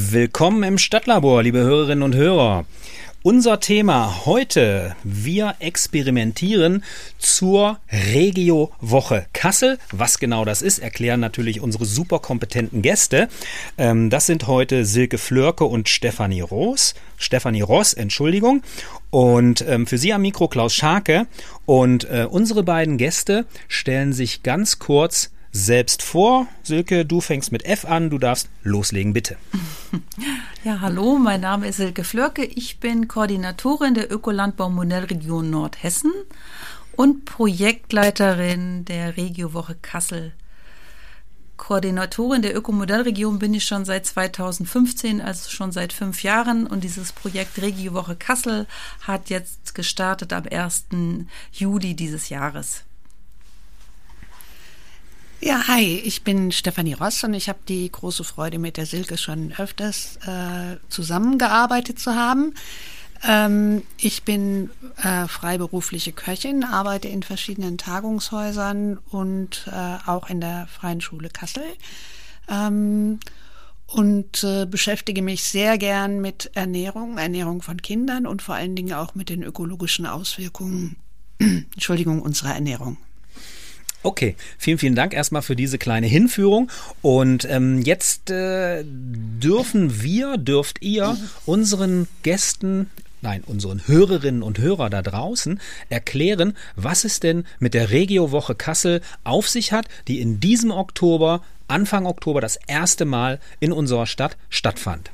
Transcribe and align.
Willkommen 0.00 0.62
im 0.62 0.78
Stadtlabor, 0.78 1.42
liebe 1.42 1.58
Hörerinnen 1.58 2.04
und 2.04 2.14
Hörer. 2.14 2.66
Unser 3.24 3.58
Thema 3.58 4.24
heute, 4.26 4.94
wir 5.02 5.56
experimentieren 5.58 6.84
zur 7.18 7.80
Regio-Woche 7.90 9.26
Kassel. 9.32 9.76
Was 9.90 10.20
genau 10.20 10.44
das 10.44 10.62
ist, 10.62 10.78
erklären 10.78 11.18
natürlich 11.18 11.60
unsere 11.60 11.84
super 11.84 12.20
kompetenten 12.20 12.80
Gäste. 12.80 13.28
Ähm, 13.76 14.08
das 14.08 14.26
sind 14.26 14.46
heute 14.46 14.84
Silke 14.84 15.18
Flörke 15.18 15.64
und 15.64 15.88
Stefanie 15.88 16.42
Ross. 16.42 16.94
Stefanie 17.16 17.62
Ross, 17.62 17.92
Entschuldigung. 17.92 18.62
Und 19.10 19.64
ähm, 19.66 19.88
für 19.88 19.98
Sie 19.98 20.12
am 20.12 20.22
Mikro 20.22 20.46
Klaus 20.46 20.76
Scharke. 20.76 21.26
Und 21.66 22.04
äh, 22.04 22.24
unsere 22.30 22.62
beiden 22.62 22.98
Gäste 22.98 23.46
stellen 23.66 24.12
sich 24.12 24.44
ganz 24.44 24.78
kurz 24.78 25.32
selbst 25.52 26.02
vor. 26.02 26.46
Silke, 26.62 27.04
du 27.04 27.20
fängst 27.20 27.52
mit 27.52 27.64
F 27.64 27.84
an, 27.84 28.10
du 28.10 28.18
darfst 28.18 28.48
loslegen, 28.62 29.12
bitte. 29.12 29.36
Ja, 30.64 30.80
hallo, 30.80 31.18
mein 31.18 31.40
Name 31.40 31.68
ist 31.68 31.76
Silke 31.76 32.02
Flörke. 32.02 32.44
Ich 32.44 32.80
bin 32.80 33.06
Koordinatorin 33.06 33.94
der 33.94 34.12
Ökolandbau-Modellregion 34.12 35.48
Nordhessen 35.48 36.12
und 36.96 37.24
Projektleiterin 37.24 38.84
der 38.84 39.16
Regiowoche 39.16 39.76
Kassel. 39.80 40.32
Koordinatorin 41.58 42.42
der 42.42 42.56
Ökomodellregion 42.56 43.38
bin 43.38 43.52
ich 43.52 43.66
schon 43.66 43.84
seit 43.84 44.06
2015, 44.06 45.20
also 45.20 45.50
schon 45.50 45.70
seit 45.70 45.92
fünf 45.92 46.22
Jahren. 46.22 46.66
Und 46.66 46.82
dieses 46.82 47.12
Projekt 47.12 47.60
Regiowoche 47.60 48.16
Kassel 48.16 48.66
hat 49.02 49.28
jetzt 49.28 49.74
gestartet 49.74 50.32
am 50.32 50.44
1. 50.50 50.86
Juli 51.52 51.94
dieses 51.94 52.30
Jahres. 52.30 52.84
Ja, 55.40 55.68
hi, 55.68 56.00
ich 56.04 56.24
bin 56.24 56.50
Stefanie 56.50 56.94
Ross 56.94 57.22
und 57.22 57.32
ich 57.32 57.48
habe 57.48 57.60
die 57.68 57.90
große 57.90 58.24
Freude, 58.24 58.58
mit 58.58 58.76
der 58.76 58.86
Silke 58.86 59.16
schon 59.16 59.52
öfters 59.56 60.18
äh, 60.26 60.78
zusammengearbeitet 60.88 62.00
zu 62.00 62.16
haben. 62.16 62.54
Ähm, 63.26 63.84
ich 63.98 64.24
bin 64.24 64.70
äh, 65.00 65.28
freiberufliche 65.28 66.10
Köchin, 66.10 66.64
arbeite 66.64 67.06
in 67.06 67.22
verschiedenen 67.22 67.78
Tagungshäusern 67.78 68.98
und 69.10 69.70
äh, 69.72 70.10
auch 70.10 70.28
in 70.28 70.40
der 70.40 70.66
Freien 70.66 71.00
Schule 71.00 71.28
Kassel. 71.28 71.62
Ähm, 72.48 73.20
und 73.86 74.42
äh, 74.42 74.66
beschäftige 74.66 75.22
mich 75.22 75.44
sehr 75.44 75.78
gern 75.78 76.20
mit 76.20 76.50
Ernährung, 76.54 77.16
Ernährung 77.16 77.62
von 77.62 77.80
Kindern 77.80 78.26
und 78.26 78.42
vor 78.42 78.56
allen 78.56 78.74
Dingen 78.74 78.92
auch 78.92 79.14
mit 79.14 79.28
den 79.28 79.44
ökologischen 79.44 80.04
Auswirkungen, 80.04 80.96
Entschuldigung, 81.38 82.22
unserer 82.22 82.54
Ernährung. 82.54 82.96
Okay, 84.02 84.36
vielen, 84.58 84.78
vielen 84.78 84.94
Dank 84.94 85.12
erstmal 85.12 85.42
für 85.42 85.56
diese 85.56 85.76
kleine 85.76 86.06
Hinführung. 86.06 86.70
Und 87.02 87.44
ähm, 87.50 87.82
jetzt 87.82 88.30
äh, 88.30 88.84
dürfen 88.84 90.02
wir, 90.02 90.36
dürft 90.36 90.82
ihr 90.82 91.16
unseren 91.46 92.06
Gästen 92.22 92.90
nein, 93.20 93.42
unseren 93.44 93.86
Hörerinnen 93.86 94.42
und 94.42 94.58
Hörer 94.58 94.90
da 94.90 95.02
draußen 95.02 95.60
erklären, 95.88 96.56
was 96.76 97.04
es 97.04 97.20
denn 97.20 97.44
mit 97.58 97.74
der 97.74 97.90
Regiowoche 97.90 98.54
Kassel 98.54 99.00
auf 99.24 99.48
sich 99.48 99.72
hat, 99.72 99.86
die 100.06 100.20
in 100.20 100.40
diesem 100.40 100.70
Oktober, 100.70 101.42
Anfang 101.66 102.06
Oktober, 102.06 102.40
das 102.40 102.58
erste 102.66 103.04
Mal 103.04 103.40
in 103.60 103.72
unserer 103.72 104.06
Stadt 104.06 104.36
stattfand. 104.48 105.10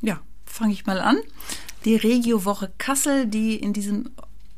Ja, 0.00 0.20
fange 0.46 0.72
ich 0.72 0.86
mal 0.86 1.00
an. 1.00 1.16
Die 1.84 1.96
Regiowoche 1.96 2.70
Kassel, 2.78 3.26
die 3.26 3.56
in 3.56 3.72
diesem 3.72 4.10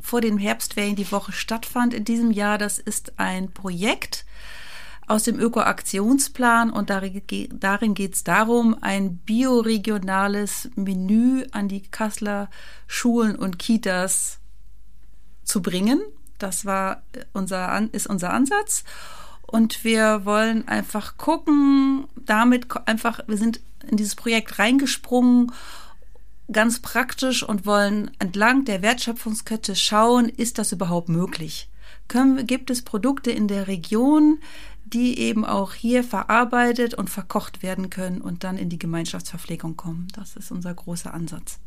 vor 0.07 0.21
den 0.21 0.39
Herbstferien 0.39 0.95
die 0.95 1.11
Woche 1.11 1.33
stattfand 1.33 1.93
in 1.93 2.05
diesem 2.05 2.31
Jahr. 2.31 2.59
Das 2.59 2.79
ist 2.79 3.19
ein 3.19 3.51
Projekt 3.51 4.25
aus 5.09 5.25
dem 5.25 5.39
Öko-Aktionsplan 5.41 6.71
und 6.71 6.91
darin 6.91 7.95
geht 7.95 8.15
es 8.15 8.23
darum, 8.23 8.77
ein 8.81 9.17
bioregionales 9.19 10.71
Menü 10.77 11.45
an 11.51 11.67
die 11.67 11.83
Kasseler 11.83 12.49
Schulen 12.87 13.35
und 13.35 13.59
Kitas 13.59 14.39
zu 15.43 15.61
bringen. 15.61 16.01
Das 16.39 16.65
war 16.65 17.03
unser, 17.33 17.93
ist 17.93 18.07
unser 18.07 18.33
Ansatz. 18.33 18.85
Und 19.43 19.83
wir 19.83 20.25
wollen 20.25 20.69
einfach 20.69 21.17
gucken, 21.17 22.07
damit 22.15 22.67
einfach, 22.87 23.21
wir 23.27 23.39
sind 23.39 23.61
in 23.89 23.97
dieses 23.97 24.15
Projekt 24.15 24.59
reingesprungen 24.59 25.53
ganz 26.51 26.81
praktisch 26.81 27.43
und 27.43 27.67
wollen 27.67 28.11
entlang 28.19 28.65
der 28.65 28.83
Wertschöpfungskette 28.83 29.75
schauen, 29.77 30.29
ist 30.29 30.59
das 30.59 30.73
überhaupt 30.73 31.09
möglich? 31.09 31.69
Können, 32.09 32.47
gibt 32.47 32.71
es 32.71 32.83
Produkte 32.83 33.31
in 33.31 33.49
der 33.49 33.67
Region, 33.67 34.39
die 34.85 35.19
eben 35.19 35.45
auch 35.45 35.75
hier 35.75 36.05
verarbeitet 36.05 36.95
und 36.95 37.11
verkocht 37.11 37.63
werden 37.63 37.91
können 37.91 38.21
und 38.21 38.45
dann 38.45 38.57
in 38.57 38.69
die 38.69 38.79
Gemeinschaftsverpflegung 38.79 39.77
kommen? 39.77 40.09
Das 40.15 40.37
ist 40.37 40.53
unser 40.53 40.73
großer 40.73 41.13
Ansatz. 41.13 41.59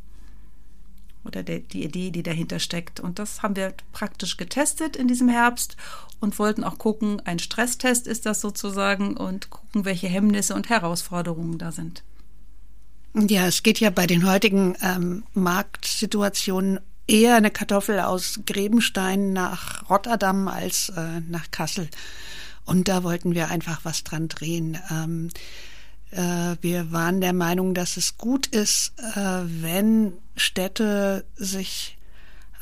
Oder 1.26 1.44
der, 1.44 1.60
die 1.60 1.84
Idee, 1.84 2.12
die 2.12 2.24
dahinter 2.24 2.60
steckt. 2.60 3.02
Und 3.02 3.20
das 3.20 3.44
haben 3.44 3.58
wir 3.58 3.74
praktisch 3.92 4.38
getestet 4.38 4.96
in 4.96 5.10
diesem 5.10 5.28
Herbst 5.28 5.76
und 6.22 6.40
wollten 6.40 6.64
auch 6.64 6.78
gucken, 6.78 7.22
ein 7.26 7.40
Stresstest 7.40 8.08
ist 8.08 8.26
das 8.26 8.40
sozusagen 8.40 9.18
und 9.18 9.50
gucken, 9.50 9.84
welche 9.84 10.08
Hemmnisse 10.08 10.56
und 10.56 10.70
Herausforderungen 10.70 11.58
da 11.58 11.74
sind. 11.74 12.04
Ja, 13.14 13.48
es 13.48 13.64
geht 13.64 13.80
ja 13.80 13.90
bei 13.90 14.08
den 14.08 14.28
heutigen 14.28 14.76
ähm, 14.82 15.24
Marktsituationen 15.34 16.80
eher 17.08 17.36
eine 17.36 17.52
Kartoffel 17.52 18.00
aus 18.00 18.40
Grebenstein 18.46 19.34
nach 19.34 19.90
Rotterdam 19.90 20.48
als 20.48 20.90
äh, 20.90 21.22
nach 21.28 21.50
Kassel. 21.52 21.90
Und 22.66 22.88
da 22.88 23.04
wollten 23.04 23.34
wir 23.34 23.50
einfach 23.50 23.80
was 23.84 24.04
dran 24.04 24.28
drehen. 24.28 24.78
Ähm, 24.92 25.30
äh, 26.12 26.56
wir 26.62 26.92
waren 26.92 27.20
der 27.20 27.34
Meinung, 27.34 27.74
dass 27.74 27.98
es 27.98 28.18
gut 28.18 28.48
ist, 28.48 28.94
äh, 29.16 29.42
wenn 29.62 30.14
Städte 30.36 31.26
sich 31.36 31.98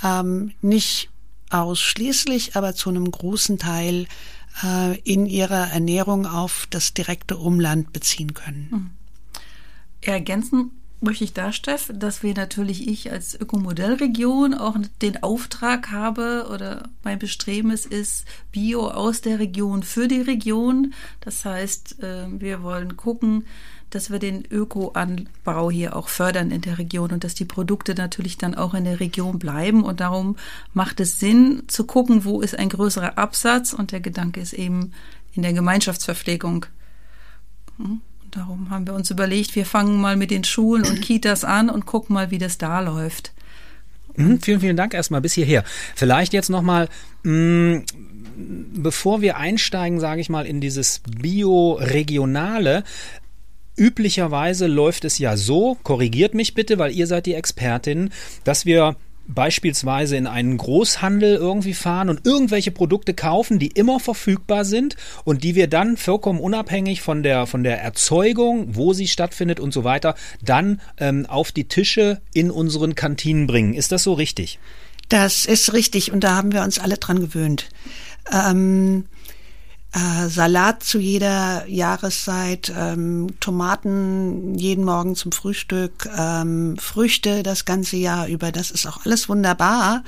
ähm, 0.02 0.54
nicht 0.62 1.10
ausschließlich, 1.50 2.56
aber 2.56 2.74
zu 2.74 2.90
einem 2.90 3.10
großen 3.10 3.58
Teil 3.58 4.08
äh, 4.64 4.98
in 5.02 5.26
ihrer 5.26 5.72
Ernährung 5.72 6.26
auf 6.26 6.68
das 6.70 6.94
direkte 6.94 7.38
Umland 7.38 7.94
beziehen 7.94 8.34
können. 8.34 8.68
Mhm. 8.72 8.90
Ergänzen 10.14 10.72
möchte 11.00 11.24
ich 11.24 11.34
da, 11.34 11.52
Steff, 11.52 11.92
dass 11.94 12.24
wir 12.24 12.34
natürlich 12.34 12.88
ich 12.88 13.12
als 13.12 13.40
Ökomodellregion 13.40 14.54
auch 14.54 14.76
den 15.02 15.22
Auftrag 15.22 15.92
habe 15.92 16.48
oder 16.52 16.90
mein 17.04 17.20
Bestreben 17.20 17.72
ist, 17.72 18.26
Bio 18.52 18.88
aus 18.88 19.22
der 19.22 19.40
Region 19.40 19.84
für 19.84 20.08
die 20.08 20.22
Region. 20.22 20.94
Das 21.20 21.46
heißt, 21.46 22.02
äh, 22.02 22.26
wir 22.30 22.64
wollen 22.64 22.98
gucken, 22.98 23.46
dass 23.90 24.10
wir 24.10 24.20
den 24.20 24.44
Ökoanbau 24.46 25.72
hier 25.72 25.96
auch 25.96 26.10
fördern 26.10 26.52
in 26.52 26.62
der 26.62 26.78
Region 26.78 27.12
und 27.12 27.24
dass 27.24 27.36
die 27.36 27.46
Produkte 27.46 27.96
natürlich 27.96 28.38
dann 28.38 28.56
auch 28.56 28.74
in 28.74 28.84
der 28.84 29.00
Region 29.00 29.40
bleiben. 29.40 29.84
Und 29.84 30.00
darum 30.00 30.36
macht 30.74 31.00
es 31.00 31.20
Sinn 31.20 31.64
zu 31.68 31.86
gucken, 31.86 32.26
wo 32.26 32.42
ist 32.42 32.58
ein 32.58 32.70
größerer 32.70 33.18
Absatz. 33.18 33.72
Und 33.72 33.92
der 33.92 34.02
Gedanke 34.02 34.42
ist 34.42 34.54
eben 34.54 34.92
in 35.34 35.42
der 35.44 35.54
Gemeinschaftsverpflegung. 35.54 36.66
Hm? 37.78 38.02
Darum 38.32 38.70
haben 38.70 38.86
wir 38.86 38.94
uns 38.94 39.10
überlegt, 39.10 39.56
wir 39.56 39.66
fangen 39.66 40.00
mal 40.00 40.16
mit 40.16 40.32
den 40.32 40.44
Schulen 40.44 40.86
und 40.86 41.02
Kitas 41.02 41.44
an 41.44 41.70
und 41.70 41.86
gucken 41.86 42.14
mal, 42.14 42.32
wie 42.32 42.38
das 42.38 42.58
da 42.58 42.80
läuft. 42.82 43.32
Mhm, 44.16 44.42
vielen, 44.42 44.60
vielen 44.60 44.78
Dank 44.78 44.94
erstmal 44.94 45.22
bis 45.22 45.34
hierher. 45.34 45.64
Vielleicht 45.96 46.34
jetzt 46.34 46.50
nochmal, 46.50 46.90
mm, 47.24 47.78
bevor 48.76 49.22
wir 49.22 49.38
einsteigen, 49.38 50.00
sage 50.00 50.22
ich 50.22 50.30
mal, 50.30 50.46
in 50.46 50.62
dieses 50.62 51.02
Bio-Regionale, 51.08 52.84
Üblicherweise 53.80 54.66
läuft 54.66 55.06
es 55.06 55.20
ja 55.20 55.38
so, 55.38 55.78
korrigiert 55.84 56.34
mich 56.34 56.56
bitte, 56.56 56.80
weil 56.80 56.92
ihr 56.92 57.06
seid 57.06 57.28
die 57.28 57.36
Expertin, 57.36 58.10
dass 58.44 58.66
wir 58.66 58.96
beispielsweise 59.28 60.16
in 60.16 60.28
einen 60.28 60.58
Großhandel 60.58 61.36
irgendwie 61.36 61.74
fahren 61.74 62.10
und 62.10 62.26
irgendwelche 62.26 62.72
Produkte 62.72 63.14
kaufen, 63.14 63.60
die 63.60 63.68
immer 63.68 64.00
verfügbar 64.00 64.66
sind 64.66 64.96
und 65.24 65.44
die 65.44 65.56
wir 65.56 65.68
dann 65.68 65.98
vollkommen 65.98 66.40
unabhängig 66.40 67.02
von 67.02 67.24
der, 67.24 67.46
von 67.46 67.64
der 67.64 67.82
Erzeugung, 67.82 68.76
wo 68.76 68.94
sie 68.94 69.08
stattfindet 69.08 69.60
und 69.60 69.74
so 69.74 69.84
weiter, 69.84 70.16
dann 70.42 70.82
ähm, 70.98 71.26
auf 71.26 71.52
die 71.52 71.68
Tische 71.68 72.22
in 72.34 72.52
unseren 72.52 72.96
Kantinen 72.96 73.48
bringen. 73.48 73.74
Ist 73.74 73.92
das 73.92 74.04
so 74.04 74.14
richtig? 74.14 74.60
Das 75.10 75.46
ist 75.46 75.74
richtig 75.74 76.12
und 76.12 76.24
da 76.24 76.36
haben 76.36 76.52
wir 76.52 76.64
uns 76.64 76.80
alle 76.80 76.98
dran 76.98 77.20
gewöhnt. 77.20 77.70
Ähm, 78.32 79.06
äh, 79.94 80.28
Salat 80.28 80.84
zu 80.84 81.00
jeder 81.00 81.66
Jahreszeit, 81.68 82.72
ähm, 82.76 83.40
Tomaten 83.40 84.56
jeden 84.56 84.84
Morgen 84.84 85.16
zum 85.16 85.32
Frühstück, 85.32 86.10
ähm, 86.18 86.78
Früchte 86.78 87.44
das 87.44 87.66
ganze 87.66 87.98
Jahr 87.98 88.28
über. 88.28 88.52
Das 88.52 88.72
ist 88.72 88.86
auch 88.86 89.06
alles 89.06 89.30
wunderbar. 89.30 90.04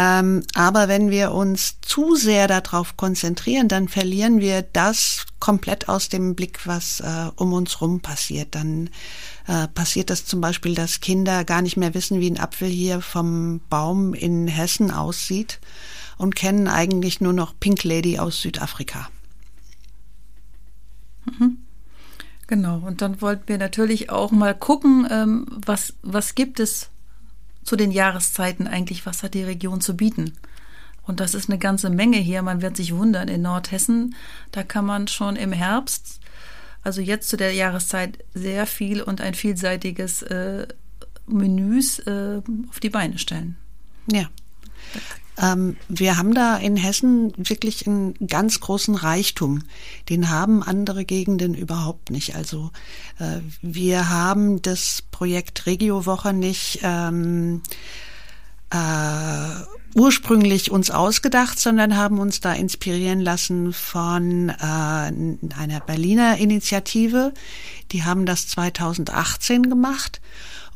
Ähm, 0.00 0.44
aber 0.54 0.86
wenn 0.86 1.10
wir 1.10 1.32
uns 1.32 1.80
zu 1.80 2.14
sehr 2.14 2.46
darauf 2.46 2.96
konzentrieren, 2.96 3.66
dann 3.66 3.88
verlieren 3.88 4.40
wir 4.40 4.62
das 4.62 5.26
komplett 5.40 5.88
aus 5.88 6.08
dem 6.08 6.36
Blick, 6.36 6.68
was 6.68 7.00
äh, 7.00 7.30
um 7.34 7.52
uns 7.52 7.80
rum 7.80 7.98
passiert. 7.98 8.54
Dann 8.54 8.90
äh, 9.48 9.66
passiert 9.66 10.10
das 10.10 10.24
zum 10.24 10.40
Beispiel, 10.40 10.76
dass 10.76 11.00
Kinder 11.00 11.44
gar 11.44 11.62
nicht 11.62 11.76
mehr 11.76 11.94
wissen, 11.94 12.20
wie 12.20 12.30
ein 12.30 12.38
Apfel 12.38 12.68
hier 12.68 13.00
vom 13.00 13.60
Baum 13.68 14.14
in 14.14 14.46
Hessen 14.46 14.92
aussieht 14.92 15.58
und 16.16 16.36
kennen 16.36 16.68
eigentlich 16.68 17.20
nur 17.20 17.32
noch 17.32 17.58
Pink 17.58 17.82
Lady 17.82 18.20
aus 18.20 18.40
Südafrika. 18.40 19.08
Mhm. 21.24 21.58
Genau, 22.46 22.78
und 22.78 23.02
dann 23.02 23.20
wollten 23.20 23.48
wir 23.48 23.58
natürlich 23.58 24.10
auch 24.10 24.30
mal 24.30 24.54
gucken, 24.54 25.08
ähm, 25.10 25.46
was, 25.66 25.94
was 26.02 26.36
gibt 26.36 26.60
es 26.60 26.88
zu 27.68 27.76
den 27.76 27.90
Jahreszeiten 27.90 28.66
eigentlich, 28.66 29.04
was 29.04 29.22
hat 29.22 29.34
die 29.34 29.42
Region 29.42 29.82
zu 29.82 29.94
bieten. 29.94 30.32
Und 31.02 31.20
das 31.20 31.34
ist 31.34 31.50
eine 31.50 31.58
ganze 31.58 31.90
Menge 31.90 32.16
hier. 32.16 32.40
Man 32.40 32.62
wird 32.62 32.78
sich 32.78 32.94
wundern, 32.94 33.28
in 33.28 33.42
Nordhessen, 33.42 34.14
da 34.52 34.62
kann 34.62 34.86
man 34.86 35.06
schon 35.06 35.36
im 35.36 35.52
Herbst, 35.52 36.18
also 36.82 37.02
jetzt 37.02 37.28
zu 37.28 37.36
der 37.36 37.52
Jahreszeit, 37.52 38.24
sehr 38.32 38.66
viel 38.66 39.02
und 39.02 39.20
ein 39.20 39.34
vielseitiges 39.34 40.22
äh, 40.22 40.66
Menüs 41.26 41.98
äh, 41.98 42.40
auf 42.70 42.80
die 42.80 42.88
Beine 42.88 43.18
stellen. 43.18 43.58
Ja. 44.10 44.30
Ähm, 45.40 45.76
wir 45.88 46.16
haben 46.16 46.34
da 46.34 46.56
in 46.56 46.76
Hessen 46.76 47.32
wirklich 47.36 47.86
einen 47.86 48.14
ganz 48.26 48.60
großen 48.60 48.94
Reichtum. 48.94 49.62
Den 50.08 50.30
haben 50.30 50.62
andere 50.62 51.04
Gegenden 51.04 51.54
überhaupt 51.54 52.10
nicht. 52.10 52.34
Also 52.34 52.70
äh, 53.18 53.40
wir 53.62 54.08
haben 54.10 54.60
das 54.62 55.02
Projekt 55.10 55.66
Regiowoche 55.66 56.32
nicht 56.32 56.80
ähm, 56.82 57.62
äh, 58.70 58.76
ursprünglich 59.94 60.70
uns 60.70 60.90
ausgedacht, 60.90 61.58
sondern 61.58 61.96
haben 61.96 62.18
uns 62.18 62.40
da 62.40 62.52
inspirieren 62.52 63.20
lassen 63.20 63.72
von 63.72 64.50
äh, 64.50 64.52
einer 64.62 65.80
Berliner 65.86 66.36
Initiative. 66.38 67.32
Die 67.92 68.04
haben 68.04 68.26
das 68.26 68.48
2018 68.48 69.70
gemacht 69.70 70.20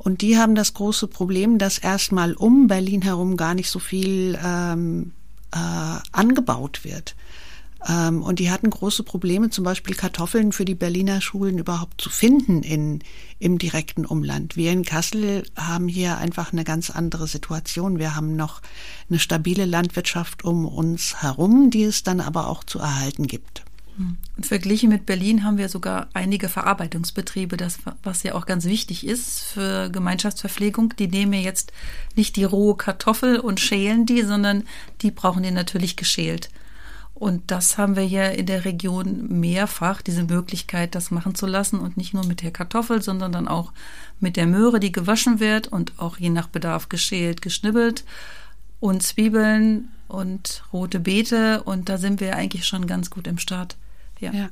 und 0.02 0.20
die 0.20 0.36
haben 0.36 0.56
das 0.56 0.74
große 0.74 1.06
Problem, 1.06 1.58
dass 1.58 1.78
erstmal 1.78 2.34
um 2.34 2.66
Berlin 2.66 3.02
herum 3.02 3.36
gar 3.36 3.54
nicht 3.54 3.70
so 3.70 3.78
viel 3.78 4.36
ähm, 4.44 5.12
äh, 5.52 5.98
angebaut 6.10 6.80
wird. 6.82 7.14
Ähm, 7.88 8.22
und 8.22 8.40
die 8.40 8.50
hatten 8.50 8.68
große 8.68 9.04
Probleme, 9.04 9.50
zum 9.50 9.62
Beispiel 9.62 9.94
Kartoffeln 9.94 10.50
für 10.50 10.64
die 10.64 10.74
Berliner 10.74 11.20
Schulen 11.20 11.56
überhaupt 11.56 12.00
zu 12.00 12.10
finden 12.10 12.64
in, 12.64 12.98
im 13.38 13.58
direkten 13.58 14.04
Umland. 14.04 14.56
Wir 14.56 14.72
in 14.72 14.84
Kassel 14.84 15.44
haben 15.56 15.86
hier 15.86 16.18
einfach 16.18 16.52
eine 16.52 16.64
ganz 16.64 16.90
andere 16.90 17.28
Situation. 17.28 18.00
Wir 18.00 18.16
haben 18.16 18.34
noch 18.34 18.60
eine 19.08 19.20
stabile 19.20 19.66
Landwirtschaft 19.66 20.44
um 20.44 20.66
uns 20.66 21.22
herum, 21.22 21.70
die 21.70 21.84
es 21.84 22.02
dann 22.02 22.20
aber 22.20 22.48
auch 22.48 22.64
zu 22.64 22.80
erhalten 22.80 23.28
gibt. 23.28 23.64
Und 23.98 24.46
verglichen 24.46 24.88
mit 24.88 25.06
Berlin 25.06 25.44
haben 25.44 25.58
wir 25.58 25.68
sogar 25.68 26.08
einige 26.14 26.48
Verarbeitungsbetriebe, 26.48 27.56
das, 27.56 27.78
was 28.02 28.22
ja 28.22 28.34
auch 28.34 28.46
ganz 28.46 28.64
wichtig 28.64 29.06
ist 29.06 29.42
für 29.42 29.90
Gemeinschaftsverpflegung. 29.90 30.94
Die 30.98 31.08
nehmen 31.08 31.34
jetzt 31.34 31.72
nicht 32.16 32.36
die 32.36 32.44
rohe 32.44 32.76
Kartoffel 32.76 33.38
und 33.38 33.60
schälen 33.60 34.06
die, 34.06 34.22
sondern 34.22 34.64
die 35.02 35.10
brauchen 35.10 35.42
die 35.42 35.50
natürlich 35.50 35.96
geschält. 35.96 36.48
Und 37.14 37.52
das 37.52 37.78
haben 37.78 37.94
wir 37.94 38.02
hier 38.02 38.32
in 38.32 38.46
der 38.46 38.64
Region 38.64 39.28
mehrfach, 39.28 40.02
diese 40.02 40.24
Möglichkeit, 40.24 40.94
das 40.96 41.12
machen 41.12 41.36
zu 41.36 41.46
lassen 41.46 41.78
und 41.78 41.96
nicht 41.96 42.14
nur 42.14 42.26
mit 42.26 42.42
der 42.42 42.50
Kartoffel, 42.50 43.00
sondern 43.00 43.30
dann 43.30 43.46
auch 43.46 43.72
mit 44.18 44.36
der 44.36 44.46
Möhre, 44.46 44.80
die 44.80 44.90
gewaschen 44.90 45.38
wird 45.38 45.68
und 45.68 45.92
auch 45.98 46.16
je 46.18 46.30
nach 46.30 46.48
Bedarf 46.48 46.88
geschält, 46.88 47.40
geschnibbelt 47.42 48.04
und 48.82 49.00
Zwiebeln 49.04 49.90
und 50.08 50.64
rote 50.72 50.98
Beete 50.98 51.62
und 51.62 51.88
da 51.88 51.98
sind 51.98 52.20
wir 52.20 52.34
eigentlich 52.34 52.66
schon 52.66 52.88
ganz 52.88 53.10
gut 53.10 53.28
im 53.28 53.38
Start. 53.38 53.76
Ja. 54.18 54.32
ja. 54.32 54.50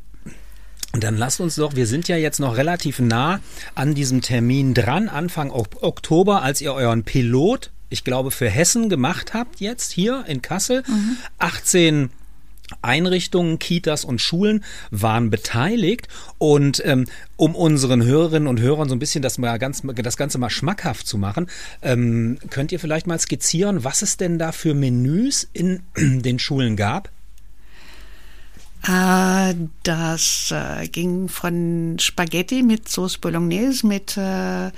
Und 0.93 1.03
dann 1.03 1.17
lasst 1.17 1.41
uns 1.41 1.57
doch, 1.57 1.75
wir 1.75 1.89
sind 1.89 2.07
ja 2.07 2.17
jetzt 2.17 2.39
noch 2.39 2.57
relativ 2.57 3.01
nah 3.01 3.41
an 3.75 3.95
diesem 3.97 4.23
Termin 4.23 4.73
dran, 4.73 5.09
Anfang 5.09 5.51
Oktober, 5.51 6.43
als 6.43 6.61
ihr 6.61 6.73
euren 6.73 7.03
Pilot, 7.03 7.73
ich 7.89 8.05
glaube, 8.05 8.31
für 8.31 8.49
Hessen 8.49 8.89
gemacht 8.89 9.35
habt, 9.35 9.59
jetzt 9.61 9.91
hier 9.91 10.25
in 10.29 10.43
Kassel. 10.43 10.85
Mhm. 10.87 11.17
18 11.39 12.11
Einrichtungen, 12.83 13.59
Kitas 13.59 14.05
und 14.05 14.21
Schulen 14.21 14.65
waren 14.91 15.31
beteiligt 15.31 16.09
und 16.39 16.83
ähm, 16.85 17.07
um 17.37 17.55
unseren 17.55 18.05
Hörerinnen 18.05 18.49
und 18.49 18.61
Hörern 18.61 18.89
so 18.89 18.95
ein 18.95 18.99
bisschen 18.99 19.23
das 19.23 19.39
mal 19.39 19.59
ganz 19.59 19.83
das 19.85 20.17
Ganze 20.17 20.39
mal 20.39 20.51
schmackhaft 20.51 21.07
zu 21.07 21.19
machen, 21.19 21.49
ähm, 21.83 22.39
könnt 22.51 22.73
ihr 22.73 22.81
vielleicht 22.81 23.07
mal 23.07 23.19
skizzieren, 23.19 23.85
was 23.85 24.03
es 24.03 24.17
denn 24.17 24.39
da 24.39 24.53
für 24.53 24.75
Menüs 24.75 25.49
in 25.53 25.83
den 25.97 26.39
Schulen 26.39 26.77
gab? 26.77 27.11
Äh, 28.87 29.55
das 29.83 30.53
äh, 30.53 30.89
ging 30.89 31.29
von 31.29 31.99
Spaghetti 31.99 32.63
mit 32.63 32.89
Sauce 32.89 33.19
Bolognese, 33.19 33.87
mit 33.87 34.17
äh, 34.17 34.71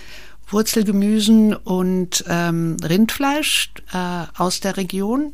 Wurzelgemüsen 0.48 1.54
und 1.54 2.24
ähm, 2.28 2.76
Rindfleisch 2.82 3.70
äh, 3.92 4.24
aus 4.36 4.60
der 4.60 4.76
Region. 4.76 5.32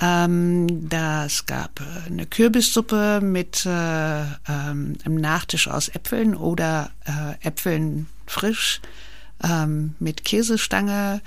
Ähm, 0.00 0.88
das 0.88 1.46
gab 1.46 1.80
äh, 1.80 2.06
eine 2.06 2.26
Kürbissuppe 2.26 3.20
mit 3.20 3.66
äh, 3.66 4.22
ähm, 4.22 4.96
einem 5.04 5.16
Nachtisch 5.16 5.66
aus 5.66 5.88
Äpfeln 5.88 6.36
oder 6.36 6.90
äh, 7.04 7.46
Äpfeln 7.46 8.06
frisch 8.26 8.80
ähm, 9.42 9.94
mit 9.98 10.24
Käsestange. 10.24 11.20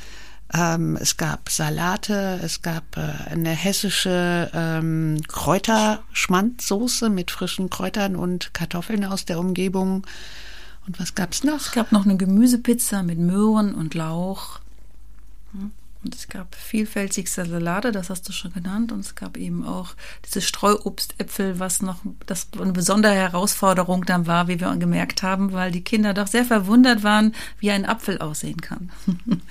Ähm, 0.53 0.97
es 0.99 1.17
gab 1.17 1.49
Salate, 1.49 2.39
es 2.43 2.61
gab 2.61 2.95
äh, 2.95 3.01
eine 3.29 3.49
hessische 3.49 4.49
ähm, 4.53 5.21
Kräuterschmandsoße 5.27 7.09
mit 7.09 7.31
frischen 7.31 7.69
Kräutern 7.69 8.15
und 8.15 8.53
Kartoffeln 8.53 9.03
aus 9.03 9.25
der 9.25 9.39
Umgebung. 9.39 10.07
Und 10.87 10.99
was 10.99 11.13
gab's 11.13 11.43
noch? 11.43 11.59
Es 11.59 11.71
gab 11.73 11.91
noch 11.91 12.05
eine 12.05 12.17
Gemüsepizza 12.17 13.03
mit 13.03 13.19
Möhren 13.19 13.75
und 13.75 13.95
Lauch. 13.95 14.60
Und 16.03 16.15
es 16.15 16.27
gab 16.27 16.55
vielfältigste 16.55 17.45
Salate, 17.45 17.91
das 17.91 18.09
hast 18.09 18.27
du 18.27 18.31
schon 18.31 18.53
genannt. 18.53 18.91
Und 18.91 19.01
es 19.01 19.15
gab 19.15 19.37
eben 19.37 19.65
auch 19.65 19.95
diese 20.25 20.41
Streuobstäpfel, 20.41 21.59
was 21.59 21.81
noch 21.81 21.99
das 22.25 22.47
eine 22.59 22.71
besondere 22.71 23.13
Herausforderung 23.13 24.05
dann 24.05 24.25
war, 24.25 24.47
wie 24.47 24.59
wir 24.59 24.75
gemerkt 24.77 25.21
haben, 25.21 25.51
weil 25.51 25.71
die 25.71 25.83
Kinder 25.83 26.13
doch 26.13 26.27
sehr 26.27 26.45
verwundert 26.45 27.03
waren, 27.03 27.35
wie 27.59 27.71
ein 27.71 27.85
Apfel 27.85 28.17
aussehen 28.17 28.61
kann. 28.61 28.91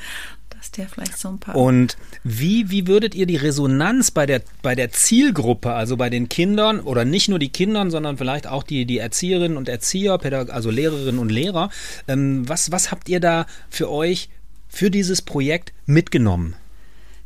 dass 0.60 0.72
der 0.72 0.88
vielleicht 0.88 1.16
so 1.16 1.28
ein 1.30 1.38
paar. 1.38 1.56
Und 1.56 1.96
wie, 2.22 2.70
wie 2.70 2.86
würdet 2.86 3.14
ihr 3.14 3.24
die 3.24 3.36
Resonanz 3.36 4.10
bei 4.10 4.26
der, 4.26 4.42
bei 4.60 4.74
der 4.74 4.90
Zielgruppe, 4.90 5.72
also 5.72 5.96
bei 5.96 6.10
den 6.10 6.28
Kindern 6.28 6.80
oder 6.80 7.06
nicht 7.06 7.30
nur 7.30 7.38
die 7.38 7.48
Kindern, 7.48 7.90
sondern 7.90 8.18
vielleicht 8.18 8.46
auch 8.46 8.62
die, 8.62 8.84
die 8.84 8.98
Erzieherinnen 8.98 9.56
und 9.56 9.70
Erzieher, 9.70 10.18
also 10.50 10.70
Lehrerinnen 10.70 11.18
und 11.18 11.30
Lehrer, 11.30 11.70
ähm, 12.08 12.46
was, 12.46 12.70
was 12.70 12.90
habt 12.90 13.08
ihr 13.08 13.20
da 13.20 13.46
für 13.70 13.90
euch 13.90 14.28
für 14.70 14.90
dieses 14.90 15.20
Projekt 15.20 15.72
mitgenommen? 15.84 16.54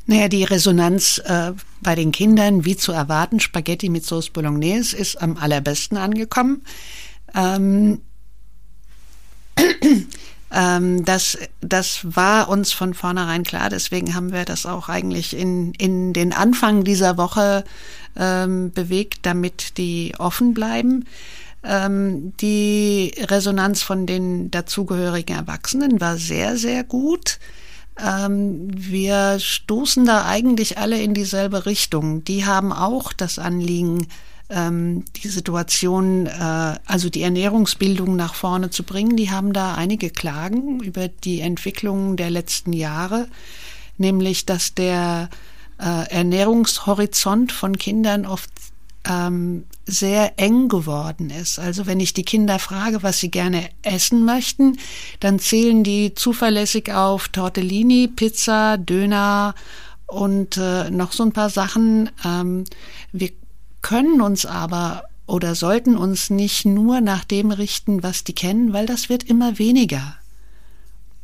Naja, 0.07 0.29
die 0.29 0.45
Resonanz 0.45 1.19
äh, 1.25 1.53
bei 1.81 1.95
den 1.95 2.13
Kindern, 2.13 2.65
wie 2.65 2.77
zu 2.77 2.93
erwarten, 2.93 3.41
Spaghetti 3.41 3.89
mit 3.89 4.05
Sauce 4.05 4.31
Bolognese 4.31 4.97
ist 4.97 5.23
am 5.23 5.37
allerbesten 5.37 5.97
angekommen. 5.97 6.63
Ähm, 7.35 8.01
ähm, 10.53 11.05
das, 11.05 11.39
das 11.63 12.01
war 12.03 12.49
uns 12.51 12.73
von 12.73 12.93
vornherein 12.93 13.45
klar, 13.45 13.71
deswegen 13.71 14.15
haben 14.15 14.33
wir 14.33 14.45
das 14.45 14.67
auch 14.67 14.91
eigentlich 14.91 15.35
in, 15.35 15.73
in 15.75 16.13
den 16.13 16.35
Anfang 16.35 16.85
dieser 16.85 17.17
Woche 17.17 17.65
ähm, 18.17 18.73
bewegt, 18.73 19.21
damit 19.23 19.79
die 19.79 20.15
offen 20.19 20.53
bleiben. 20.53 21.07
Ähm, 21.65 22.37
die 22.41 23.15
Resonanz 23.19 23.83
von 23.83 24.07
den 24.07 24.51
dazugehörigen 24.51 25.37
Erwachsenen 25.37 26.01
war 26.01 26.17
sehr, 26.19 26.57
sehr 26.57 26.85
gut. 26.85 27.39
Ähm, 27.99 28.69
wir 28.71 29.39
stoßen 29.39 30.05
da 30.05 30.27
eigentlich 30.27 30.79
alle 30.79 31.01
in 31.01 31.15
dieselbe 31.15 31.65
Richtung. 31.67 32.25
Die 32.25 32.45
haben 32.45 32.73
auch 32.73 33.13
das 33.13 33.39
Anliegen, 33.39 34.09
ähm, 34.51 35.05
die 35.17 35.29
Situation, 35.29 36.27
äh, 36.27 36.75
also 36.87 37.09
die 37.09 37.23
Ernährungsbildung 37.23 38.15
nach 38.17 38.35
vorne 38.35 38.71
zu 38.71 38.83
bringen. 38.83 39.17
Die 39.17 39.31
haben 39.31 39.53
da 39.53 39.75
einige 39.75 40.11
Klagen 40.11 40.81
über 40.81 41.09
die 41.09 41.41
Entwicklung 41.41 42.17
der 42.17 42.31
letzten 42.31 42.73
Jahre, 42.73 43.29
nämlich 43.97 44.45
dass 44.45 44.75
der 44.75 45.31
äh, 45.79 46.11
Ernährungshorizont 46.11 47.53
von 47.53 47.79
Kindern 47.79 48.27
oft 48.27 48.51
ähm, 49.09 49.65
sehr 49.87 50.39
eng 50.39 50.69
geworden 50.69 51.31
ist. 51.31 51.59
Also 51.59 51.87
wenn 51.87 52.01
ich 52.01 52.15
die 52.15 52.25
Kinder 52.25 52.59
frage, 52.59 53.03
was 53.03 53.19
sie 53.19 53.31
gerne 53.31 53.69
essen 53.83 54.25
möchten, 54.25 54.79
dann 55.21 55.39
zählen 55.39 55.85
die 55.85 56.15
zuverlässig 56.15 56.93
auf 56.93 57.29
Tortellini, 57.29 58.09
Pizza, 58.09 58.79
Döner 58.79 59.55
und 60.07 60.57
äh, 60.57 60.91
noch 60.91 61.13
so 61.13 61.23
ein 61.23 61.33
paar 61.33 61.51
Sachen. 61.51 62.11
Ähm, 62.25 62.65
wir 63.13 63.31
können 63.83 64.21
uns 64.21 64.47
aber 64.47 65.05
oder 65.27 65.55
sollten 65.55 65.97
uns 65.97 66.31
nicht 66.31 66.67
nur 66.67 67.01
nach 67.01 67.25
dem 67.25 67.51
richten, 67.51 68.03
was 68.03 68.25
die 68.25 68.35
kennen, 68.35 68.73
weil 68.73 68.87
das 68.87 69.09
wird 69.09 69.25
immer 69.25 69.59
weniger. 69.59 70.17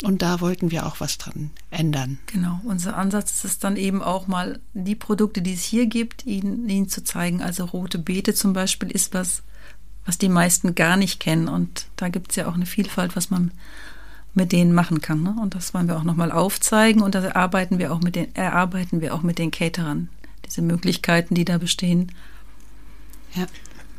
Und 0.03 0.23
da 0.23 0.41
wollten 0.41 0.71
wir 0.71 0.87
auch 0.87 1.01
was 1.01 1.19
dran 1.19 1.51
ändern. 1.71 2.19
Genau, 2.27 2.61
unser 2.65 2.97
Ansatz 2.97 3.33
ist 3.33 3.45
es 3.45 3.59
dann 3.59 3.77
eben 3.77 4.03
auch 4.03 4.27
mal, 4.27 4.59
die 4.73 4.95
Produkte, 4.95 5.43
die 5.43 5.53
es 5.53 5.63
hier 5.63 5.87
gibt, 5.87 6.25
ihnen, 6.25 6.69
ihnen 6.69 6.89
zu 6.89 7.05
zeigen. 7.05 7.43
Also 7.43 7.67
rote 7.67 7.99
Beete 7.99 8.33
zum 8.33 8.55
Beispiel 8.55 8.91
ist 8.91 9.13
was, 9.13 9.43
was 10.07 10.17
die 10.17 10.31
meisten 10.31 10.75
gar 10.75 10.97
nicht 10.97 11.21
kennen. 11.21 11.49
Und 11.49 11.87
da 11.97 12.09
gibt 12.09 12.31
es 12.31 12.37
ja 12.37 12.49
auch 12.49 12.55
eine 12.55 12.67
Vielfalt, 12.67 13.15
was 13.15 13.31
man 13.31 13.51
mit 14.33 14.53
denen 14.53 14.73
machen 14.73 15.03
kann. 15.03 15.23
Ne? 15.23 15.37
Und 15.41 15.55
das 15.55 15.75
wollen 15.75 15.89
wir 15.89 15.99
auch 15.99 16.05
nochmal 16.05 16.33
aufzeigen. 16.33 17.03
Und 17.03 17.15
da 17.15 17.21
erarbeiten 17.21 17.79
wir 17.79 17.93
auch 17.93 18.01
mit 18.01 18.17
den, 18.17 18.35
erarbeiten 18.35 19.03
wir 19.03 19.15
auch 19.15 19.23
mit 19.23 19.39
den 19.39 19.51
Caterern 19.51 20.09
diese 20.47 20.63
Möglichkeiten, 20.63 21.35
die 21.35 21.45
da 21.45 21.59
bestehen. 21.59 22.13
Ja. 23.35 23.47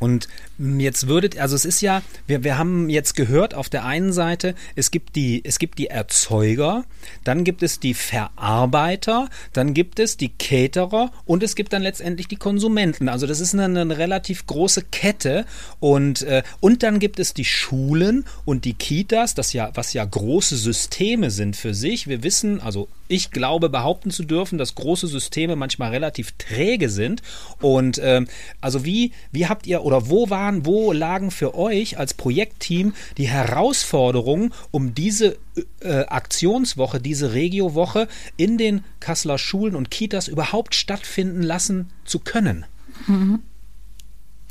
Und 0.02 0.26
jetzt 0.58 1.06
würdet, 1.06 1.38
also 1.38 1.54
es 1.54 1.64
ist 1.64 1.80
ja, 1.80 2.02
wir, 2.26 2.42
wir 2.42 2.58
haben 2.58 2.90
jetzt 2.90 3.14
gehört, 3.14 3.54
auf 3.54 3.68
der 3.68 3.84
einen 3.84 4.12
Seite, 4.12 4.56
es 4.74 4.90
gibt 4.90 5.14
die, 5.14 5.44
es 5.44 5.60
gibt 5.60 5.78
die 5.78 5.86
Erzeuger, 5.86 6.84
dann 7.22 7.44
gibt 7.44 7.62
es 7.62 7.78
die 7.78 7.94
Verarbeiter, 7.94 9.28
dann 9.52 9.74
gibt 9.74 10.00
es 10.00 10.16
die 10.16 10.30
Caterer 10.30 11.12
und 11.24 11.44
es 11.44 11.54
gibt 11.54 11.72
dann 11.72 11.82
letztendlich 11.82 12.26
die 12.26 12.34
Konsumenten. 12.34 13.08
Also 13.08 13.28
das 13.28 13.38
ist 13.38 13.54
eine, 13.54 13.80
eine 13.80 13.96
relativ 13.96 14.44
große 14.44 14.82
Kette 14.90 15.46
und, 15.78 16.22
äh, 16.22 16.42
und 16.58 16.82
dann 16.82 16.98
gibt 16.98 17.20
es 17.20 17.32
die 17.32 17.44
Schulen 17.44 18.24
und 18.44 18.64
die 18.64 18.74
Kitas, 18.74 19.36
das 19.36 19.52
ja, 19.52 19.70
was 19.74 19.92
ja 19.92 20.04
große 20.04 20.56
Systeme 20.56 21.30
sind 21.30 21.54
für 21.54 21.74
sich. 21.74 22.08
Wir 22.08 22.24
wissen, 22.24 22.60
also 22.60 22.88
ich 23.12 23.30
glaube 23.30 23.68
behaupten 23.68 24.10
zu 24.10 24.24
dürfen, 24.24 24.58
dass 24.58 24.74
große 24.74 25.06
Systeme 25.06 25.54
manchmal 25.54 25.90
relativ 25.90 26.32
träge 26.38 26.88
sind. 26.88 27.22
Und 27.60 28.00
ähm, 28.02 28.26
also 28.60 28.84
wie, 28.84 29.12
wie 29.30 29.46
habt 29.46 29.66
ihr 29.66 29.84
oder 29.92 30.08
wo 30.08 30.30
waren, 30.30 30.64
wo 30.64 30.92
lagen 30.92 31.30
für 31.30 31.54
euch 31.54 31.98
als 31.98 32.14
Projektteam 32.14 32.94
die 33.18 33.28
Herausforderungen, 33.28 34.54
um 34.70 34.94
diese 34.94 35.36
äh, 35.80 36.04
Aktionswoche, 36.06 36.98
diese 36.98 37.34
Regiowoche 37.34 38.08
in 38.38 38.56
den 38.56 38.84
Kasseler 39.00 39.36
Schulen 39.36 39.76
und 39.76 39.90
Kitas 39.90 40.28
überhaupt 40.28 40.74
stattfinden 40.74 41.42
lassen 41.42 41.90
zu 42.06 42.20
können? 42.20 42.64
Mhm. 43.06 43.40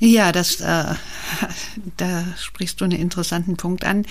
Ja, 0.03 0.31
das, 0.31 0.59
äh, 0.61 0.95
da 1.97 2.25
sprichst 2.35 2.81
du 2.81 2.85
einen 2.85 2.99
interessanten 2.99 3.55
Punkt 3.55 3.85
an. 3.85 4.07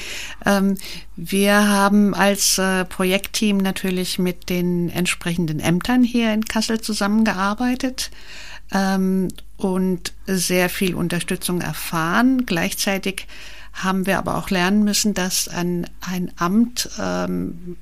Ähm, 0.47 0.77
wir 1.17 1.67
haben 1.67 2.15
als 2.15 2.59
äh, 2.59 2.85
Projektteam 2.85 3.57
natürlich 3.57 4.21
mit 4.21 4.51
den 4.51 4.89
entsprechenden 4.89 5.59
Ämtern 5.59 6.05
hier 6.05 6.33
in 6.33 6.45
Kassel 6.45 6.81
zusammengearbeitet 6.81 8.13
ähm, 8.71 9.29
und 9.57 10.13
sehr 10.29 10.69
viel 10.69 10.95
Unterstützung 10.95 11.61
erfahren. 11.61 12.47
Gleichzeitig 12.47 13.27
haben 13.73 14.07
wir 14.07 14.19
aber 14.19 14.37
auch 14.37 14.49
lernen 14.49 14.85
müssen, 14.85 15.13
dass 15.13 15.49
ein, 15.49 15.91
ein 16.01 16.31
Amt 16.37 16.89
ähm, 17.01 17.77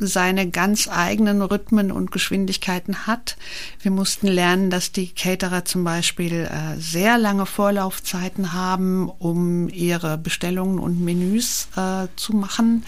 seine 0.00 0.48
ganz 0.50 0.88
eigenen 0.88 1.42
Rhythmen 1.42 1.92
und 1.92 2.10
Geschwindigkeiten 2.10 3.06
hat. 3.06 3.36
Wir 3.80 3.90
mussten 3.90 4.26
lernen, 4.26 4.70
dass 4.70 4.92
die 4.92 5.08
Caterer 5.08 5.64
zum 5.64 5.84
Beispiel 5.84 6.50
äh, 6.50 6.80
sehr 6.80 7.18
lange 7.18 7.46
Vorlaufzeiten 7.46 8.52
haben, 8.52 9.08
um 9.08 9.68
ihre 9.68 10.18
Bestellungen 10.18 10.78
und 10.78 11.00
Menüs 11.00 11.68
äh, 11.76 12.08
zu 12.16 12.34
machen. 12.34 12.84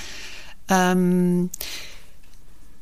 Ähm, 0.68 1.50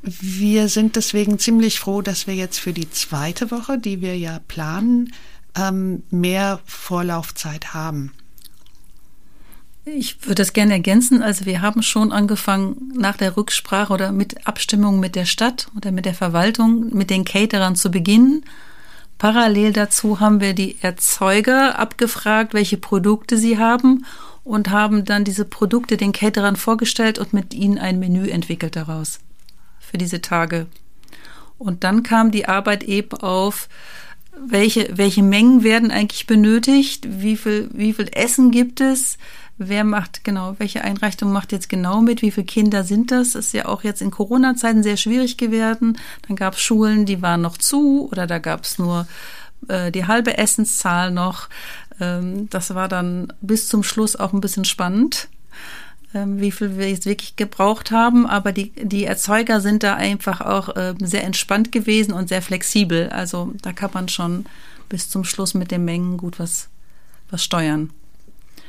wir 0.02 0.68
sind 0.68 0.96
deswegen 0.96 1.38
ziemlich 1.38 1.80
froh, 1.80 2.00
dass 2.00 2.26
wir 2.26 2.34
jetzt 2.34 2.58
für 2.58 2.72
die 2.72 2.90
zweite 2.90 3.50
Woche, 3.50 3.78
die 3.78 4.00
wir 4.00 4.16
ja 4.16 4.40
planen, 4.48 5.12
ähm, 5.56 6.04
mehr 6.10 6.60
Vorlaufzeit 6.64 7.74
haben. 7.74 8.12
Ich 9.84 10.22
würde 10.22 10.36
das 10.36 10.52
gerne 10.52 10.74
ergänzen. 10.74 11.22
Also 11.22 11.46
wir 11.46 11.62
haben 11.62 11.82
schon 11.82 12.12
angefangen, 12.12 12.92
nach 12.94 13.16
der 13.16 13.36
Rücksprache 13.36 13.92
oder 13.92 14.12
mit 14.12 14.46
Abstimmung 14.46 15.00
mit 15.00 15.16
der 15.16 15.24
Stadt 15.24 15.68
oder 15.76 15.90
mit 15.90 16.04
der 16.04 16.14
Verwaltung, 16.14 16.94
mit 16.94 17.10
den 17.10 17.24
Caterern 17.24 17.76
zu 17.76 17.90
beginnen. 17.90 18.44
Parallel 19.18 19.72
dazu 19.72 20.20
haben 20.20 20.40
wir 20.40 20.54
die 20.54 20.76
Erzeuger 20.80 21.78
abgefragt, 21.78 22.54
welche 22.54 22.76
Produkte 22.76 23.36
sie 23.36 23.58
haben 23.58 24.04
und 24.44 24.70
haben 24.70 25.04
dann 25.04 25.24
diese 25.24 25.44
Produkte 25.44 25.96
den 25.96 26.12
Caterern 26.12 26.56
vorgestellt 26.56 27.18
und 27.18 27.32
mit 27.32 27.54
ihnen 27.54 27.78
ein 27.78 27.98
Menü 27.98 28.28
entwickelt 28.28 28.76
daraus 28.76 29.20
für 29.78 29.98
diese 29.98 30.22
Tage. 30.22 30.66
Und 31.58 31.84
dann 31.84 32.02
kam 32.02 32.30
die 32.30 32.46
Arbeit 32.46 32.82
eben 32.84 33.18
auf, 33.18 33.68
welche, 34.42 34.88
welche 34.96 35.22
Mengen 35.22 35.62
werden 35.62 35.90
eigentlich 35.90 36.26
benötigt, 36.26 37.06
wie 37.20 37.36
viel, 37.36 37.68
wie 37.74 37.92
viel 37.92 38.08
Essen 38.12 38.50
gibt 38.50 38.80
es, 38.80 39.18
wer 39.60 39.84
macht 39.84 40.24
genau, 40.24 40.54
welche 40.58 40.82
Einrichtung 40.82 41.32
macht 41.32 41.52
jetzt 41.52 41.68
genau 41.68 42.00
mit, 42.00 42.22
wie 42.22 42.30
viele 42.30 42.46
Kinder 42.46 42.82
sind 42.82 43.10
das? 43.10 43.34
Ist 43.34 43.52
ja 43.52 43.66
auch 43.66 43.84
jetzt 43.84 44.02
in 44.02 44.10
Corona-Zeiten 44.10 44.82
sehr 44.82 44.96
schwierig 44.96 45.36
geworden. 45.36 45.98
Dann 46.26 46.36
gab 46.36 46.54
es 46.54 46.60
Schulen, 46.60 47.06
die 47.06 47.22
waren 47.22 47.42
noch 47.42 47.58
zu 47.58 48.08
oder 48.10 48.26
da 48.26 48.38
gab 48.38 48.64
es 48.64 48.78
nur 48.78 49.06
äh, 49.68 49.92
die 49.92 50.06
halbe 50.06 50.38
Essenszahl 50.38 51.10
noch. 51.10 51.48
Ähm, 52.00 52.48
das 52.50 52.74
war 52.74 52.88
dann 52.88 53.32
bis 53.40 53.68
zum 53.68 53.82
Schluss 53.82 54.16
auch 54.16 54.32
ein 54.32 54.40
bisschen 54.40 54.64
spannend 54.64 55.28
ähm, 56.14 56.40
wie 56.40 56.50
viel 56.50 56.76
wir 56.76 56.88
jetzt 56.90 57.06
wirklich 57.06 57.36
gebraucht 57.36 57.90
haben, 57.90 58.26
aber 58.26 58.52
die, 58.52 58.72
die 58.72 59.04
Erzeuger 59.04 59.60
sind 59.60 59.82
da 59.82 59.94
einfach 59.94 60.40
auch 60.40 60.74
äh, 60.76 60.94
sehr 60.98 61.24
entspannt 61.24 61.72
gewesen 61.72 62.12
und 62.12 62.28
sehr 62.28 62.42
flexibel. 62.42 63.08
Also 63.10 63.52
da 63.62 63.72
kann 63.72 63.90
man 63.94 64.08
schon 64.08 64.46
bis 64.88 65.08
zum 65.08 65.24
Schluss 65.24 65.54
mit 65.54 65.70
den 65.70 65.84
Mengen 65.84 66.16
gut 66.16 66.38
was, 66.38 66.68
was 67.30 67.44
steuern. 67.44 67.90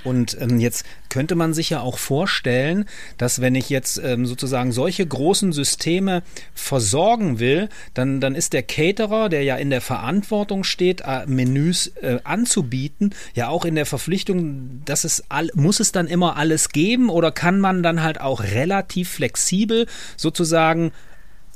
Und 0.03 0.38
ähm, 0.39 0.60
jetzt 0.60 0.86
könnte 1.10 1.36
man 1.36 1.53
sich 1.53 1.70
ja 1.70 1.81
auch 1.81 1.98
vorstellen, 1.98 2.86
dass 3.17 3.41
wenn 3.41 3.55
ich 3.55 3.70
jetzt 3.70 4.00
ähm, 4.03 4.25
sozusagen 4.25 4.72
solche 4.72 5.05
großen 5.05 5.53
Systeme 5.53 6.24
versorgen 6.53 7.39
will, 7.39 7.70
dann, 7.93 8.20
dann 8.20 8.36
ist 8.36 8.53
der 8.53 8.63
Caterer, 8.63 9.29
der 9.29 9.43
ja 9.43 9.58
in 9.58 9.70
der 9.70 9.81
Verantwortung 9.81 10.63
steht, 10.63 11.01
äh, 11.01 11.25
Menüs 11.27 11.88
äh, 12.01 12.20
anzubieten, 12.24 13.13
ja 13.36 13.50
auch 13.50 13.65
in 13.65 13.75
der 13.75 13.86
Verpflichtung, 13.86 14.81
dass 14.86 15.03
es 15.03 15.24
all, 15.29 15.50
muss 15.53 15.79
es 15.79 15.91
dann 15.91 16.08
immer 16.08 16.38
alles 16.38 16.70
geben 16.70 17.10
oder 17.10 17.31
kann 17.31 17.60
man 17.60 17.84
dann 17.84 18.01
halt 18.01 18.20
auch 18.20 18.41
relativ 18.41 19.10
flexibel 19.10 19.86
sozusagen 20.17 20.91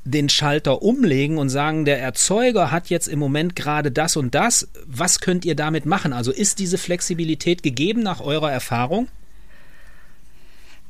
den 0.05 0.29
Schalter 0.29 0.83
umlegen 0.83 1.37
und 1.37 1.49
sagen, 1.49 1.83
der 1.83 1.99
Erzeuger 1.99 2.71
hat 2.71 2.89
jetzt 2.89 3.07
im 3.07 3.19
Moment 3.19 3.55
gerade 3.55 3.91
das 3.91 4.15
und 4.15 4.35
das. 4.35 4.67
Was 4.85 5.19
könnt 5.19 5.43
ihr 5.45 5.55
damit 5.55 5.85
machen? 5.85 6.13
Also 6.13 6.31
ist 6.31 6.59
diese 6.59 6.77
Flexibilität 6.77 7.63
gegeben 7.63 8.03
nach 8.03 8.21
eurer 8.21 8.51
Erfahrung? 8.51 9.07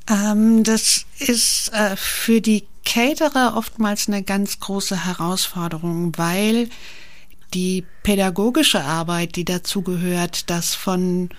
Ähm, 0.09 0.63
das 0.63 1.05
ist 1.17 1.71
äh, 1.73 1.95
für 1.95 2.41
die 2.41 2.65
Caterer 2.83 3.55
oftmals 3.57 4.07
eine 4.07 4.21
ganz 4.21 4.59
große 4.59 5.05
Herausforderung, 5.05 6.11
weil 6.17 6.69
die 7.53 7.85
pädagogische 8.03 8.83
Arbeit, 8.83 9.37
die 9.37 9.45
dazu 9.45 9.81
gehört, 9.81 10.49
dass 10.49 10.75
von 10.75 11.29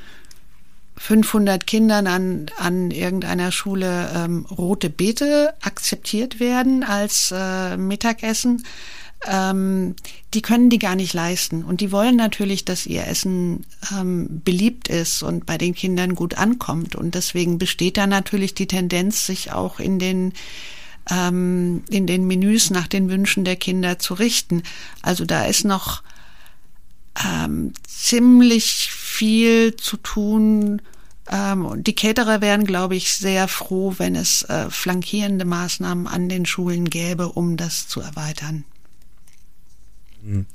500 0.99 1.67
Kindern 1.67 2.07
an, 2.07 2.47
an 2.59 2.91
irgendeiner 2.91 3.53
Schule 3.53 4.11
ähm, 4.15 4.47
rote 4.47 4.91
Beete 4.91 5.55
akzeptiert 5.61 6.41
werden 6.41 6.83
als 6.83 7.33
äh, 7.37 7.77
Mittagessen, 7.77 8.63
ähm, 9.27 9.95
die 10.35 10.43
können 10.43 10.71
die 10.71 10.79
gar 10.79 10.95
nicht 10.95 11.15
leisten. 11.15 11.65
Und 11.65 11.81
die 11.81 11.93
wollen 11.93 12.17
natürlich, 12.17 12.65
dass 12.65 12.87
ihr 12.87 13.07
Essen 13.07 13.65
ähm, 13.93 14.43
beliebt 14.45 14.89
ist 14.89 15.23
und 15.23 15.47
bei 15.47 15.59
den 15.59 15.75
Kindern 15.75 16.15
gut 16.15 16.37
ankommt. 16.39 16.95
Und 16.95 17.15
deswegen 17.15 17.59
besteht 17.59 17.97
da 17.97 18.07
natürlich 18.07 18.55
die 18.55 18.67
Tendenz, 18.67 19.27
sich 19.27 19.53
auch 19.53 19.81
in 19.81 19.99
den 19.99 20.33
ähm, 21.11 21.85
in 21.89 22.07
den 22.07 22.27
Menüs 22.27 22.71
nach 22.71 22.89
den 22.89 23.09
Wünschen 23.09 23.45
der 23.45 23.57
Kinder 23.57 23.99
zu 23.99 24.15
richten. 24.15 24.63
Also 25.03 25.25
da 25.25 25.45
ist 25.45 25.65
noch 25.65 26.03
ähm, 27.25 27.73
ziemlich 27.87 28.91
viel 28.93 29.77
zu 29.77 29.97
tun. 29.97 30.83
Ähm, 31.31 31.83
die 31.83 31.95
Caterer 31.95 32.41
wären, 32.41 32.65
glaube 32.65 32.97
ich, 32.97 33.15
sehr 33.15 33.49
froh, 33.49 33.95
wenn 33.99 34.15
es 34.15 34.43
äh, 34.43 34.71
flankierende 34.71 35.45
Maßnahmen 35.45 36.07
an 36.07 36.29
den 36.29 36.47
Schulen 36.47 36.89
gäbe, 36.89 37.31
um 37.31 37.57
das 37.57 37.89
zu 37.89 38.01
erweitern. 38.01 38.65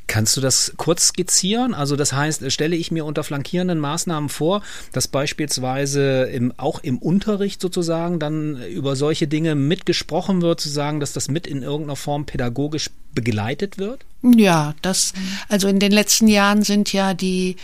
Kannst 0.08 0.36
du 0.36 0.42
das 0.42 0.74
kurz 0.76 1.08
skizzieren? 1.08 1.74
Also 1.74 1.96
das 1.96 2.14
heißt, 2.14 2.52
stelle 2.52 2.76
ich 2.76 2.92
mir 2.92 3.06
unter 3.06 3.24
flankierenden 3.24 3.80
Maßnahmen 3.80 4.30
vor, 4.30 4.62
dass 4.92 5.08
beispielsweise 5.08 6.24
im, 6.24 6.54
auch 6.58 6.80
im 6.80 6.98
Unterricht 6.98 7.62
sozusagen 7.62 8.20
dann 8.20 8.62
über 8.64 8.96
solche 8.96 9.28
Dinge 9.28 9.56
mitgesprochen 9.56 10.42
wird, 10.42 10.60
zu 10.60 10.70
sagen, 10.70 11.00
dass 11.00 11.14
das 11.14 11.30
mit 11.30 11.48
in 11.48 11.64
irgendeiner 11.64 11.96
Form 11.96 12.26
pädagogisch 12.26 12.90
begleitet 13.14 13.78
wird? 13.78 14.06
Ja, 14.22 14.76
das, 14.82 15.14
also 15.48 15.68
in 15.68 15.80
den 15.80 15.92
letzten 15.92 16.28
Jahren 16.28 16.64
sind 16.64 16.92
ja 16.92 17.14
die 17.14 17.56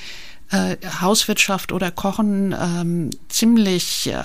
äh, 0.52 0.78
Hauswirtschaft 1.02 1.72
oder 1.72 1.92
Kochen 1.92 2.56
ähm, 2.58 3.10
ziemlich 3.28 4.08
äh, 4.08 4.24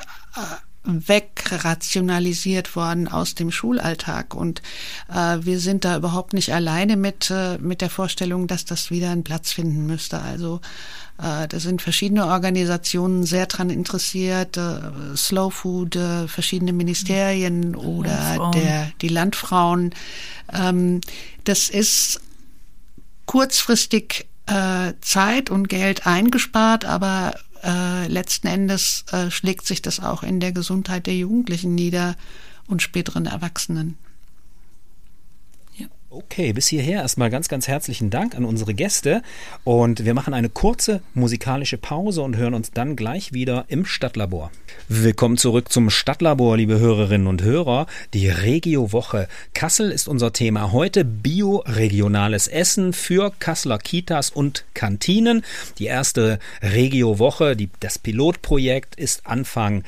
wegrationalisiert 0.85 2.75
worden 2.75 3.09
aus 3.09 3.35
dem 3.35 3.51
Schulalltag. 3.51 4.35
Und 4.35 4.63
äh, 5.09 5.39
wir 5.41 5.61
sind 5.61 5.85
da 5.85 5.97
überhaupt 5.97 6.33
nicht 6.33 6.53
alleine 6.53 6.97
mit, 6.97 7.31
äh, 7.31 7.59
mit 7.59 7.81
der 7.81 7.91
Vorstellung, 7.91 8.47
dass 8.47 8.65
das 8.65 8.91
wieder 8.91 9.11
einen 9.11 9.25
Platz 9.25 9.53
finden 9.53 9.87
müsste. 9.87 10.21
Also 10.21 10.61
äh, 11.19 11.47
da 11.47 11.61
sind 11.61 11.83
verschiedene 11.83 12.27
Organisationen 12.27 13.25
sehr 13.25 13.47
dran 13.47 13.71
interessiert, 13.71 14.57
äh, 14.57 15.17
Slow 15.17 15.51
Food, 15.51 15.95
äh, 15.95 16.27
verschiedene 16.27 16.73
Ministerien 16.73 17.77
oder 17.77 18.11
Landfrauen. 18.11 18.53
der, 18.53 18.91
die 19.01 19.09
Landfrauen. 19.09 19.95
Ähm, 20.53 21.01
das 21.45 21.69
ist 21.69 22.21
kurzfristig 23.27 24.27
äh, 24.47 24.95
Zeit 25.01 25.49
und 25.49 25.69
Geld 25.69 26.07
eingespart, 26.07 26.85
aber 26.85 27.35
äh, 27.63 28.07
letzten 28.09 28.49
Endes 28.49 29.05
äh, 29.13 29.31
schlägt 29.31 29.67
sich 29.67 29.83
das 29.83 30.01
auch 30.01 30.23
in 30.23 30.41
der 30.41 30.53
Gesundheit 30.53 31.07
der 31.07 31.17
Jugendlichen 31.17 31.75
nieder 31.75 32.17
und 32.67 32.83
späteren 32.83 33.27
Erwachsenen. 33.27 33.97
Okay, 36.15 36.53
bis 36.53 36.69
hierher 36.69 37.01
erstmal 37.01 37.31
ganz, 37.31 37.49
ganz 37.49 37.69
herzlichen 37.69 38.11
Dank 38.11 38.35
an 38.35 38.45
unsere 38.45 38.75
Gäste 38.75 39.23
und 39.65 40.05
wir 40.05 40.13
machen 40.13 40.35
eine 40.35 40.51
kurze 40.51 41.01
musikalische 41.15 41.79
Pause 41.79 42.21
und 42.21 42.37
hören 42.37 42.53
uns 42.53 42.71
dann 42.71 42.97
gleich 42.97 43.33
wieder 43.33 43.65
im 43.69 43.87
Stadtlabor. 43.87 44.51
Willkommen 44.89 45.39
zurück 45.39 45.73
zum 45.73 45.89
Stadtlabor, 45.89 46.59
liebe 46.59 46.79
Hörerinnen 46.79 47.27
und 47.27 47.43
Hörer. 47.43 47.87
Die 48.13 48.29
Regio-Woche 48.29 49.27
Kassel 49.55 49.91
ist 49.91 50.07
unser 50.07 50.35
Thema 50.35 50.73
heute. 50.73 51.07
Bioregionales 51.07 52.47
Essen 52.47 52.93
für 52.93 53.33
Kasseler 53.39 53.79
Kitas 53.79 54.29
und 54.29 54.67
Kantinen. 54.75 55.43
Die 55.79 55.87
erste 55.87 56.41
Regio-Woche, 56.61 57.57
das 57.81 57.99
Pilotprojekt 57.99 58.97
ist 58.97 59.27
Anfang 59.27 59.83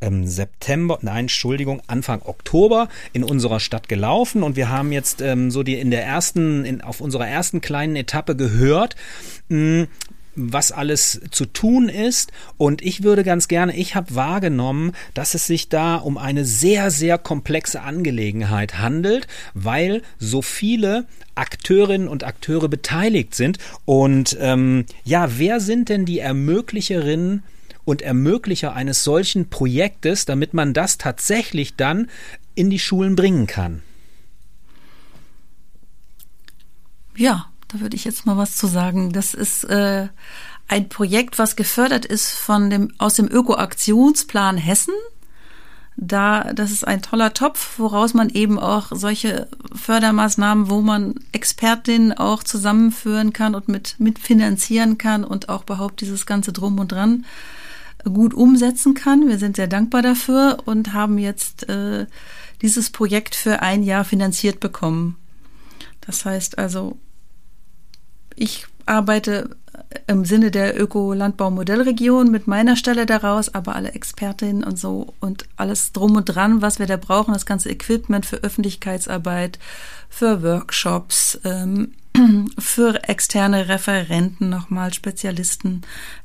ähm, 0.00 0.26
September, 0.26 0.98
nein, 1.02 1.24
Entschuldigung, 1.24 1.82
Anfang 1.86 2.22
Oktober 2.22 2.88
in 3.12 3.24
unserer 3.24 3.60
Stadt 3.60 3.88
gelaufen 3.88 4.42
und 4.42 4.56
wir 4.56 4.68
haben 4.68 4.92
jetzt 4.92 5.20
ähm, 5.20 5.50
so 5.50 5.62
die 5.62 5.74
in 5.74 5.90
der 5.90 6.04
ersten, 6.04 6.64
in, 6.64 6.80
auf 6.80 7.00
unserer 7.00 7.28
ersten 7.28 7.60
kleinen 7.60 7.96
Etappe 7.96 8.36
gehört, 8.36 8.96
mh, 9.48 9.86
was 10.36 10.72
alles 10.72 11.20
zu 11.30 11.44
tun 11.46 11.88
ist. 11.88 12.32
Und 12.56 12.82
ich 12.82 13.02
würde 13.02 13.24
ganz 13.24 13.48
gerne, 13.48 13.76
ich 13.76 13.94
habe 13.94 14.14
wahrgenommen, 14.14 14.92
dass 15.14 15.34
es 15.34 15.46
sich 15.46 15.68
da 15.68 15.96
um 15.96 16.18
eine 16.18 16.44
sehr, 16.44 16.90
sehr 16.90 17.18
komplexe 17.18 17.82
Angelegenheit 17.82 18.78
handelt, 18.78 19.26
weil 19.54 20.02
so 20.18 20.42
viele 20.42 21.06
Akteurinnen 21.34 22.08
und 22.08 22.24
Akteure 22.24 22.68
beteiligt 22.68 23.34
sind. 23.34 23.58
Und 23.84 24.36
ähm, 24.40 24.86
ja, 25.04 25.38
wer 25.38 25.60
sind 25.60 25.88
denn 25.88 26.04
die 26.04 26.20
Ermöglicherinnen 26.20 27.42
und 27.90 28.02
Ermöglicher 28.02 28.72
eines 28.72 29.02
solchen 29.02 29.50
Projektes, 29.50 30.24
damit 30.24 30.54
man 30.54 30.72
das 30.72 30.96
tatsächlich 30.96 31.74
dann 31.74 32.08
in 32.54 32.70
die 32.70 32.78
Schulen 32.78 33.16
bringen 33.16 33.46
kann? 33.46 33.82
Ja, 37.16 37.50
da 37.68 37.80
würde 37.80 37.96
ich 37.96 38.04
jetzt 38.04 38.26
mal 38.26 38.36
was 38.36 38.56
zu 38.56 38.68
sagen. 38.68 39.12
Das 39.12 39.34
ist 39.34 39.64
äh, 39.64 40.08
ein 40.68 40.88
Projekt, 40.88 41.38
was 41.38 41.56
gefördert 41.56 42.06
ist 42.06 42.30
von 42.30 42.70
dem, 42.70 42.92
aus 42.98 43.14
dem 43.14 43.26
Ökoaktionsplan 43.26 44.56
Hessen. 44.56 44.94
Da, 45.96 46.52
das 46.54 46.70
ist 46.70 46.86
ein 46.86 47.02
toller 47.02 47.34
Topf, 47.34 47.78
woraus 47.78 48.14
man 48.14 48.30
eben 48.30 48.58
auch 48.58 48.86
solche 48.92 49.48
Fördermaßnahmen, 49.74 50.70
wo 50.70 50.80
man 50.80 51.16
Expertinnen 51.32 52.12
auch 52.12 52.44
zusammenführen 52.44 53.32
kann 53.32 53.54
und 53.56 53.68
mit, 53.68 53.96
mitfinanzieren 53.98 54.96
kann 54.96 55.24
und 55.24 55.48
auch 55.48 55.64
überhaupt 55.64 56.00
dieses 56.00 56.24
ganze 56.24 56.52
Drum 56.52 56.78
und 56.78 56.92
Dran 56.92 57.26
gut 58.04 58.34
umsetzen 58.34 58.94
kann. 58.94 59.28
Wir 59.28 59.38
sind 59.38 59.56
sehr 59.56 59.66
dankbar 59.66 60.02
dafür 60.02 60.58
und 60.64 60.92
haben 60.92 61.18
jetzt 61.18 61.68
äh, 61.68 62.06
dieses 62.62 62.90
Projekt 62.90 63.34
für 63.34 63.62
ein 63.62 63.82
Jahr 63.82 64.04
finanziert 64.04 64.60
bekommen. 64.60 65.16
Das 66.00 66.24
heißt 66.24 66.58
also, 66.58 66.98
ich 68.34 68.66
arbeite 68.86 69.50
im 70.06 70.24
Sinne 70.24 70.50
der 70.50 70.80
Öko-Landbau-Modellregion 70.80 72.30
mit 72.30 72.46
meiner 72.46 72.76
Stelle 72.76 73.06
daraus, 73.06 73.54
aber 73.54 73.74
alle 73.74 73.92
Expertinnen 73.92 74.64
und 74.64 74.78
so 74.78 75.14
und 75.20 75.46
alles 75.56 75.92
drum 75.92 76.16
und 76.16 76.26
dran, 76.26 76.62
was 76.62 76.78
wir 76.78 76.86
da 76.86 76.96
brauchen, 76.96 77.32
das 77.32 77.46
ganze 77.46 77.70
Equipment 77.70 78.26
für 78.26 78.36
Öffentlichkeitsarbeit, 78.36 79.58
für 80.08 80.42
Workshops, 80.42 81.40
ähm, 81.44 81.92
für 82.58 83.04
externe 83.08 83.68
Referenten 83.68 84.48
nochmal, 84.48 84.92
Spezialisten, 84.92 85.82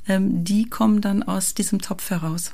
ähm, 0.08 0.44
die 0.44 0.68
kommen 0.68 1.00
dann 1.00 1.22
aus 1.22 1.54
diesem 1.54 1.80
Topf 1.80 2.10
heraus. 2.10 2.52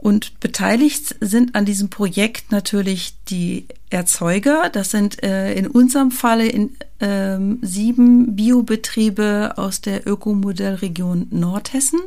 Und 0.00 0.40
beteiligt 0.40 1.16
sind 1.20 1.54
an 1.54 1.66
diesem 1.66 1.90
Projekt 1.90 2.52
natürlich 2.52 3.14
die 3.28 3.66
Erzeuger. 3.90 4.70
Das 4.72 4.90
sind 4.90 5.22
äh, 5.22 5.52
in 5.52 5.66
unserem 5.66 6.10
Falle 6.10 6.46
in, 6.48 6.70
ähm, 7.00 7.58
sieben 7.60 8.34
Biobetriebe 8.34 9.54
aus 9.56 9.82
der 9.82 10.06
Ökomodellregion 10.06 11.26
Nordhessen. 11.30 12.00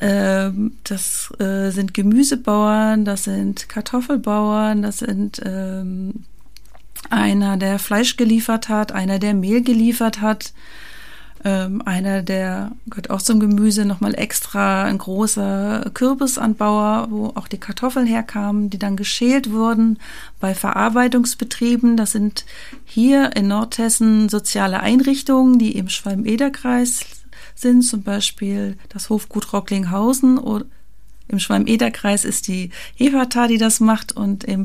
Ähm, 0.00 0.78
das 0.82 1.30
äh, 1.38 1.70
sind 1.70 1.94
Gemüsebauern, 1.94 3.04
das 3.04 3.24
sind 3.24 3.68
Kartoffelbauern, 3.68 4.82
das 4.82 4.98
sind 4.98 5.40
ähm, 5.44 6.24
einer, 7.08 7.56
der 7.56 7.78
Fleisch 7.78 8.16
geliefert 8.16 8.68
hat, 8.68 8.92
einer, 8.92 9.18
der 9.18 9.34
Mehl 9.34 9.62
geliefert 9.62 10.20
hat, 10.20 10.52
ähm, 11.42 11.80
einer, 11.86 12.22
der 12.22 12.72
gehört 12.86 13.08
auch 13.08 13.22
zum 13.22 13.40
Gemüse, 13.40 13.86
nochmal 13.86 14.14
extra 14.14 14.84
ein 14.84 14.98
großer 14.98 15.90
Kürbisanbauer, 15.94 17.08
wo 17.10 17.26
auch 17.34 17.48
die 17.48 17.58
Kartoffeln 17.58 18.06
herkamen, 18.06 18.68
die 18.68 18.78
dann 18.78 18.96
geschält 18.96 19.50
wurden 19.50 19.98
bei 20.38 20.54
Verarbeitungsbetrieben. 20.54 21.96
Das 21.96 22.12
sind 22.12 22.44
hier 22.84 23.34
in 23.36 23.48
Nordhessen 23.48 24.28
soziale 24.28 24.80
Einrichtungen, 24.80 25.58
die 25.58 25.76
im 25.76 25.88
Schwalm-Eder-Kreis 25.88 27.06
sind, 27.54 27.82
zum 27.82 28.02
Beispiel 28.02 28.76
das 28.90 29.08
Hofgut 29.08 29.52
Rocklinghausen 29.52 30.36
oder 30.36 30.66
im 31.30 31.38
Schwalm-Eder-Kreis 31.38 32.24
ist 32.24 32.48
die 32.48 32.70
Heverta, 32.94 33.46
die 33.46 33.58
das 33.58 33.80
macht. 33.80 34.12
Und 34.12 34.44
im 34.44 34.64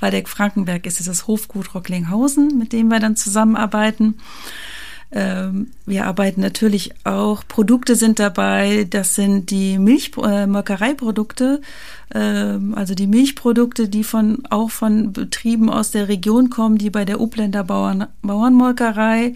Waldeck-Frankenberg 0.00 0.86
ist 0.86 1.00
es 1.00 1.06
das 1.06 1.26
Hofgut 1.26 1.74
Rocklinghausen, 1.74 2.58
mit 2.58 2.72
dem 2.72 2.88
wir 2.88 3.00
dann 3.00 3.16
zusammenarbeiten. 3.16 4.14
Ähm, 5.12 5.70
wir 5.86 6.06
arbeiten 6.06 6.40
natürlich 6.40 6.92
auch, 7.04 7.44
Produkte 7.46 7.94
sind 7.94 8.18
dabei, 8.18 8.86
das 8.90 9.14
sind 9.14 9.50
die 9.50 9.78
Milchmolkereiprodukte, 9.78 11.60
äh, 12.12 12.54
ähm, 12.54 12.74
also 12.74 12.94
die 12.94 13.06
Milchprodukte, 13.06 13.88
die 13.88 14.02
von, 14.02 14.42
auch 14.50 14.70
von 14.70 15.12
Betrieben 15.12 15.70
aus 15.70 15.92
der 15.92 16.08
Region 16.08 16.50
kommen, 16.50 16.76
die 16.76 16.90
bei 16.90 17.04
der 17.04 17.20
Upländer 17.20 17.62
Bauern, 17.62 18.08
Bauernmolkerei 18.22 19.34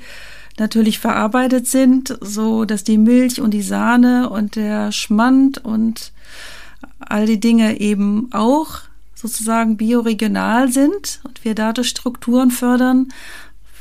natürlich 0.58 0.98
verarbeitet 0.98 1.68
sind, 1.68 2.18
so 2.20 2.64
dass 2.64 2.82
die 2.82 2.98
Milch 2.98 3.40
und 3.40 3.52
die 3.52 3.62
Sahne 3.62 4.28
und 4.28 4.56
der 4.56 4.90
Schmand 4.90 5.64
und 5.64 6.12
all 7.00 7.26
die 7.26 7.40
Dinge 7.40 7.80
eben 7.80 8.28
auch 8.32 8.80
sozusagen 9.14 9.76
bioregional 9.76 10.72
sind 10.72 11.20
und 11.24 11.44
wir 11.44 11.54
dadurch 11.54 11.88
Strukturen 11.88 12.50
fördern. 12.50 13.08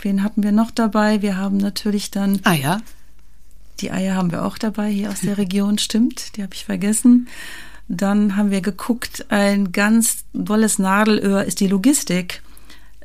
Wen 0.02 0.24
hatten 0.24 0.44
wir 0.44 0.52
noch 0.52 0.72
dabei? 0.72 1.22
Wir 1.22 1.38
haben 1.38 1.58
natürlich 1.58 2.12
dann 2.12 2.40
Eier. 2.44 2.82
Die 3.80 3.92
Eier 3.92 4.16
haben 4.16 4.32
wir 4.32 4.44
auch 4.44 4.58
dabei 4.58 4.90
hier 4.90 5.10
aus 5.10 5.22
der 5.22 5.38
Region, 5.38 5.78
stimmt, 5.78 6.36
die 6.36 6.44
habe 6.44 6.54
ich 6.54 6.66
vergessen. 6.66 7.28
Dann 7.88 8.36
haben 8.36 8.52
wir 8.52 8.62
geguckt, 8.62 9.26
ein 9.30 9.72
ganz 9.72 10.26
tolles 10.34 10.80
Nadelöhr 10.80 11.44
ist 11.46 11.60
die 11.60 11.68
Logistik. 11.68 12.44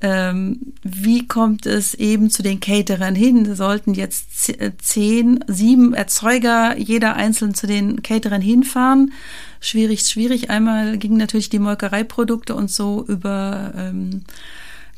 Ähm, 0.00 0.74
wie 0.82 1.26
kommt 1.26 1.64
es 1.64 1.94
eben 1.94 2.28
zu 2.28 2.42
den 2.42 2.60
Caterern 2.60 3.14
hin? 3.14 3.54
Sollten 3.54 3.94
jetzt 3.94 4.52
zehn, 4.82 5.42
sieben 5.46 5.94
Erzeuger 5.94 6.76
jeder 6.76 7.14
einzeln 7.14 7.54
zu 7.54 7.66
den 7.66 8.02
Caterern 8.02 8.42
hinfahren 8.42 9.12
schwierig, 9.64 10.02
schwierig. 10.02 10.50
Einmal 10.50 10.98
gingen 10.98 11.16
natürlich 11.16 11.48
die 11.48 11.58
Molkereiprodukte 11.58 12.54
und 12.54 12.70
so 12.70 13.04
über 13.08 13.72
ähm, 13.76 14.22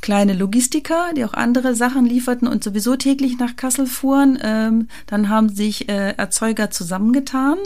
kleine 0.00 0.34
Logistiker, 0.34 1.12
die 1.16 1.24
auch 1.24 1.34
andere 1.34 1.74
Sachen 1.74 2.06
lieferten 2.06 2.48
und 2.48 2.62
sowieso 2.62 2.96
täglich 2.96 3.38
nach 3.38 3.56
Kassel 3.56 3.86
fuhren. 3.86 4.38
Ähm, 4.42 4.88
dann 5.06 5.28
haben 5.28 5.48
sich 5.48 5.88
äh, 5.88 6.14
Erzeuger 6.16 6.70
zusammengetan, 6.70 7.56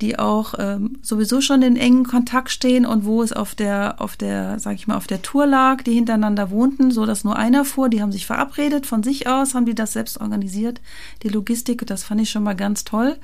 die 0.00 0.18
auch 0.18 0.54
ähm, 0.58 0.98
sowieso 1.02 1.40
schon 1.40 1.62
in 1.62 1.76
engen 1.76 2.04
Kontakt 2.04 2.50
stehen 2.50 2.86
und 2.86 3.04
wo 3.04 3.22
es 3.22 3.32
auf 3.32 3.54
der, 3.54 3.96
auf 3.98 4.16
der, 4.16 4.58
sag 4.60 4.74
ich 4.74 4.86
mal, 4.86 4.96
auf 4.96 5.06
der 5.06 5.22
Tour 5.22 5.46
lag, 5.46 5.82
die 5.82 5.92
hintereinander 5.92 6.50
wohnten, 6.50 6.90
so 6.90 7.04
dass 7.04 7.24
nur 7.24 7.36
einer 7.36 7.64
fuhr. 7.64 7.88
Die 7.88 8.00
haben 8.00 8.12
sich 8.12 8.26
verabredet 8.26 8.86
von 8.86 9.02
sich 9.02 9.26
aus, 9.28 9.54
haben 9.54 9.66
die 9.66 9.74
das 9.74 9.92
selbst 9.92 10.20
organisiert, 10.20 10.80
die 11.22 11.28
Logistik. 11.28 11.86
Das 11.86 12.04
fand 12.04 12.20
ich 12.20 12.30
schon 12.30 12.44
mal 12.44 12.56
ganz 12.56 12.84
toll. 12.84 13.16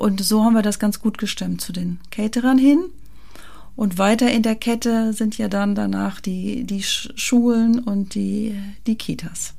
Und 0.00 0.24
so 0.24 0.42
haben 0.44 0.54
wir 0.54 0.62
das 0.62 0.78
ganz 0.78 0.98
gut 1.00 1.18
gestemmt 1.18 1.60
zu 1.60 1.74
den 1.74 1.98
Caterern 2.10 2.56
hin. 2.56 2.78
Und 3.76 3.98
weiter 3.98 4.30
in 4.30 4.42
der 4.42 4.56
Kette 4.56 5.12
sind 5.12 5.36
ja 5.36 5.48
dann 5.48 5.74
danach 5.74 6.20
die, 6.20 6.64
die 6.64 6.82
Schulen 6.82 7.78
und 7.80 8.14
die, 8.14 8.58
die 8.86 8.96
Kitas. 8.96 9.52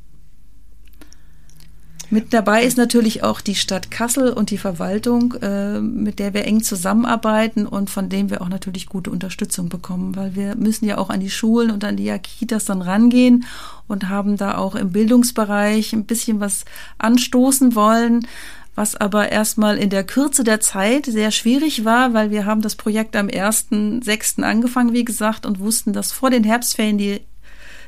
Mit 2.09 2.33
dabei 2.33 2.63
ist 2.63 2.75
natürlich 2.75 3.23
auch 3.23 3.39
die 3.39 3.53
Stadt 3.53 3.91
Kassel 3.91 4.33
und 4.33 4.49
die 4.49 4.57
Verwaltung, 4.57 5.35
äh, 5.43 5.79
mit 5.79 6.17
der 6.17 6.33
wir 6.33 6.45
eng 6.45 6.63
zusammenarbeiten 6.63 7.67
und 7.67 7.91
von 7.91 8.09
dem 8.09 8.31
wir 8.31 8.41
auch 8.41 8.49
natürlich 8.49 8.87
gute 8.87 9.11
Unterstützung 9.11 9.69
bekommen, 9.69 10.15
weil 10.15 10.35
wir 10.35 10.55
müssen 10.55 10.85
ja 10.85 10.97
auch 10.97 11.11
an 11.11 11.19
die 11.19 11.29
Schulen 11.29 11.69
und 11.69 11.83
an 11.83 11.97
die 11.97 12.11
Kitas 12.17 12.65
dann 12.65 12.81
rangehen 12.81 13.45
und 13.87 14.09
haben 14.09 14.37
da 14.37 14.57
auch 14.57 14.73
im 14.73 14.91
Bildungsbereich 14.91 15.93
ein 15.93 16.05
bisschen 16.05 16.39
was 16.39 16.65
anstoßen 16.97 17.75
wollen 17.75 18.27
was 18.75 18.95
aber 18.95 19.31
erstmal 19.31 19.77
in 19.77 19.89
der 19.89 20.03
Kürze 20.03 20.43
der 20.43 20.59
Zeit 20.59 21.05
sehr 21.05 21.31
schwierig 21.31 21.83
war, 21.83 22.13
weil 22.13 22.31
wir 22.31 22.45
haben 22.45 22.61
das 22.61 22.75
Projekt 22.75 23.15
am 23.15 23.27
1.6. 23.27 24.41
angefangen, 24.43 24.93
wie 24.93 25.05
gesagt, 25.05 25.45
und 25.45 25.59
wussten, 25.59 25.93
dass 25.93 26.11
vor 26.11 26.29
den 26.29 26.43
Herbstferien 26.43 26.97
die 26.97 27.21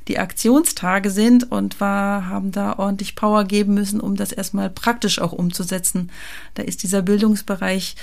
die 0.07 0.19
Aktionstage 0.19 1.09
sind 1.09 1.51
und 1.51 1.79
war, 1.79 2.27
haben 2.27 2.51
da 2.51 2.77
ordentlich 2.77 3.15
Power 3.15 3.45
geben 3.45 3.73
müssen, 3.73 4.01
um 4.01 4.15
das 4.15 4.31
erstmal 4.31 4.69
praktisch 4.69 5.19
auch 5.19 5.31
umzusetzen. 5.31 6.11
Da 6.55 6.63
ist 6.63 6.83
dieser 6.83 7.01
Bildungsbereich 7.01 7.95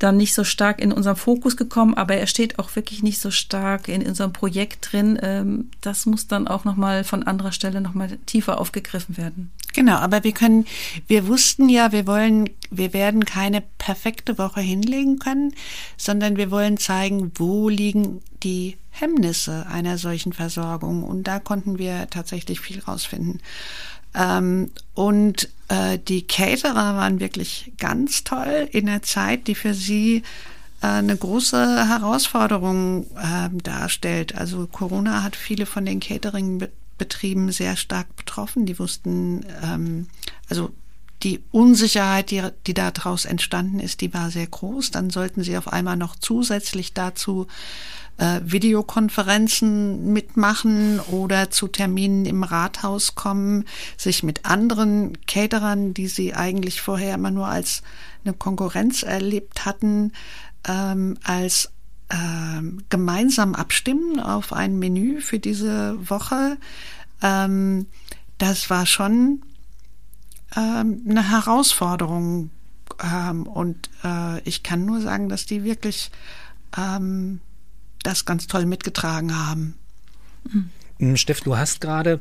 dann 0.00 0.16
nicht 0.16 0.34
so 0.34 0.44
stark 0.44 0.80
in 0.80 0.92
unserem 0.92 1.16
Fokus 1.16 1.56
gekommen, 1.56 1.94
aber 1.94 2.16
er 2.16 2.26
steht 2.26 2.58
auch 2.58 2.74
wirklich 2.74 3.02
nicht 3.02 3.20
so 3.20 3.30
stark 3.30 3.86
in 3.88 4.04
unserem 4.04 4.32
Projekt 4.32 4.92
drin. 4.92 5.18
Ähm, 5.22 5.70
das 5.80 6.06
muss 6.06 6.26
dann 6.26 6.48
auch 6.48 6.64
nochmal 6.64 7.04
von 7.04 7.22
anderer 7.22 7.52
Stelle 7.52 7.80
nochmal 7.80 8.18
tiefer 8.26 8.58
aufgegriffen 8.58 9.16
werden. 9.16 9.50
Genau, 9.72 9.96
aber 9.96 10.24
wir 10.24 10.32
können, 10.32 10.66
wir 11.06 11.28
wussten 11.28 11.68
ja, 11.68 11.92
wir 11.92 12.06
wollen, 12.06 12.50
wir 12.70 12.92
werden 12.92 13.24
keine 13.24 13.62
perfekte 13.78 14.38
Woche 14.38 14.60
hinlegen 14.60 15.18
können, 15.18 15.54
sondern 15.96 16.36
wir 16.36 16.50
wollen 16.50 16.76
zeigen, 16.78 17.30
wo 17.36 17.68
liegen 17.68 18.20
die 18.42 18.78
Hemmnisse 18.90 19.66
einer 19.68 19.98
solchen 19.98 20.32
Versorgung. 20.32 21.04
Und 21.04 21.24
da 21.24 21.38
konnten 21.38 21.78
wir 21.78 22.08
tatsächlich 22.10 22.60
viel 22.60 22.80
rausfinden. 22.80 23.40
Ähm, 24.14 24.70
und 24.94 25.48
äh, 25.68 25.98
die 25.98 26.26
Caterer 26.26 26.96
waren 26.96 27.20
wirklich 27.20 27.72
ganz 27.78 28.24
toll 28.24 28.68
in 28.72 28.86
der 28.86 29.02
Zeit, 29.02 29.46
die 29.46 29.54
für 29.54 29.74
sie 29.74 30.22
äh, 30.82 30.86
eine 30.86 31.16
große 31.16 31.88
Herausforderung 31.88 33.06
äh, 33.16 33.48
darstellt. 33.62 34.34
Also 34.34 34.66
Corona 34.66 35.22
hat 35.22 35.36
viele 35.36 35.66
von 35.66 35.84
den 35.84 36.00
Catering-Betrieben 36.00 37.52
sehr 37.52 37.76
stark 37.76 38.14
betroffen. 38.16 38.66
Die 38.66 38.78
wussten, 38.78 39.46
ähm, 39.62 40.08
also 40.48 40.72
die 41.22 41.40
Unsicherheit, 41.50 42.30
die, 42.30 42.42
die 42.66 42.74
daraus 42.74 43.26
entstanden 43.26 43.78
ist, 43.78 44.00
die 44.00 44.14
war 44.14 44.30
sehr 44.30 44.46
groß. 44.46 44.90
Dann 44.90 45.10
sollten 45.10 45.42
sie 45.42 45.56
auf 45.56 45.72
einmal 45.72 45.96
noch 45.96 46.16
zusätzlich 46.16 46.94
dazu 46.94 47.46
äh, 48.20 48.40
Videokonferenzen 48.44 50.12
mitmachen 50.12 51.00
oder 51.00 51.50
zu 51.50 51.68
Terminen 51.68 52.26
im 52.26 52.42
Rathaus 52.42 53.14
kommen, 53.14 53.64
sich 53.96 54.22
mit 54.22 54.44
anderen 54.44 55.18
Caterern, 55.26 55.94
die 55.94 56.06
sie 56.06 56.34
eigentlich 56.34 56.82
vorher 56.82 57.14
immer 57.14 57.30
nur 57.30 57.48
als 57.48 57.82
eine 58.22 58.34
Konkurrenz 58.34 59.02
erlebt 59.02 59.64
hatten, 59.64 60.12
ähm, 60.68 61.16
als 61.24 61.70
ähm, 62.10 62.84
gemeinsam 62.90 63.54
abstimmen 63.54 64.20
auf 64.20 64.52
ein 64.52 64.78
Menü 64.78 65.22
für 65.22 65.38
diese 65.38 65.96
Woche. 66.10 66.58
Ähm, 67.22 67.86
das 68.36 68.68
war 68.68 68.84
schon 68.84 69.42
ähm, 70.54 71.02
eine 71.08 71.30
Herausforderung. 71.30 72.50
Ähm, 73.02 73.46
und 73.46 73.88
äh, 74.04 74.40
ich 74.42 74.62
kann 74.62 74.84
nur 74.84 75.00
sagen, 75.00 75.30
dass 75.30 75.46
die 75.46 75.64
wirklich 75.64 76.10
ähm, 76.76 77.40
das 78.02 78.24
ganz 78.24 78.46
toll 78.46 78.66
mitgetragen 78.66 79.36
haben. 79.36 79.74
Mhm. 80.98 81.16
Steff, 81.16 81.40
du 81.40 81.56
hast 81.56 81.80
gerade 81.80 82.20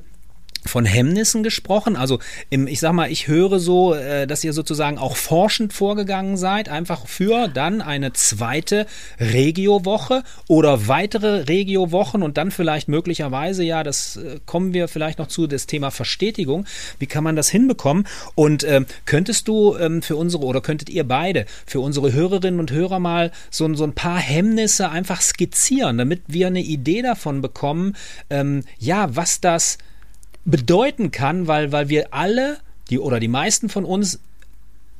von 0.65 0.85
Hemmnissen 0.85 1.43
gesprochen. 1.43 1.95
Also 1.95 2.19
im, 2.49 2.67
ich 2.67 2.79
sag 2.79 2.93
mal, 2.93 3.11
ich 3.11 3.27
höre 3.27 3.59
so, 3.59 3.93
äh, 3.93 4.27
dass 4.27 4.43
ihr 4.43 4.53
sozusagen 4.53 4.97
auch 4.97 5.15
forschend 5.15 5.73
vorgegangen 5.73 6.37
seid, 6.37 6.69
einfach 6.69 7.07
für 7.07 7.47
dann 7.47 7.81
eine 7.81 8.13
zweite 8.13 8.85
Regio-Woche 9.19 10.23
oder 10.47 10.87
weitere 10.87 11.47
Regio-Wochen 11.47 12.21
und 12.23 12.37
dann 12.37 12.51
vielleicht 12.51 12.87
möglicherweise, 12.87 13.63
ja, 13.63 13.83
das 13.83 14.17
äh, 14.17 14.39
kommen 14.45 14.73
wir 14.73 14.87
vielleicht 14.87 15.19
noch 15.19 15.27
zu, 15.27 15.47
das 15.47 15.67
Thema 15.67 15.91
Verstetigung. 15.91 16.65
Wie 16.99 17.07
kann 17.07 17.23
man 17.23 17.35
das 17.35 17.49
hinbekommen? 17.49 18.05
Und 18.35 18.63
ähm, 18.63 18.85
könntest 19.05 19.47
du 19.47 19.75
ähm, 19.77 20.01
für 20.01 20.15
unsere 20.15 20.43
oder 20.43 20.61
könntet 20.61 20.89
ihr 20.89 21.07
beide 21.07 21.45
für 21.65 21.79
unsere 21.79 22.13
Hörerinnen 22.13 22.59
und 22.59 22.71
Hörer 22.71 22.99
mal 22.99 23.31
so, 23.49 23.73
so 23.75 23.83
ein 23.83 23.93
paar 23.93 24.19
Hemmnisse 24.19 24.89
einfach 24.89 25.21
skizzieren, 25.21 25.97
damit 25.97 26.23
wir 26.27 26.47
eine 26.47 26.61
Idee 26.61 27.01
davon 27.01 27.41
bekommen, 27.41 27.95
ähm, 28.29 28.63
ja, 28.77 29.15
was 29.15 29.41
das 29.41 29.77
bedeuten 30.49 31.11
kann, 31.11 31.47
weil, 31.47 31.71
weil 31.71 31.89
wir 31.89 32.13
alle, 32.13 32.57
die 32.89 32.99
oder 32.99 33.19
die 33.19 33.27
meisten 33.27 33.69
von 33.69 33.85
uns 33.85 34.19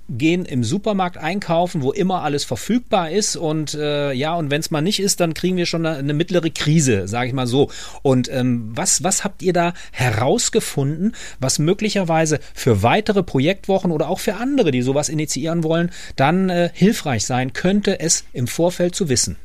gehen 0.10 0.46
im 0.46 0.64
Supermarkt 0.64 1.18
einkaufen, 1.18 1.82
wo 1.82 1.92
immer 1.92 2.24
alles 2.24 2.44
verfügbar 2.44 3.12
ist 3.12 3.36
und 3.36 3.76
äh, 3.76 4.12
ja, 4.12 4.34
und 4.36 4.50
wenn 4.50 4.60
es 4.60 4.72
mal 4.72 4.82
nicht 4.82 5.00
ist, 5.00 5.20
dann 5.20 5.34
kriegen 5.34 5.56
wir 5.58 5.66
schon 5.66 5.86
eine, 5.86 5.98
eine 5.98 6.14
mittlere 6.14 6.50
Krise, 6.50 7.08
sage 7.08 7.28
ich 7.28 7.34
mal 7.34 7.48
so. 7.48 7.70
Und 8.02 8.28
ähm, 8.32 8.72
was, 8.74 9.04
was 9.04 9.24
habt 9.24 9.44
ihr 9.44 9.54
da 9.54 9.74
herausgefunden, 9.92 11.16
was 11.40 11.60
möglicherweise 11.60 12.40
für 12.56 12.82
weitere 12.82 13.24
Projektwochen 13.24 13.92
oder 13.92 14.10
auch 14.10 14.20
für 14.20 14.36
andere, 14.36 14.72
die 14.72 14.82
sowas 14.82 15.10
initiieren 15.10 15.64
wollen, 15.64 15.92
dann 16.16 16.50
äh, 16.50 16.72
hilfreich 16.74 17.26
sein 17.26 17.54
könnte, 17.54 18.00
es 18.00 18.26
im 18.34 18.48
Vorfeld 18.48 18.96
zu 18.96 19.10
wissen? 19.10 19.38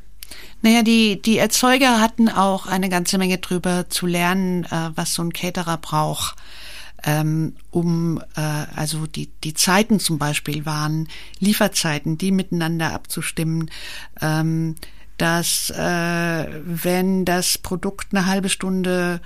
Naja, 0.65 0.81
die, 0.81 1.21
die 1.21 1.37
Erzeuger 1.37 2.01
hatten 2.01 2.27
auch 2.27 2.65
eine 2.65 2.89
ganze 2.89 3.19
Menge 3.19 3.37
drüber 3.37 3.87
zu 3.87 4.07
lernen, 4.07 4.63
äh, 4.63 4.89
was 4.95 5.13
so 5.13 5.21
ein 5.21 5.31
Caterer 5.31 5.77
braucht. 5.77 6.35
Ähm, 7.03 7.55
um 7.69 8.19
äh, 8.35 8.41
also 8.75 9.05
die 9.05 9.29
die 9.43 9.53
Zeiten 9.53 9.99
zum 9.99 10.17
Beispiel 10.17 10.65
waren 10.65 11.07
Lieferzeiten, 11.37 12.17
die 12.17 12.31
miteinander 12.31 12.93
abzustimmen, 12.93 13.69
ähm, 14.21 14.73
dass 15.19 15.69
äh, 15.69 16.47
wenn 16.65 17.25
das 17.25 17.59
Produkt 17.59 18.07
eine 18.11 18.25
halbe 18.25 18.49
Stunde 18.49 19.21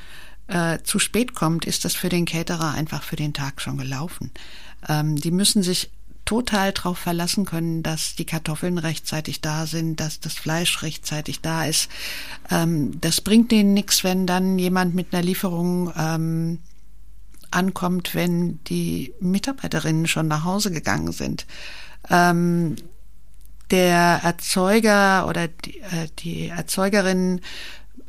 äh, 0.47 0.79
zu 0.83 0.99
spät 0.99 1.35
kommt, 1.35 1.63
ist 1.63 1.85
das 1.85 1.95
für 1.95 2.09
den 2.09 2.25
Caterer 2.25 2.73
einfach 2.73 3.01
für 3.01 3.15
den 3.15 3.33
Tag 3.33 3.61
schon 3.61 3.77
gelaufen. 3.77 4.31
Ähm, 4.89 5.15
die 5.15 5.31
müssen 5.31 5.63
sich 5.63 5.89
total 6.29 6.73
darauf 6.73 6.99
verlassen 6.99 7.43
können, 7.43 7.81
dass 7.81 8.13
die 8.13 8.23
Kartoffeln 8.23 8.77
rechtzeitig 8.77 9.41
da 9.41 9.65
sind, 9.65 9.99
dass 9.99 10.19
das 10.19 10.35
Fleisch 10.35 10.83
rechtzeitig 10.83 11.41
da 11.41 11.65
ist. 11.65 11.89
Ähm, 12.51 13.01
das 13.01 13.19
bringt 13.21 13.51
denen 13.51 13.73
nichts, 13.73 14.03
wenn 14.03 14.27
dann 14.27 14.59
jemand 14.59 14.93
mit 14.93 15.11
einer 15.11 15.23
Lieferung 15.23 15.91
ähm, 15.97 16.59
ankommt, 17.49 18.13
wenn 18.13 18.63
die 18.65 19.11
Mitarbeiterinnen 19.19 20.05
schon 20.05 20.27
nach 20.27 20.43
Hause 20.43 20.69
gegangen 20.69 21.13
sind. 21.13 21.47
Ähm, 22.11 22.75
der 23.71 24.21
Erzeuger 24.23 25.27
oder 25.27 25.47
die, 25.47 25.79
äh, 25.79 26.09
die 26.19 26.49
Erzeugerin 26.49 27.41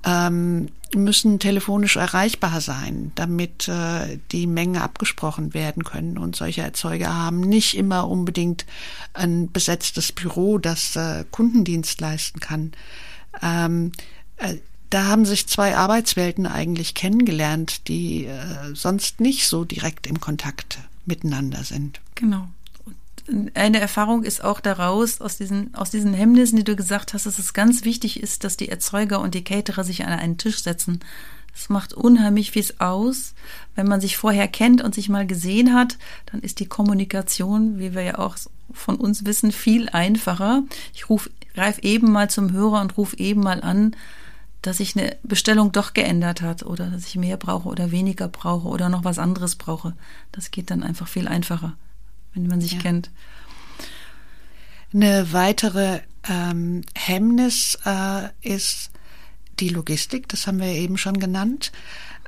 ähm, 0.04 0.68
müssen 0.94 1.38
telefonisch 1.38 1.96
erreichbar 1.96 2.60
sein, 2.60 3.12
damit 3.14 3.68
äh, 3.68 4.18
die 4.32 4.46
Mengen 4.46 4.76
abgesprochen 4.80 5.54
werden 5.54 5.84
können. 5.84 6.18
Und 6.18 6.36
solche 6.36 6.62
Erzeuger 6.62 7.14
haben 7.14 7.40
nicht 7.40 7.76
immer 7.76 8.08
unbedingt 8.08 8.66
ein 9.12 9.50
besetztes 9.52 10.12
Büro, 10.12 10.58
das 10.58 10.96
äh, 10.96 11.24
Kundendienst 11.30 12.00
leisten 12.00 12.40
kann. 12.40 12.72
Ähm, 13.42 13.92
äh, 14.36 14.56
da 14.90 15.04
haben 15.04 15.24
sich 15.24 15.46
zwei 15.46 15.76
Arbeitswelten 15.76 16.46
eigentlich 16.46 16.94
kennengelernt, 16.94 17.86
die 17.86 18.24
äh, 18.24 18.74
sonst 18.74 19.20
nicht 19.20 19.46
so 19.46 19.64
direkt 19.64 20.08
im 20.08 20.20
Kontakt 20.20 20.78
miteinander 21.06 21.62
sind. 21.62 22.00
Genau 22.16 22.48
eine 23.54 23.80
Erfahrung 23.80 24.24
ist 24.24 24.42
auch 24.42 24.60
daraus, 24.60 25.20
aus 25.20 25.36
diesen, 25.38 25.74
aus 25.74 25.90
diesen 25.90 26.14
Hemmnissen, 26.14 26.56
die 26.56 26.64
du 26.64 26.76
gesagt 26.76 27.14
hast, 27.14 27.26
dass 27.26 27.38
es 27.38 27.52
ganz 27.52 27.84
wichtig 27.84 28.22
ist, 28.22 28.44
dass 28.44 28.56
die 28.56 28.68
Erzeuger 28.68 29.20
und 29.20 29.34
die 29.34 29.44
Caterer 29.44 29.84
sich 29.84 30.04
an 30.04 30.12
einen 30.12 30.38
Tisch 30.38 30.62
setzen. 30.62 31.00
Das 31.52 31.68
macht 31.68 31.92
unheimlich 31.92 32.52
viel 32.52 32.64
aus. 32.78 33.34
Wenn 33.74 33.88
man 33.88 34.00
sich 34.00 34.16
vorher 34.16 34.48
kennt 34.48 34.82
und 34.82 34.94
sich 34.94 35.08
mal 35.08 35.26
gesehen 35.26 35.74
hat, 35.74 35.98
dann 36.26 36.40
ist 36.40 36.60
die 36.60 36.66
Kommunikation, 36.66 37.78
wie 37.78 37.94
wir 37.94 38.02
ja 38.02 38.18
auch 38.18 38.36
von 38.72 38.96
uns 38.96 39.24
wissen, 39.24 39.52
viel 39.52 39.88
einfacher. 39.88 40.62
Ich 40.94 41.08
ruf, 41.08 41.28
greif 41.54 41.78
eben 41.80 42.12
mal 42.12 42.30
zum 42.30 42.52
Hörer 42.52 42.80
und 42.80 42.96
rufe 42.96 43.16
eben 43.18 43.42
mal 43.42 43.62
an, 43.62 43.96
dass 44.62 44.76
sich 44.76 44.96
eine 44.96 45.16
Bestellung 45.22 45.72
doch 45.72 45.94
geändert 45.94 46.42
hat 46.42 46.62
oder 46.62 46.86
dass 46.86 47.06
ich 47.06 47.16
mehr 47.16 47.36
brauche 47.36 47.68
oder 47.68 47.90
weniger 47.90 48.28
brauche 48.28 48.68
oder 48.68 48.88
noch 48.88 49.04
was 49.04 49.18
anderes 49.18 49.56
brauche. 49.56 49.94
Das 50.32 50.50
geht 50.50 50.70
dann 50.70 50.82
einfach 50.82 51.08
viel 51.08 51.26
einfacher 51.26 51.74
wenn 52.34 52.46
man 52.46 52.60
sich 52.60 52.72
ja. 52.72 52.78
kennt. 52.78 53.10
Eine 54.92 55.32
weitere 55.32 56.00
ähm, 56.28 56.82
Hemmnis 56.94 57.78
äh, 57.84 58.28
ist 58.42 58.90
die 59.60 59.68
Logistik, 59.68 60.28
das 60.28 60.46
haben 60.46 60.58
wir 60.58 60.68
eben 60.68 60.98
schon 60.98 61.20
genannt. 61.20 61.70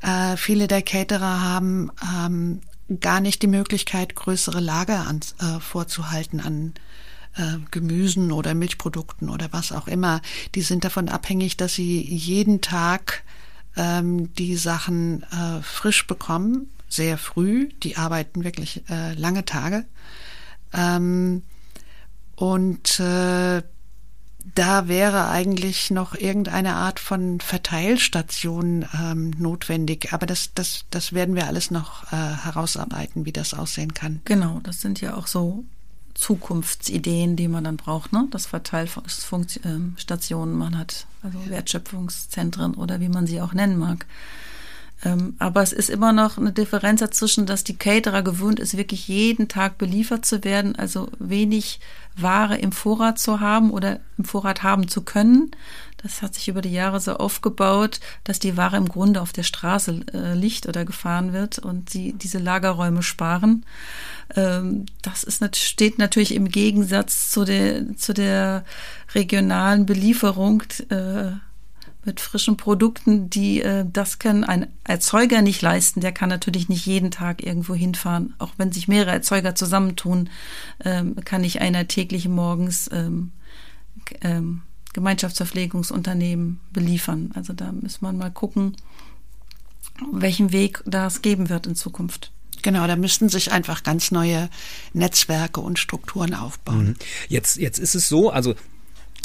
Äh, 0.03 0.37
viele 0.37 0.69
der 0.69 0.83
Caterer 0.83 1.41
haben 1.41 1.91
ähm, 2.15 2.61
gar 3.01 3.21
nicht 3.21 3.43
die 3.43 3.49
Möglichkeit, 3.49 4.15
größere 4.15 4.61
Lager 4.61 5.07
an, 5.07 5.21
äh, 5.41 5.61
vorzuhalten 5.61 6.41
an 6.41 6.75
äh, 7.37 7.59
Gemüsen 7.71 8.33
oder 8.33 8.55
Milchprodukten 8.55 9.31
oder 9.31 9.49
was 9.53 9.73
auch 9.73 9.89
immer. 9.89 10.21
Die 10.55 10.63
sind 10.63 10.85
davon 10.85 11.09
abhängig, 11.09 11.57
dass 11.57 11.75
sie 11.75 12.01
jeden 12.03 12.61
Tag 12.61 13.23
ähm, 13.77 14.33
die 14.35 14.57
Sachen 14.57 15.23
äh, 15.25 15.63
frisch 15.63 16.07
bekommen 16.07 16.69
sehr 16.93 17.19
früh. 17.19 17.71
Die 17.83 17.97
arbeiten 17.97 18.45
wirklich 18.45 18.85
äh, 18.89 19.15
lange 19.15 19.45
Tage. 19.45 19.85
Ähm, 20.73 21.43
und 22.37 23.01
äh, 23.01 23.63
da 24.55 24.89
wäre 24.89 25.29
eigentlich 25.29 25.91
noch 25.91 26.15
irgendeine 26.15 26.75
Art 26.75 26.99
von 26.99 27.41
Verteilstation 27.41 28.87
ähm, 28.95 29.31
notwendig. 29.39 30.13
Aber 30.13 30.27
das, 30.27 30.53
das, 30.55 30.85
das 30.91 31.13
werden 31.13 31.37
wir 31.37 31.47
alles 31.47 31.71
noch 31.71 32.13
äh, 32.13 32.17
herausarbeiten, 32.17 33.25
wie 33.25 33.33
das 33.33 33.55
aussehen 33.55 33.95
kann. 33.95 34.21
Genau, 34.25 34.61
das 34.63 34.81
sind 34.81 35.01
ja 35.01 35.15
auch 35.15 35.29
so 35.29 35.65
Zukunftsideen, 36.15 37.37
die 37.37 37.49
man 37.49 37.65
dann 37.65 37.77
braucht, 37.77 38.13
ne? 38.13 38.29
Das 38.31 38.47
Verteilstationen 38.47 40.55
man 40.55 40.77
hat, 40.77 41.07
also 41.23 41.39
Wertschöpfungszentren 41.49 42.75
oder 42.75 43.01
wie 43.01 43.09
man 43.09 43.27
sie 43.27 43.41
auch 43.41 43.55
nennen 43.55 43.79
mag. 43.79 44.05
Ähm, 45.05 45.35
aber 45.39 45.63
es 45.63 45.73
ist 45.73 45.91
immer 45.91 46.13
noch 46.13 46.39
eine 46.39 46.53
Differenz 46.53 47.01
dazwischen, 47.01 47.47
dass 47.47 47.65
die 47.65 47.77
Caterer 47.77 48.23
gewöhnt 48.23 48.61
ist, 48.61 48.77
wirklich 48.77 49.09
jeden 49.09 49.49
Tag 49.49 49.79
beliefert 49.79 50.25
zu 50.25 50.45
werden, 50.45 50.77
also 50.77 51.09
wenig 51.19 51.81
Ware 52.17 52.57
im 52.59 52.73
Vorrat 52.73 53.19
zu 53.19 53.41
haben 53.41 53.71
oder 53.71 54.01
im 54.19 54.25
Vorrat 54.25 54.63
haben 54.63 54.87
zu 54.87 55.03
können. 55.03 55.51
Das 56.03 56.21
hat 56.21 56.35
sich 56.35 56.49
über 56.49 56.63
die 56.63 56.73
Jahre 56.73 57.01
so 57.01 57.15
aufgebaut, 57.15 58.01
dass 58.25 58.39
die 58.39 58.57
Ware 58.57 58.77
im 58.77 58.89
Grunde 58.89 59.21
auf 59.21 59.33
der 59.33 59.45
Straße 59.45 60.01
äh, 60.13 60.35
liegt 60.35 60.67
oder 60.67 60.85
gefahren 60.85 61.33
wird 61.33 61.59
und 61.59 61.91
sie 61.91 62.13
diese 62.13 62.39
Lagerräume 62.39 63.03
sparen. 63.03 63.65
Ähm, 64.35 64.87
das 65.03 65.25
ist, 65.25 65.45
steht 65.57 65.99
natürlich 65.99 66.35
im 66.35 66.49
Gegensatz 66.49 67.31
zu 67.31 67.45
der, 67.45 67.97
zu 67.97 68.15
der 68.15 68.65
regionalen 69.15 69.87
Belieferung. 69.87 70.65
Äh, 70.91 71.33
mit 72.05 72.21
frischen 72.21 72.57
Produkten, 72.57 73.31
die 73.31 73.63
äh, 73.63 73.85
das 73.91 74.19
kann 74.19 74.45
ein 74.45 74.67
Erzeuger 74.85 75.43
nicht 75.43 75.63
leisten. 75.63 76.01
Der 76.01 76.13
kann 76.13 76.29
natürlich 76.29 76.69
nicht 76.69 76.85
jeden 76.87 77.11
Tag 77.11 77.45
irgendwo 77.45 77.75
hinfahren. 77.75 78.35
Auch 78.39 78.53
wenn 78.57 78.73
sich 78.73 78.89
mehrere 78.89 79.13
Erzeuger 79.13 79.55
zusammentun, 79.55 80.29
ähm, 80.85 81.17
kann 81.25 81.43
nicht 81.43 81.61
einer 81.61 81.87
täglich 81.87 82.29
morgens 82.29 82.91
ähm, 82.93 83.31
ähm, 84.23 84.63
Gemeinschaftsverpflegungsunternehmen 84.93 86.61
beliefern. 86.73 87.31
Also 87.35 87.53
da 87.53 87.73
muss 87.73 88.03
man 88.03 88.19
mal 88.19 88.31
gucken, 88.31 88.77
welchen 90.13 90.53
Weg 90.53 90.83
das 90.87 91.23
geben 91.23 91.49
wird 91.49 91.67
in 91.67 91.77
Zukunft. 91.77 92.33
Genau, 92.63 92.87
da 92.87 92.97
müssten 92.97 93.29
sich 93.29 93.53
einfach 93.53 93.83
ganz 93.83 94.13
neue 94.13 94.49
Netzwerke 94.93 95.61
und 95.61 95.79
Strukturen 95.79 96.35
aufbauen. 96.35 96.87
Mhm. 96.87 96.97
Jetzt, 97.29 97.57
jetzt 97.57 97.79
ist 97.79 97.95
es 97.95 98.09
so, 98.09 98.31
also 98.31 98.55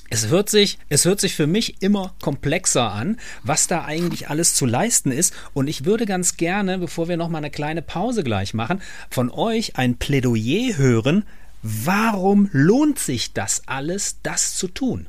es 0.10 0.28
hört 0.28 0.50
sich, 0.50 0.78
es 0.90 1.06
hört 1.06 1.20
sich 1.20 1.36
für 1.36 1.48
mich 1.48 1.82
immer 1.82 2.14
komplexer 2.22 2.92
an, 2.92 3.18
was 3.44 3.68
da 3.68 3.84
eigentlich 3.84 4.30
alles 4.30 4.54
zu 4.54 4.66
leisten 4.66 5.12
ist. 5.12 5.34
Und 5.54 5.68
ich 5.68 5.86
würde 5.86 6.06
ganz 6.06 6.38
gerne, 6.38 6.78
bevor 6.78 7.08
wir 7.08 7.18
noch 7.18 7.30
mal 7.30 7.40
eine 7.40 7.52
kleine 7.52 7.82
Pause 7.82 8.24
gleich 8.24 8.54
machen, 8.54 8.82
von 9.10 9.30
euch 9.30 9.76
ein 9.76 9.98
Plädoyer 9.98 10.78
hören. 10.78 11.26
Warum 11.62 12.50
lohnt 12.52 13.00
sich 13.00 13.34
das 13.34 13.64
alles, 13.68 14.18
das 14.24 14.56
zu 14.56 14.68
tun? 14.68 15.08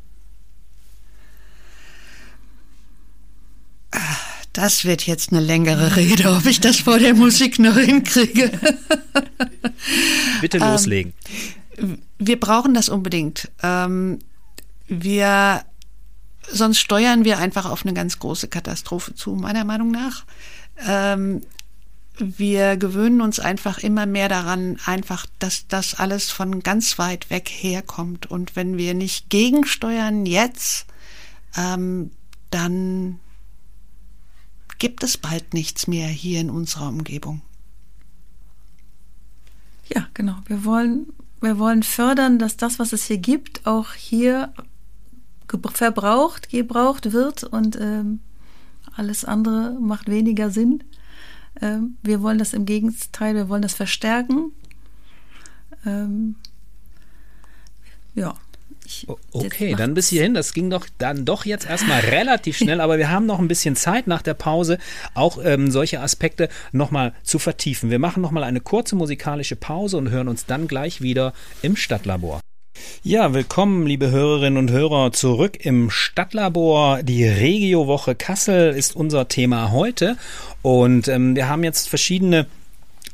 Das 4.53 4.85
wird 4.85 5.07
jetzt 5.07 5.31
eine 5.31 5.41
längere 5.41 5.95
Rede, 5.95 6.33
ob 6.33 6.47
ich 6.47 6.59
das 6.59 6.81
vor 6.81 6.99
der 6.99 7.15
Musik 7.15 7.59
noch 7.61 7.77
hinkriege. 7.77 8.51
Bitte 10.41 10.59
loslegen. 10.59 11.13
Ähm, 11.77 12.03
wir 12.19 12.41
brauchen 12.41 12.75
das 12.75 12.89
unbedingt. 12.89 13.51
Ähm, 13.63 14.19
wir, 14.89 15.65
sonst 16.51 16.79
steuern 16.79 17.25
wir 17.25 17.39
einfach 17.39 17.67
auf 17.67 17.85
eine 17.85 17.95
ganz 17.95 18.19
große 18.19 18.49
Katastrophe 18.49 19.15
zu, 19.15 19.35
meiner 19.35 19.65
Meinung 19.65 19.91
nach. 19.91 20.25
Ähm, 20.87 21.43
wir 22.19 22.77
gewöhnen 22.77 23.21
uns 23.21 23.39
einfach 23.39 23.79
immer 23.79 24.07
mehr 24.07 24.29
daran, 24.29 24.79
einfach, 24.85 25.27
dass 25.39 25.69
das 25.69 25.95
alles 25.95 26.31
von 26.31 26.61
ganz 26.61 26.99
weit 26.99 27.31
weg 27.31 27.49
herkommt. 27.49 28.27
Und 28.27 28.57
wenn 28.57 28.77
wir 28.77 28.95
nicht 28.95 29.31
gegensteuern 29.31 30.27
jetzt, 30.27 30.87
ähm, 31.57 32.11
dann 32.51 33.21
gibt 34.79 35.03
es 35.03 35.17
bald 35.17 35.55
nichts 35.55 35.87
mehr 35.87 36.09
hier 36.09 36.41
in 36.41 36.51
unserer 36.51 36.89
Umgebung. 36.89 37.43
Ja, 39.89 40.07
genau. 40.15 40.37
Wir 40.47 40.65
wollen, 40.65 41.07
wir 41.41 41.59
wollen 41.59 41.83
fördern, 41.83 42.39
dass 42.39 42.57
das, 42.57 42.79
was 42.79 42.93
es 42.93 43.07
hier 43.07 43.19
gibt, 43.19 43.67
auch 43.67 43.93
hier 43.93 44.53
verbraucht, 45.75 46.51
gebraucht 46.51 47.13
wird 47.13 47.45
und 47.45 47.79
ähm, 47.81 48.21
alles 48.97 49.25
andere 49.25 49.77
macht 49.81 50.09
weniger 50.09 50.51
Sinn. 50.51 50.83
Ähm, 51.61 51.97
wir 52.03 52.23
wollen 52.23 52.39
das 52.39 52.53
im 52.53 52.67
Gegenteil, 52.67 53.35
wir 53.35 53.49
wollen 53.49 53.63
das 53.63 53.75
verstärken. 53.75 54.53
Ähm, 55.87 56.37
ja. 58.15 58.35
Ich, 58.85 59.07
okay, 59.33 59.75
dann 59.77 59.93
bis 59.93 60.09
hierhin. 60.09 60.33
Das 60.33 60.55
ging 60.55 60.71
doch 60.71 60.87
dann 60.97 61.27
doch 61.27 61.45
jetzt 61.45 61.69
erstmal 61.69 62.01
relativ 62.01 62.57
schnell, 62.59 62.81
aber 62.81 62.97
wir 62.97 63.11
haben 63.11 63.27
noch 63.27 63.39
ein 63.39 63.49
bisschen 63.49 63.77
Zeit 63.77 64.07
nach 64.07 64.23
der 64.23 64.33
Pause, 64.33 64.79
auch 65.13 65.39
ähm, 65.45 65.71
solche 65.71 66.01
Aspekte 66.01 66.49
nochmal 66.73 67.13
zu 67.23 67.39
vertiefen. 67.39 67.91
Wir 67.91 67.99
machen 67.99 68.23
nochmal 68.23 68.45
eine 68.45 68.61
kurze 68.61 68.97
musikalische 68.97 69.57
Pause 69.57 69.99
und 69.99 70.11
hören 70.11 70.29
uns 70.29 70.47
dann 70.47 70.69
gleich 70.69 71.03
wieder 71.03 71.35
im 71.61 71.77
Stadtlabor. 71.77 72.41
Ja, 73.03 73.33
willkommen, 73.33 73.87
liebe 73.87 74.11
Hörerinnen 74.11 74.59
und 74.59 74.71
Hörer, 74.71 75.13
zurück 75.13 75.65
im 75.65 75.91
Stadtlabor. 75.91 77.03
Die 77.03 77.25
Regiowoche 77.25 78.15
Kassel 78.15 78.75
ist 78.75 78.95
unser 78.95 79.29
Thema 79.29 79.71
heute 79.73 80.17
und 80.63 81.09
ähm, 81.09 81.37
wir 81.37 81.49
haben 81.49 81.65
jetzt 81.65 81.89
verschiedene 81.89 82.47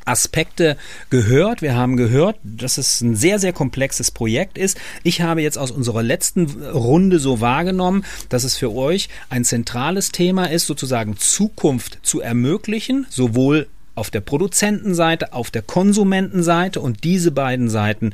Aspekte 0.05 0.77
gehört. 1.11 1.63
Wir 1.63 1.75
haben 1.75 1.97
gehört, 1.97 2.37
dass 2.43 2.79
es 2.79 3.01
ein 3.01 3.17
sehr, 3.17 3.39
sehr 3.39 3.53
komplexes 3.53 4.11
Projekt 4.11 4.59
ist. 4.59 4.79
Ich 5.03 5.21
habe 5.21 5.43
jetzt 5.43 5.59
aus 5.59 5.71
unserer 5.71 6.03
letzten 6.03 6.47
Runde 6.63 7.19
so 7.19 7.41
wahrgenommen, 7.41 8.05
dass 8.29 8.45
es 8.45 8.57
für 8.57 8.73
euch 8.75 9.09
ein 9.31 9.45
zentrales 9.45 10.13
Thema 10.13 10.47
ist, 10.47 10.67
sozusagen 10.67 11.17
Zukunft 11.17 11.99
zu 12.03 12.21
ermöglichen, 12.21 13.07
sowohl 13.09 13.69
auf 13.95 14.11
der 14.11 14.21
Produzentenseite, 14.21 15.33
auf 15.33 15.51
der 15.51 15.63
Konsumentenseite 15.63 16.81
und 16.81 17.05
diese 17.05 17.31
beiden 17.31 17.69
Seiten 17.69 18.13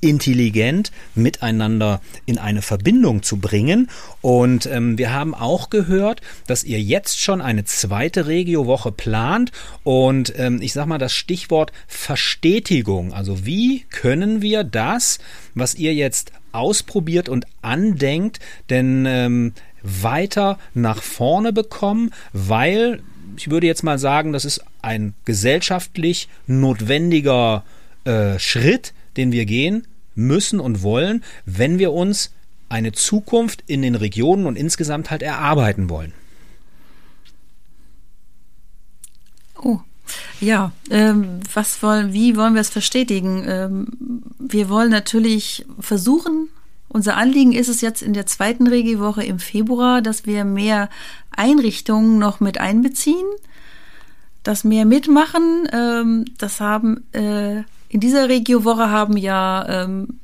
intelligent 0.00 0.92
miteinander 1.14 2.00
in 2.26 2.38
eine 2.38 2.62
Verbindung 2.62 3.22
zu 3.22 3.38
bringen. 3.38 3.88
Und 4.20 4.66
ähm, 4.66 4.98
wir 4.98 5.12
haben 5.12 5.34
auch 5.34 5.70
gehört, 5.70 6.20
dass 6.46 6.64
ihr 6.64 6.80
jetzt 6.80 7.20
schon 7.20 7.40
eine 7.40 7.64
zweite 7.64 8.26
Regiowoche 8.26 8.92
plant. 8.92 9.52
Und 9.84 10.32
ähm, 10.36 10.60
ich 10.62 10.72
sage 10.72 10.88
mal 10.88 10.98
das 10.98 11.14
Stichwort 11.14 11.72
Verstetigung. 11.86 13.12
Also 13.12 13.44
wie 13.44 13.84
können 13.90 14.42
wir 14.42 14.64
das, 14.64 15.18
was 15.54 15.74
ihr 15.74 15.94
jetzt 15.94 16.32
ausprobiert 16.52 17.28
und 17.28 17.46
andenkt, 17.62 18.40
denn 18.70 19.04
ähm, 19.06 19.52
weiter 19.82 20.58
nach 20.74 21.02
vorne 21.02 21.52
bekommen, 21.52 22.10
weil 22.32 23.02
ich 23.36 23.50
würde 23.50 23.66
jetzt 23.66 23.84
mal 23.84 23.98
sagen, 23.98 24.32
das 24.32 24.44
ist 24.44 24.64
ein 24.82 25.14
gesellschaftlich 25.24 26.28
notwendiger 26.46 27.64
äh, 28.04 28.38
Schritt, 28.38 28.94
den 29.18 29.32
wir 29.32 29.44
gehen 29.44 29.86
müssen 30.14 30.60
und 30.60 30.82
wollen, 30.82 31.22
wenn 31.44 31.78
wir 31.78 31.92
uns 31.92 32.32
eine 32.68 32.92
Zukunft 32.92 33.62
in 33.66 33.82
den 33.82 33.94
Regionen 33.94 34.46
und 34.46 34.56
insgesamt 34.56 35.10
halt 35.10 35.22
erarbeiten 35.22 35.88
wollen. 35.88 36.12
Oh, 39.60 39.80
ja, 40.40 40.72
ähm, 40.90 41.40
was 41.52 41.82
wollen, 41.82 42.12
wie 42.12 42.36
wollen 42.36 42.54
wir 42.54 42.60
es 42.60 42.70
verstetigen? 42.70 43.44
Ähm, 43.46 43.86
wir 44.38 44.68
wollen 44.68 44.90
natürlich 44.90 45.66
versuchen, 45.80 46.48
unser 46.88 47.16
Anliegen 47.16 47.52
ist 47.52 47.68
es 47.68 47.80
jetzt 47.80 48.02
in 48.02 48.14
der 48.14 48.26
zweiten 48.26 48.66
Regiowoche 48.66 49.22
im 49.22 49.38
Februar, 49.38 50.00
dass 50.00 50.26
wir 50.26 50.44
mehr 50.44 50.88
Einrichtungen 51.30 52.18
noch 52.18 52.40
mit 52.40 52.58
einbeziehen, 52.58 53.26
dass 54.42 54.64
mehr 54.64 54.86
mitmachen. 54.86 55.68
Ähm, 55.72 56.24
das 56.38 56.60
haben 56.60 57.04
äh, 57.12 57.62
in 57.88 58.00
dieser 58.00 58.28
Regiowoche 58.28 58.90
haben 58.90 59.16
ja, 59.16 59.66
ähm, 59.68 60.20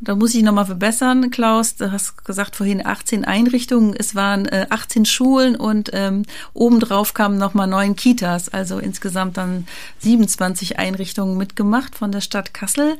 da 0.00 0.14
muss 0.14 0.34
ich 0.34 0.42
nochmal 0.42 0.66
verbessern, 0.66 1.30
Klaus, 1.30 1.76
du 1.76 1.92
hast 1.92 2.24
gesagt 2.24 2.56
vorhin 2.56 2.84
18 2.84 3.24
Einrichtungen, 3.24 3.94
es 3.96 4.14
waren 4.14 4.46
äh, 4.46 4.66
18 4.68 5.04
Schulen 5.06 5.56
und 5.56 5.90
ähm, 5.94 6.24
obendrauf 6.52 7.14
kamen 7.14 7.38
nochmal 7.38 7.66
neun 7.66 7.96
Kitas, 7.96 8.48
also 8.48 8.78
insgesamt 8.78 9.36
dann 9.36 9.66
27 10.00 10.78
Einrichtungen 10.78 11.38
mitgemacht 11.38 11.94
von 11.94 12.12
der 12.12 12.20
Stadt 12.20 12.52
Kassel. 12.52 12.98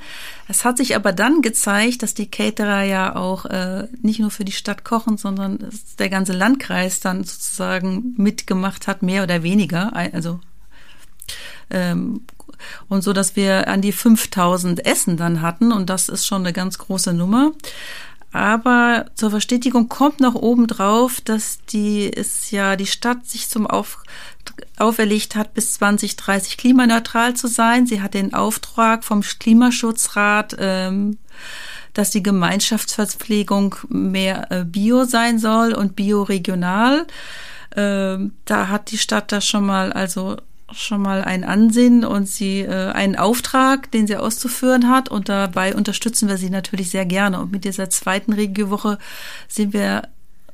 Es 0.49 0.65
hat 0.65 0.79
sich 0.79 0.97
aber 0.97 1.13
dann 1.13 1.43
gezeigt, 1.43 2.03
dass 2.03 2.15
die 2.15 2.31
Caterer 2.31 2.83
ja 2.83 3.17
auch 3.17 3.45
äh, 3.47 3.89
nicht 4.01 4.21
nur 4.21 4.31
für 4.31 4.45
die 4.45 4.53
Stadt 4.53 4.85
kochen, 4.85 5.19
sondern 5.19 5.59
der 5.99 6.09
ganze 6.09 6.33
Landkreis 6.33 7.01
dann 7.01 7.25
sozusagen 7.25 8.15
mitgemacht 8.17 8.87
hat, 8.87 9.03
mehr 9.03 9.25
oder 9.25 9.43
weniger, 9.43 9.95
also 9.95 10.41
ähm, 11.71 12.23
und 12.89 13.03
so, 13.03 13.13
dass 13.13 13.37
wir 13.37 13.69
an 13.69 13.81
die 13.81 13.93
5000 13.93 14.85
Essen 14.87 15.17
dann 15.17 15.43
hatten 15.43 15.73
und 15.73 15.91
das 15.91 16.09
ist 16.09 16.27
schon 16.27 16.43
eine 16.43 16.53
ganz 16.53 16.79
große 16.79 17.13
Nummer. 17.13 17.53
Aber 18.35 19.07
zur 19.15 19.31
Verstetigung 19.31 19.89
kommt 19.89 20.19
noch 20.19 20.35
oben 20.35 20.67
drauf, 20.67 21.21
dass 21.21 21.61
die 21.67 22.07
ist 22.07 22.51
ja 22.51 22.75
die 22.75 22.89
Stadt 22.89 23.25
sich 23.27 23.49
zum 23.49 23.69
Auf, 23.69 24.03
auferlegt 24.77 25.37
hat, 25.37 25.55
bis 25.55 25.75
2030 25.75 26.57
klimaneutral 26.57 27.35
zu 27.35 27.47
sein. 27.47 27.87
Sie 27.87 28.03
hat 28.03 28.13
den 28.13 28.35
Auftrag 28.35 29.05
vom 29.05 29.21
Klimaschutzrat, 29.21 30.57
ähm, 30.59 31.19
dass 31.93 32.11
die 32.11 32.25
Gemeinschaftsverpflegung 32.25 33.77
mehr 33.89 34.51
äh, 34.51 34.65
Bio 34.65 35.05
sein 35.05 35.39
soll 35.39 35.73
und 35.73 35.95
bioregional. 35.95 37.07
Ähm, 37.77 38.33
da 38.47 38.67
hat 38.67 38.91
die 38.91 38.99
Stadt 38.99 39.31
das 39.31 39.47
schon 39.47 39.65
mal 39.65 39.93
also 39.93 40.39
schon 40.73 41.03
mal 41.03 41.23
ein 41.23 41.45
Ansehen 41.45 42.05
und 42.05 42.29
sie 42.29 42.61
äh, 42.61 42.91
einen 42.93 43.17
Auftrag, 43.17 43.91
den 43.91 44.07
sie 44.07 44.17
auszuführen 44.17 44.89
hat. 44.89 45.09
Und 45.09 45.29
dabei 45.29 45.75
unterstützen 45.75 46.29
wir 46.29 46.37
sie 46.37 46.51
natürlich 46.51 46.91
sehr 46.91 47.07
gerne. 47.07 47.41
Und 47.41 47.53
mit 47.53 47.65
dieser 47.65 47.91
zweiten 47.91 48.33
Regiowoche 48.33 48.99
sind 49.49 49.73
wir 49.73 50.09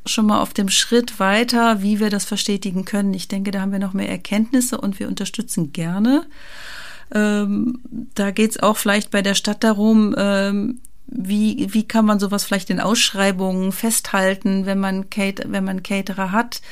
schon 0.06 0.26
mal 0.26 0.40
auf 0.40 0.52
dem 0.54 0.68
Schritt 0.68 1.20
weiter, 1.20 1.82
wie 1.82 2.00
wir 2.00 2.10
das 2.10 2.24
verstetigen 2.24 2.84
können. 2.84 3.14
Ich 3.14 3.28
denke, 3.28 3.50
da 3.50 3.60
haben 3.60 3.72
wir 3.72 3.78
noch 3.78 3.92
mehr 3.92 4.08
Erkenntnisse 4.08 4.80
und 4.80 4.98
wir 4.98 5.08
unterstützen 5.08 5.72
gerne. 5.72 6.26
Ähm, 7.12 7.80
da 8.14 8.30
geht 8.30 8.52
es 8.52 8.62
auch 8.62 8.76
vielleicht 8.76 9.10
bei 9.10 9.22
der 9.22 9.34
Stadt 9.34 9.62
darum, 9.64 10.14
ähm, 10.16 10.80
wie, 11.10 11.66
wie 11.72 11.82
kann 11.86 12.06
man 12.06 12.20
sowas 12.20 12.44
vielleicht 12.44 12.70
in 12.70 12.80
Ausschreibungen 12.80 13.72
festhalten, 13.72 14.64
wenn 14.64 14.78
man, 14.78 15.10
Cater, 15.10 15.44
wenn 15.50 15.64
man 15.64 15.82
Caterer 15.82 16.30
hat, 16.30 16.62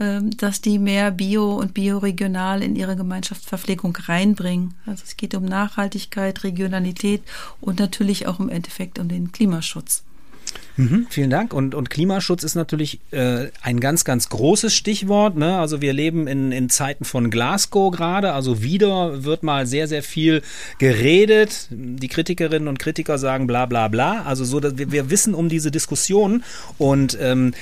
ähm, 0.00 0.30
dass 0.36 0.60
die 0.60 0.78
mehr 0.78 1.10
Bio 1.10 1.54
und 1.54 1.74
Bioregional 1.74 2.62
in 2.62 2.76
ihre 2.76 2.94
Gemeinschaftsverpflegung 2.94 3.96
reinbringen. 3.96 4.74
Also 4.86 5.02
es 5.04 5.16
geht 5.16 5.34
um 5.34 5.44
Nachhaltigkeit, 5.44 6.44
Regionalität 6.44 7.22
und 7.60 7.80
natürlich 7.80 8.28
auch 8.28 8.38
im 8.38 8.48
Endeffekt 8.48 9.00
um 9.00 9.08
den 9.08 9.32
Klimaschutz. 9.32 10.04
Mhm, 10.78 11.08
vielen 11.10 11.28
Dank. 11.28 11.52
Und, 11.52 11.74
und 11.74 11.90
Klimaschutz 11.90 12.44
ist 12.44 12.54
natürlich 12.54 13.00
äh, 13.10 13.48
ein 13.62 13.80
ganz, 13.80 14.04
ganz 14.04 14.28
großes 14.28 14.72
Stichwort. 14.72 15.36
Ne? 15.36 15.58
Also 15.58 15.80
wir 15.80 15.92
leben 15.92 16.28
in, 16.28 16.52
in 16.52 16.70
Zeiten 16.70 17.04
von 17.04 17.30
Glasgow 17.30 17.90
gerade. 17.90 18.32
Also 18.32 18.62
wieder 18.62 19.24
wird 19.24 19.42
mal 19.42 19.66
sehr, 19.66 19.88
sehr 19.88 20.04
viel 20.04 20.40
geredet. 20.78 21.66
Die 21.70 22.06
Kritikerinnen 22.06 22.68
und 22.68 22.78
Kritiker 22.78 23.18
sagen 23.18 23.48
bla 23.48 23.66
bla 23.66 23.88
bla. 23.88 24.22
Also 24.22 24.44
so, 24.44 24.60
dass 24.60 24.78
wir, 24.78 24.92
wir 24.92 25.10
wissen 25.10 25.34
um 25.34 25.48
diese 25.48 25.72
Diskussion. 25.72 26.44
Und 26.78 27.18
ähm, 27.20 27.54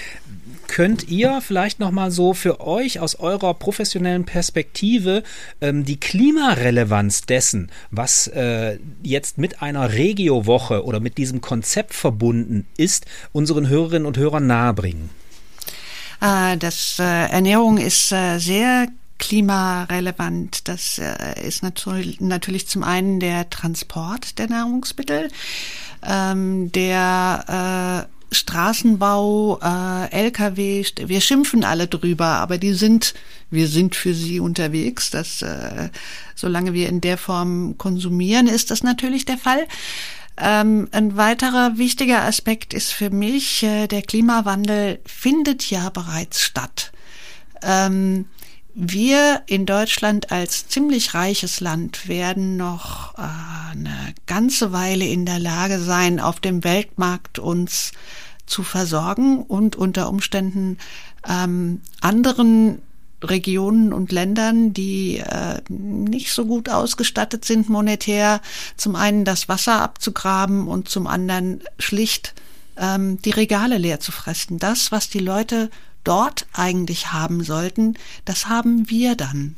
könnt 0.69 1.09
ihr 1.09 1.41
vielleicht 1.41 1.81
noch 1.81 1.91
mal 1.91 2.11
so 2.11 2.35
für 2.35 2.61
euch 2.61 3.01
aus 3.01 3.17
eurer 3.17 3.55
professionellen 3.55 4.25
Perspektive 4.25 5.23
ähm, 5.61 5.85
die 5.85 5.99
Klimarelevanz 5.99 7.23
dessen, 7.23 7.71
was 7.91 8.27
äh, 8.29 8.79
jetzt 9.03 9.39
mit 9.39 9.63
einer 9.63 9.93
Regiowoche 9.93 10.85
oder 10.85 11.01
mit 11.01 11.19
diesem 11.19 11.41
Konzept 11.41 11.95
verbunden 11.95 12.67
ist, 12.77 13.07
unseren 13.33 13.69
Hörerinnen 13.69 14.07
und 14.07 14.17
Hörern 14.19 14.47
nahebringen? 14.47 15.11
Äh, 16.21 16.57
das 16.57 16.99
äh, 16.99 17.03
Ernährung 17.03 17.79
ist 17.79 18.13
äh, 18.13 18.39
sehr 18.39 18.89
klimarelevant. 19.19 20.69
Das 20.69 20.99
äh, 20.99 21.47
ist 21.47 21.63
natürlich, 21.63 22.21
natürlich 22.21 22.69
zum 22.69 22.83
einen 22.83 23.21
der 23.21 23.49
Transport 23.51 24.39
der 24.39 24.49
Nahrungsmittel, 24.49 25.31
ähm, 26.07 26.71
der 26.73 28.07
äh, 28.09 28.16
Straßenbau, 28.37 29.59
äh, 29.63 30.27
Lkw, 30.27 30.85
wir 31.07 31.21
schimpfen 31.21 31.65
alle 31.65 31.87
drüber, 31.89 32.27
aber 32.27 32.59
die 32.59 32.73
sind, 32.73 33.15
wir 33.51 33.69
sind 33.69 33.97
für 33.97 34.15
sie 34.15 34.41
unterwegs. 34.41 35.11
Das, 35.11 35.43
äh, 35.43 35.91
solange 36.35 36.73
wir 36.73 36.89
in 36.89 37.01
der 37.01 37.19
Form 37.19 37.77
konsumieren, 37.79 38.47
ist 38.47 38.71
das 38.71 38.83
natürlich 38.83 39.25
der 39.25 39.39
Fall. 39.39 39.67
Ähm, 40.39 40.89
ein 40.93 41.17
weiterer 41.17 41.79
wichtiger 41.79 42.23
Aspekt 42.23 42.75
ist 42.75 42.93
für 42.93 43.11
mich, 43.11 43.63
äh, 43.63 43.87
der 43.87 44.03
Klimawandel 44.03 45.01
findet 45.07 45.71
ja 45.71 45.89
bereits 45.89 46.43
statt. 46.43 46.93
Ähm, 47.63 48.27
wir 48.75 49.43
in 49.47 49.65
Deutschland 49.65 50.31
als 50.31 50.69
ziemlich 50.69 51.15
reiches 51.15 51.61
Land 51.61 52.09
werden 52.09 52.59
noch 52.59 53.15
äh, 53.17 53.23
eine 53.71 54.15
ganze 54.27 54.71
Weile 54.71 55.07
in 55.07 55.25
der 55.25 55.39
Lage 55.39 55.81
sein, 55.81 56.21
auf 56.21 56.41
dem 56.41 56.63
Weltmarkt 56.63 57.39
uns 57.39 57.93
zu 58.47 58.63
versorgen 58.63 59.43
und 59.43 59.77
unter 59.77 60.09
Umständen 60.09 60.79
ähm, 61.29 61.81
anderen 62.01 62.81
Regionen 63.23 63.93
und 63.93 64.13
Ländern, 64.13 64.73
die 64.73 65.19
äh, 65.19 65.61
nicht 65.69 66.33
so 66.33 66.45
gut 66.45 66.69
ausgestattet 66.69 67.45
sind 67.45 67.69
monetär, 67.69 68.41
zum 68.77 68.95
einen 68.95 69.25
das 69.25 69.49
Wasser 69.49 69.83
abzugraben 69.83 70.69
und 70.69 70.89
zum 70.89 71.07
anderen 71.07 71.63
schlicht 71.79 72.35
ähm, 72.77 73.21
die 73.23 73.31
Regale 73.31 73.79
leer 73.79 74.01
zu 74.01 74.13
fressen. 74.13 74.59
Das, 74.59 74.93
was 74.93 75.09
die 75.09 75.19
Leute 75.19 75.71
dort 76.05 76.47
eigentlich 76.53 77.13
haben 77.13 77.43
sollten, 77.43 77.95
das 78.25 78.49
haben 78.49 78.89
wir 78.91 79.17
dann. 79.17 79.57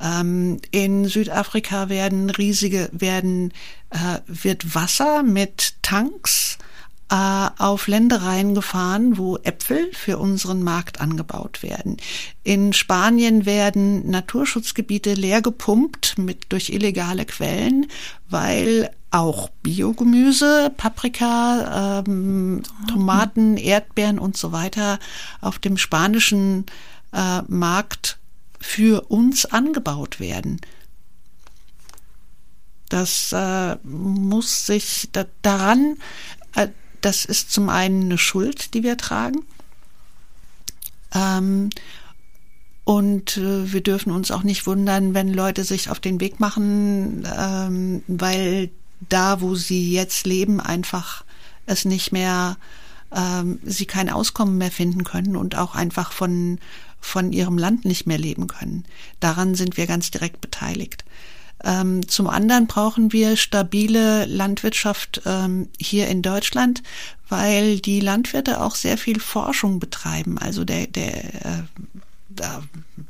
Ähm, 0.00 0.60
in 0.70 1.06
Südafrika 1.06 1.88
werden 1.88 2.30
riesige, 2.30 2.88
werden, 2.92 3.52
äh, 3.90 4.20
wird 4.26 4.74
Wasser 4.74 5.22
mit 5.22 5.74
Tanks 5.82 6.58
äh, 7.10 7.48
auf 7.58 7.86
Ländereien 7.86 8.54
gefahren, 8.54 9.16
wo 9.18 9.36
Äpfel 9.38 9.90
für 9.92 10.18
unseren 10.18 10.62
Markt 10.62 11.00
angebaut 11.00 11.62
werden. 11.62 11.96
In 12.44 12.72
Spanien 12.72 13.46
werden 13.46 14.10
Naturschutzgebiete 14.10 15.14
leer 15.14 15.42
gepumpt 15.42 16.18
mit 16.18 16.46
durch 16.50 16.70
illegale 16.70 17.24
Quellen, 17.24 17.86
weil 18.28 18.90
auch 19.10 19.48
Biogemüse, 19.62 20.70
Paprika, 20.76 22.02
ähm, 22.06 22.62
Tomaten, 22.90 23.56
Erdbeeren 23.56 24.18
und 24.18 24.36
so 24.36 24.52
weiter 24.52 24.98
auf 25.40 25.58
dem 25.58 25.78
spanischen 25.78 26.66
äh, 27.12 27.40
Markt 27.48 28.18
für 28.60 29.10
uns 29.10 29.46
angebaut 29.46 30.20
werden. 30.20 30.60
Das 32.88 33.32
äh, 33.32 33.76
muss 33.82 34.66
sich 34.66 35.08
da, 35.12 35.26
daran, 35.42 35.96
äh, 36.54 36.68
das 37.00 37.24
ist 37.24 37.52
zum 37.52 37.68
einen 37.68 38.04
eine 38.04 38.18
Schuld, 38.18 38.74
die 38.74 38.82
wir 38.82 38.96
tragen. 38.96 39.44
Ähm, 41.14 41.70
und 42.84 43.36
äh, 43.36 43.72
wir 43.72 43.82
dürfen 43.82 44.12
uns 44.12 44.30
auch 44.30 44.42
nicht 44.42 44.66
wundern, 44.66 45.12
wenn 45.12 45.32
Leute 45.32 45.64
sich 45.64 45.90
auf 45.90 46.00
den 46.00 46.20
Weg 46.20 46.40
machen, 46.40 47.26
ähm, 47.38 48.02
weil 48.06 48.70
da, 49.08 49.40
wo 49.40 49.54
sie 49.54 49.92
jetzt 49.92 50.26
leben, 50.26 50.60
einfach 50.60 51.24
es 51.66 51.84
nicht 51.84 52.12
mehr, 52.12 52.56
ähm, 53.14 53.60
sie 53.62 53.86
kein 53.86 54.08
Auskommen 54.08 54.58
mehr 54.58 54.70
finden 54.70 55.04
können 55.04 55.36
und 55.36 55.54
auch 55.56 55.74
einfach 55.74 56.12
von, 56.12 56.58
von 57.00 57.32
ihrem 57.32 57.58
Land 57.58 57.84
nicht 57.84 58.06
mehr 58.06 58.18
leben 58.18 58.46
können. 58.46 58.84
Daran 59.20 59.54
sind 59.54 59.76
wir 59.76 59.86
ganz 59.86 60.10
direkt 60.10 60.40
beteiligt. 60.40 61.04
Ähm, 61.64 62.06
zum 62.08 62.28
anderen 62.28 62.66
brauchen 62.66 63.12
wir 63.12 63.36
stabile 63.36 64.26
Landwirtschaft 64.26 65.22
ähm, 65.26 65.68
hier 65.80 66.08
in 66.08 66.22
Deutschland, 66.22 66.82
weil 67.28 67.80
die 67.80 68.00
Landwirte 68.00 68.60
auch 68.60 68.74
sehr 68.74 68.96
viel 68.96 69.20
Forschung 69.20 69.80
betreiben. 69.80 70.38
Also 70.38 70.64
der, 70.64 70.86
der 70.86 71.24
äh, 71.24 71.62
da, 72.28 72.62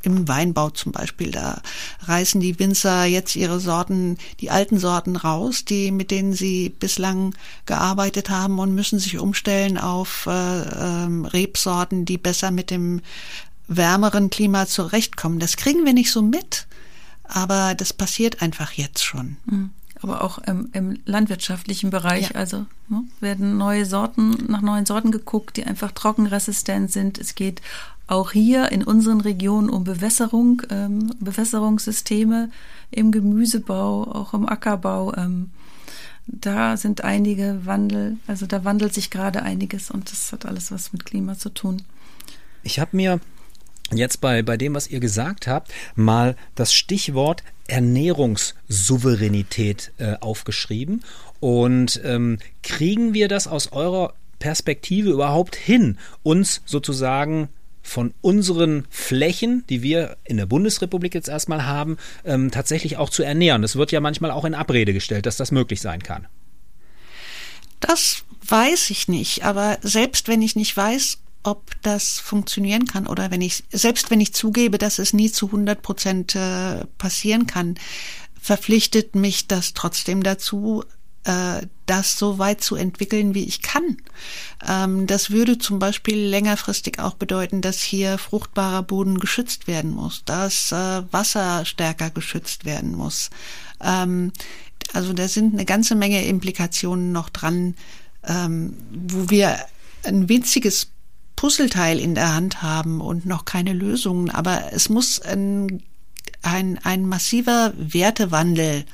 im 0.02 0.28
Weinbau 0.28 0.70
zum 0.70 0.92
Beispiel, 0.92 1.30
da 1.30 1.60
reißen 2.02 2.40
die 2.40 2.58
Winzer 2.58 3.04
jetzt 3.04 3.36
ihre 3.36 3.60
Sorten, 3.60 4.16
die 4.40 4.50
alten 4.50 4.78
Sorten 4.78 5.16
raus, 5.16 5.64
die 5.64 5.90
mit 5.90 6.10
denen 6.10 6.32
sie 6.32 6.68
bislang 6.70 7.34
gearbeitet 7.66 8.30
haben 8.30 8.58
und 8.58 8.74
müssen 8.74 8.98
sich 8.98 9.18
umstellen 9.18 9.78
auf 9.78 10.26
äh, 10.26 10.30
ähm, 10.30 11.24
Rebsorten, 11.24 12.04
die 12.04 12.18
besser 12.18 12.50
mit 12.50 12.70
dem 12.70 13.00
wärmeren 13.66 14.30
Klima 14.30 14.66
zurechtkommen. 14.66 15.38
Das 15.38 15.56
kriegen 15.56 15.84
wir 15.84 15.92
nicht 15.92 16.10
so 16.10 16.22
mit, 16.22 16.66
aber 17.28 17.74
das 17.74 17.92
passiert 17.92 18.42
einfach 18.42 18.72
jetzt 18.72 19.04
schon. 19.04 19.36
Mhm 19.46 19.70
aber 20.02 20.22
auch 20.22 20.38
im, 20.38 20.68
im 20.72 20.98
landwirtschaftlichen 21.04 21.90
Bereich. 21.90 22.30
Ja. 22.30 22.36
Also 22.36 22.66
ne, 22.88 23.04
werden 23.20 23.58
neue 23.58 23.84
Sorten, 23.84 24.46
nach 24.48 24.60
neuen 24.60 24.86
Sorten 24.86 25.10
geguckt, 25.10 25.56
die 25.56 25.64
einfach 25.64 25.92
trockenresistent 25.92 26.90
sind. 26.90 27.18
Es 27.18 27.34
geht 27.34 27.62
auch 28.06 28.32
hier 28.32 28.72
in 28.72 28.82
unseren 28.82 29.20
Regionen 29.20 29.68
um 29.68 29.84
Bewässerung, 29.84 30.62
ähm, 30.70 31.12
Bewässerungssysteme 31.20 32.50
im 32.90 33.12
Gemüsebau, 33.12 34.04
auch 34.04 34.34
im 34.34 34.48
Ackerbau. 34.48 35.14
Ähm, 35.14 35.50
da 36.26 36.76
sind 36.76 37.04
einige 37.04 37.64
Wandel, 37.64 38.18
also 38.26 38.46
da 38.46 38.64
wandelt 38.64 38.92
sich 38.92 39.10
gerade 39.10 39.42
einiges 39.42 39.90
und 39.90 40.10
das 40.10 40.32
hat 40.32 40.44
alles 40.44 40.70
was 40.70 40.92
mit 40.92 41.06
Klima 41.06 41.38
zu 41.38 41.48
tun. 41.48 41.82
Ich 42.62 42.78
habe 42.80 42.96
mir 42.96 43.20
jetzt 43.92 44.20
bei, 44.20 44.42
bei 44.42 44.56
dem, 44.56 44.74
was 44.74 44.88
ihr 44.88 44.98
gesagt 45.00 45.46
habt, 45.46 45.72
mal 45.94 46.36
das 46.54 46.74
Stichwort 46.74 47.42
Ernährungssouveränität 47.66 49.92
äh, 49.98 50.14
aufgeschrieben. 50.20 51.04
Und 51.40 52.00
ähm, 52.04 52.38
kriegen 52.62 53.14
wir 53.14 53.28
das 53.28 53.46
aus 53.46 53.72
eurer 53.72 54.14
Perspektive 54.38 55.10
überhaupt 55.10 55.56
hin, 55.56 55.98
uns 56.22 56.62
sozusagen 56.64 57.48
von 57.82 58.12
unseren 58.20 58.86
Flächen, 58.90 59.64
die 59.68 59.82
wir 59.82 60.16
in 60.24 60.36
der 60.36 60.46
Bundesrepublik 60.46 61.14
jetzt 61.14 61.28
erstmal 61.28 61.64
haben, 61.64 61.96
ähm, 62.24 62.50
tatsächlich 62.50 62.98
auch 62.98 63.10
zu 63.10 63.22
ernähren. 63.22 63.62
Das 63.62 63.76
wird 63.76 63.92
ja 63.92 64.00
manchmal 64.00 64.30
auch 64.30 64.44
in 64.44 64.54
Abrede 64.54 64.92
gestellt, 64.92 65.26
dass 65.26 65.36
das 65.36 65.52
möglich 65.52 65.80
sein 65.80 66.02
kann. 66.02 66.26
Das 67.80 68.24
weiß 68.46 68.90
ich 68.90 69.08
nicht, 69.08 69.44
aber 69.44 69.78
selbst 69.82 70.28
wenn 70.28 70.42
ich 70.42 70.56
nicht 70.56 70.76
weiß, 70.76 71.18
ob 71.42 71.70
das 71.82 72.18
funktionieren 72.18 72.86
kann 72.86 73.06
oder 73.06 73.30
wenn 73.30 73.40
ich, 73.40 73.64
selbst 73.70 74.10
wenn 74.10 74.20
ich 74.20 74.34
zugebe, 74.34 74.78
dass 74.78 74.98
es 74.98 75.12
nie 75.12 75.30
zu 75.30 75.46
100 75.46 75.80
Prozent 75.82 76.34
äh, 76.34 76.84
passieren 76.98 77.46
kann, 77.46 77.76
verpflichtet 78.40 79.14
mich 79.14 79.46
das 79.46 79.74
trotzdem 79.74 80.22
dazu, 80.22 80.84
äh, 81.24 81.66
das 81.86 82.18
so 82.18 82.38
weit 82.38 82.62
zu 82.62 82.76
entwickeln, 82.76 83.34
wie 83.34 83.44
ich 83.44 83.62
kann. 83.62 83.98
Ähm, 84.66 85.06
das 85.06 85.30
würde 85.30 85.58
zum 85.58 85.78
Beispiel 85.78 86.16
längerfristig 86.18 86.98
auch 86.98 87.14
bedeuten, 87.14 87.60
dass 87.60 87.80
hier 87.80 88.18
fruchtbarer 88.18 88.82
Boden 88.82 89.18
geschützt 89.18 89.66
werden 89.66 89.90
muss, 89.90 90.24
dass 90.24 90.72
äh, 90.72 91.02
Wasser 91.12 91.64
stärker 91.64 92.10
geschützt 92.10 92.64
werden 92.64 92.94
muss. 92.94 93.30
Ähm, 93.80 94.32
also 94.92 95.12
da 95.12 95.28
sind 95.28 95.54
eine 95.54 95.64
ganze 95.64 95.94
Menge 95.94 96.24
Implikationen 96.24 97.12
noch 97.12 97.28
dran, 97.28 97.74
ähm, 98.24 98.74
wo 98.90 99.30
wir 99.30 99.58
ein 100.04 100.28
winziges 100.28 100.88
Puzzleteil 101.38 102.00
in 102.00 102.16
der 102.16 102.34
Hand 102.34 102.62
haben 102.62 103.00
und 103.00 103.24
noch 103.24 103.44
keine 103.44 103.72
Lösungen. 103.72 104.28
Aber 104.28 104.72
es 104.72 104.88
muss 104.88 105.20
ein, 105.20 105.84
ein, 106.42 106.80
ein 106.82 107.06
massiver 107.06 107.72
Wertewandel 107.76 108.84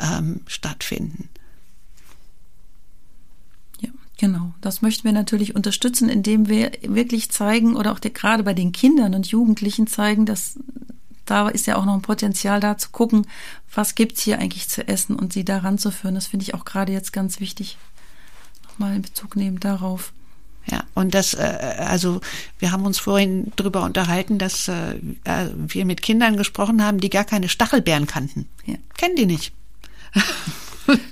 ähm, 0.00 0.40
stattfinden. 0.46 1.28
Ja, 3.82 3.90
Genau, 4.16 4.54
das 4.62 4.80
möchten 4.80 5.04
wir 5.04 5.12
natürlich 5.12 5.54
unterstützen, 5.54 6.08
indem 6.08 6.48
wir 6.48 6.72
wirklich 6.80 7.30
zeigen 7.30 7.76
oder 7.76 7.92
auch 7.92 8.00
gerade 8.00 8.44
bei 8.44 8.54
den 8.54 8.72
Kindern 8.72 9.14
und 9.14 9.26
Jugendlichen 9.26 9.86
zeigen, 9.86 10.24
dass 10.24 10.58
da 11.26 11.50
ist 11.50 11.66
ja 11.66 11.76
auch 11.76 11.84
noch 11.84 11.94
ein 11.94 12.00
Potenzial 12.02 12.60
da 12.60 12.78
zu 12.78 12.88
gucken, 12.92 13.26
was 13.74 13.94
gibt's 13.94 14.22
hier 14.22 14.38
eigentlich 14.38 14.70
zu 14.70 14.88
essen 14.88 15.16
und 15.16 15.34
sie 15.34 15.44
daran 15.44 15.76
zu 15.76 15.90
führen. 15.90 16.14
Das 16.14 16.28
finde 16.28 16.44
ich 16.44 16.54
auch 16.54 16.64
gerade 16.64 16.92
jetzt 16.92 17.12
ganz 17.12 17.40
wichtig. 17.40 17.76
Nochmal 18.68 18.96
in 18.96 19.02
Bezug 19.02 19.36
nehmen 19.36 19.60
darauf. 19.60 20.14
Ja, 20.70 20.84
und 20.94 21.14
das, 21.14 21.34
äh, 21.34 21.74
also 21.78 22.20
wir 22.58 22.72
haben 22.72 22.86
uns 22.86 22.98
vorhin 22.98 23.52
darüber 23.56 23.82
unterhalten, 23.82 24.38
dass 24.38 24.68
äh, 24.68 24.96
wir 25.56 25.84
mit 25.84 26.02
Kindern 26.02 26.36
gesprochen 26.36 26.82
haben, 26.82 27.00
die 27.00 27.10
gar 27.10 27.24
keine 27.24 27.48
Stachelbeeren 27.48 28.06
kannten. 28.06 28.48
Ja. 28.64 28.76
Kennen 28.96 29.16
die 29.16 29.26
nicht. 29.26 29.52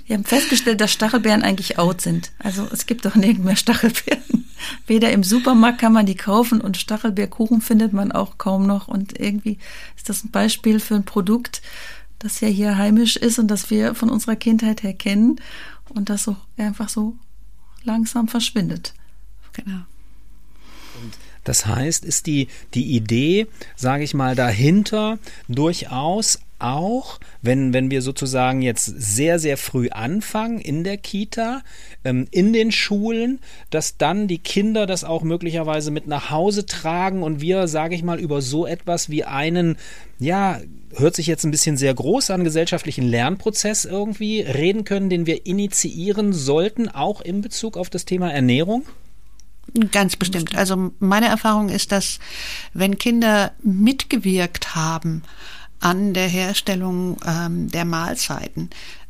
Wir 0.05 0.15
haben 0.15 0.23
festgestellt, 0.23 0.81
dass 0.81 0.91
Stachelbeeren 0.91 1.41
eigentlich 1.41 1.79
out 1.79 1.99
sind. 2.01 2.31
Also 2.39 2.67
es 2.71 2.85
gibt 2.85 3.05
doch 3.05 3.15
nirgends 3.15 3.43
mehr 3.43 3.55
Stachelbeeren. 3.55 4.45
Weder 4.87 5.11
im 5.11 5.23
Supermarkt 5.23 5.79
kann 5.79 5.93
man 5.93 6.05
die 6.05 6.15
kaufen 6.15 6.61
und 6.61 6.77
Stachelbeerkuchen 6.77 7.61
findet 7.61 7.91
man 7.91 8.11
auch 8.11 8.37
kaum 8.37 8.67
noch. 8.67 8.87
Und 8.87 9.19
irgendwie 9.19 9.57
ist 9.97 10.09
das 10.09 10.23
ein 10.23 10.31
Beispiel 10.31 10.79
für 10.79 10.95
ein 10.95 11.05
Produkt, 11.05 11.61
das 12.19 12.39
ja 12.39 12.47
hier 12.47 12.77
heimisch 12.77 13.15
ist 13.17 13.39
und 13.39 13.47
das 13.47 13.69
wir 13.69 13.95
von 13.95 14.09
unserer 14.09 14.35
Kindheit 14.35 14.83
her 14.83 14.93
kennen 14.93 15.37
und 15.89 16.09
das 16.09 16.23
so 16.23 16.35
einfach 16.57 16.89
so 16.89 17.15
langsam 17.83 18.27
verschwindet. 18.27 18.93
Genau. 19.53 19.81
Und 21.01 21.13
das 21.43 21.65
heißt, 21.65 22.05
ist 22.05 22.27
die, 22.27 22.47
die 22.73 22.95
Idee, 22.95 23.47
sage 23.75 24.03
ich 24.03 24.13
mal, 24.13 24.35
dahinter 24.35 25.17
durchaus 25.47 26.39
auch, 26.63 27.19
wenn, 27.41 27.73
wenn 27.73 27.91
wir 27.91 28.01
sozusagen 28.01 28.61
jetzt 28.61 28.85
sehr, 28.85 29.37
sehr 29.37 29.57
früh 29.57 29.89
anfangen 29.89 30.59
in 30.59 30.85
der 30.85 30.97
Kita, 30.97 31.61
ähm, 32.05 32.27
in 32.31 32.53
den 32.53 32.71
Schulen, 32.71 33.39
dass 33.69 33.97
dann 33.97 34.29
die 34.29 34.37
Kinder 34.37 34.85
das 34.85 35.03
auch 35.03 35.23
möglicherweise 35.23 35.91
mit 35.91 36.07
nach 36.07 36.29
Hause 36.29 36.65
tragen 36.65 37.21
und 37.21 37.41
wir, 37.41 37.67
sage 37.67 37.95
ich 37.95 38.03
mal, 38.03 38.19
über 38.19 38.41
so 38.41 38.65
etwas 38.65 39.09
wie 39.09 39.25
einen, 39.25 39.75
ja, 40.19 40.61
hört 40.95 41.15
sich 41.15 41.27
jetzt 41.27 41.43
ein 41.43 41.51
bisschen 41.51 41.75
sehr 41.75 41.93
groß 41.93 42.31
an, 42.31 42.45
gesellschaftlichen 42.45 43.03
Lernprozess 43.03 43.83
irgendwie 43.83 44.39
reden 44.41 44.85
können, 44.85 45.09
den 45.09 45.25
wir 45.25 45.45
initiieren 45.45 46.31
sollten, 46.31 46.87
auch 46.87 47.19
in 47.19 47.41
Bezug 47.41 47.75
auf 47.75 47.89
das 47.89 48.05
Thema 48.05 48.31
Ernährung? 48.31 48.85
Ganz 49.91 50.15
bestimmt. 50.15 50.55
Also 50.55 50.91
meine 50.99 51.27
Erfahrung 51.27 51.69
ist, 51.69 51.91
dass 51.91 52.19
wenn 52.73 52.97
Kinder 52.97 53.51
mitgewirkt 53.63 54.75
haben 54.75 55.23
an 55.79 56.13
der 56.13 56.27
Herstellung 56.27 57.17
ähm, 57.25 57.69
der 57.69 57.85
Mahlzeiten, 57.85 58.69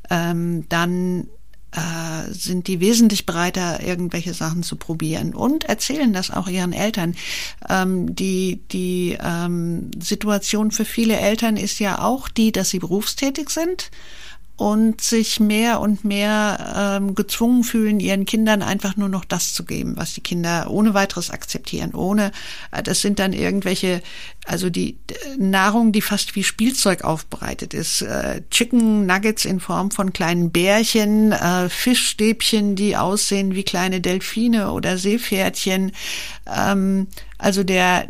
ähm, 0.09 0.67
dann 0.69 1.27
äh, 1.71 2.31
sind 2.31 2.67
die 2.67 2.79
wesentlich 2.79 3.25
bereiter, 3.25 3.83
irgendwelche 3.83 4.33
Sachen 4.33 4.63
zu 4.63 4.77
probieren 4.77 5.35
und 5.35 5.65
erzählen 5.65 6.13
das 6.13 6.31
auch 6.31 6.47
ihren 6.47 6.71
Eltern. 6.71 7.15
Ähm, 7.67 8.15
die 8.15 8.61
die 8.71 9.17
ähm, 9.21 9.91
Situation 9.99 10.71
für 10.71 10.85
viele 10.85 11.17
Eltern 11.17 11.57
ist 11.57 11.79
ja 11.79 11.99
auch 11.99 12.29
die, 12.29 12.51
dass 12.51 12.69
sie 12.69 12.79
berufstätig 12.79 13.49
sind 13.49 13.91
und 14.55 15.01
sich 15.01 15.39
mehr 15.39 15.79
und 15.79 16.05
mehr 16.05 16.99
ähm, 17.01 17.15
gezwungen 17.15 17.63
fühlen, 17.63 17.99
ihren 17.99 18.25
Kindern 18.25 18.61
einfach 18.61 18.95
nur 18.95 19.09
noch 19.09 19.25
das 19.25 19.53
zu 19.53 19.65
geben, 19.65 19.95
was 19.97 20.13
die 20.13 20.21
Kinder 20.21 20.69
ohne 20.69 20.93
weiteres 20.93 21.31
akzeptieren. 21.31 21.95
Ohne, 21.95 22.31
äh, 22.71 22.83
das 22.83 23.01
sind 23.01 23.17
dann 23.17 23.33
irgendwelche, 23.33 24.03
also 24.45 24.69
die 24.69 24.97
Nahrung, 25.37 25.91
die 25.91 26.01
fast 26.01 26.35
wie 26.35 26.43
Spielzeug 26.43 27.03
aufbereitet 27.03 27.73
ist. 27.73 28.03
Äh, 28.03 28.43
Chicken 28.51 29.07
Nuggets 29.07 29.45
in 29.45 29.59
Form 29.59 29.89
von 29.89 30.13
kleinen 30.13 30.51
Bärchen, 30.51 31.31
äh, 31.31 31.67
Fischstäbchen, 31.67 32.75
die 32.75 32.95
aussehen 32.95 33.55
wie 33.55 33.63
kleine 33.63 34.01
Delfine 34.01 34.71
oder 34.71 34.99
Seepferdchen. 34.99 35.93
Ähm, 36.45 37.07
also 37.39 37.63
der 37.63 38.07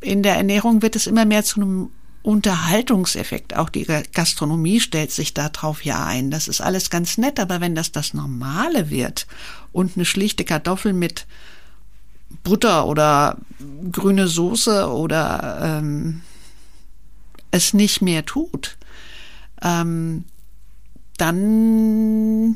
in 0.00 0.22
der 0.22 0.36
Ernährung 0.36 0.82
wird 0.82 0.96
es 0.96 1.06
immer 1.06 1.24
mehr 1.24 1.44
zu 1.44 1.60
einem 1.60 1.90
Unterhaltungseffekt, 2.22 3.56
auch 3.56 3.70
die 3.70 3.84
Gastronomie 3.84 4.80
stellt 4.80 5.10
sich 5.10 5.32
darauf 5.32 5.84
ja 5.84 6.04
ein. 6.04 6.30
Das 6.30 6.48
ist 6.48 6.60
alles 6.60 6.90
ganz 6.90 7.16
nett, 7.16 7.40
aber 7.40 7.60
wenn 7.60 7.74
das 7.74 7.92
das 7.92 8.12
Normale 8.12 8.90
wird 8.90 9.26
und 9.72 9.96
eine 9.96 10.04
schlichte 10.04 10.44
Kartoffel 10.44 10.92
mit 10.92 11.26
Butter 12.44 12.86
oder 12.86 13.38
grüne 13.90 14.28
Soße 14.28 14.90
oder 14.90 15.60
ähm, 15.62 16.20
es 17.50 17.72
nicht 17.72 18.02
mehr 18.02 18.24
tut, 18.26 18.76
ähm, 19.62 20.24
dann 21.20 22.54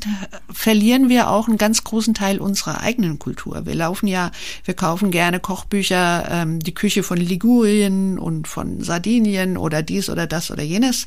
verlieren 0.51 1.09
wir 1.09 1.29
auch 1.29 1.47
einen 1.47 1.57
ganz 1.57 1.83
großen 1.83 2.13
Teil 2.13 2.39
unserer 2.39 2.81
eigenen 2.81 3.19
Kultur. 3.19 3.65
Wir 3.65 3.75
laufen 3.75 4.07
ja, 4.07 4.31
wir 4.63 4.73
kaufen 4.73 5.11
gerne 5.11 5.39
Kochbücher, 5.39 6.27
ähm, 6.29 6.59
die 6.59 6.73
Küche 6.73 7.03
von 7.03 7.17
Ligurien 7.17 8.17
und 8.17 8.47
von 8.47 8.81
Sardinien 8.81 9.57
oder 9.57 9.83
dies 9.83 10.09
oder 10.09 10.25
das 10.27 10.49
oder 10.51 10.63
jenes. 10.63 11.05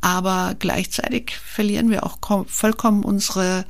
Aber 0.00 0.54
gleichzeitig 0.58 1.32
verlieren 1.36 1.88
wir 1.90 2.04
auch 2.04 2.18
vollkommen 2.46 3.04
unsere 3.04 3.64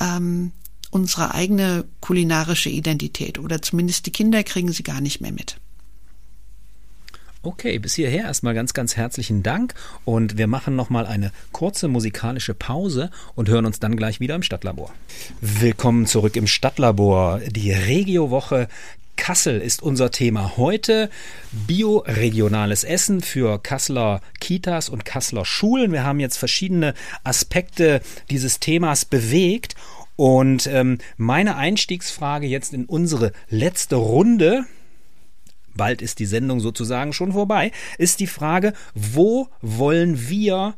ähm, 0.00 0.52
unsere 0.90 1.34
eigene 1.34 1.84
kulinarische 2.00 2.70
Identität 2.70 3.38
oder 3.38 3.60
zumindest 3.60 4.06
die 4.06 4.12
Kinder 4.12 4.42
kriegen 4.42 4.72
sie 4.72 4.82
gar 4.82 5.00
nicht 5.00 5.20
mehr 5.20 5.32
mit. 5.32 5.58
Okay, 7.46 7.78
bis 7.78 7.94
hierher 7.94 8.24
erstmal 8.24 8.54
ganz, 8.54 8.74
ganz 8.74 8.96
herzlichen 8.96 9.44
Dank 9.44 9.74
und 10.04 10.36
wir 10.36 10.48
machen 10.48 10.74
nochmal 10.74 11.06
eine 11.06 11.30
kurze 11.52 11.86
musikalische 11.86 12.54
Pause 12.54 13.08
und 13.36 13.48
hören 13.48 13.66
uns 13.66 13.78
dann 13.78 13.96
gleich 13.96 14.18
wieder 14.18 14.34
im 14.34 14.42
Stadtlabor. 14.42 14.92
Willkommen 15.40 16.06
zurück 16.06 16.34
im 16.34 16.48
Stadtlabor. 16.48 17.38
Die 17.48 17.70
Regiowoche 17.70 18.66
Kassel 19.14 19.60
ist 19.60 19.80
unser 19.80 20.10
Thema 20.10 20.56
heute. 20.56 21.08
Bioregionales 21.52 22.82
Essen 22.82 23.20
für 23.20 23.62
Kasseler 23.62 24.22
Kitas 24.40 24.88
und 24.88 25.04
Kasseler 25.04 25.44
Schulen. 25.44 25.92
Wir 25.92 26.02
haben 26.02 26.18
jetzt 26.18 26.38
verschiedene 26.38 26.94
Aspekte 27.22 28.00
dieses 28.28 28.58
Themas 28.58 29.04
bewegt. 29.04 29.76
Und 30.16 30.66
ähm, 30.66 30.98
meine 31.16 31.54
Einstiegsfrage 31.56 32.48
jetzt 32.48 32.74
in 32.74 32.86
unsere 32.86 33.30
letzte 33.48 33.94
Runde 33.94 34.64
bald 35.76 36.02
ist 36.02 36.18
die 36.18 36.26
Sendung 36.26 36.60
sozusagen 36.60 37.12
schon 37.12 37.32
vorbei, 37.32 37.72
ist 37.98 38.20
die 38.20 38.26
Frage, 38.26 38.72
wo 38.94 39.48
wollen 39.60 40.28
wir 40.28 40.74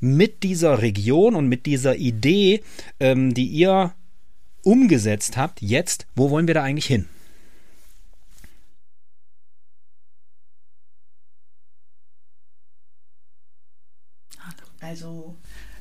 mit 0.00 0.42
dieser 0.42 0.82
Region 0.82 1.34
und 1.34 1.48
mit 1.48 1.66
dieser 1.66 1.96
Idee, 1.96 2.62
ähm, 3.00 3.32
die 3.34 3.46
ihr 3.46 3.94
umgesetzt 4.62 5.36
habt, 5.36 5.62
jetzt, 5.62 6.06
wo 6.14 6.30
wollen 6.30 6.46
wir 6.46 6.54
da 6.54 6.62
eigentlich 6.62 6.86
hin? 6.86 7.06
Also 14.80 15.34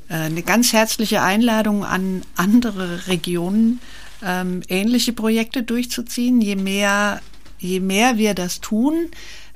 äh, 0.10 0.14
eine 0.14 0.42
ganz 0.42 0.74
herzliche 0.74 1.22
Einladung 1.22 1.84
an 1.84 2.24
andere 2.36 3.08
Regionen, 3.08 3.80
ähm, 4.24 4.62
ähnliche 4.70 5.14
Projekte 5.14 5.64
durchzuziehen. 5.64 6.42
Je 6.42 6.56
mehr 6.56 7.22
je 7.64 7.80
mehr 7.80 8.18
wir 8.18 8.34
das 8.34 8.62
tun, 8.62 9.10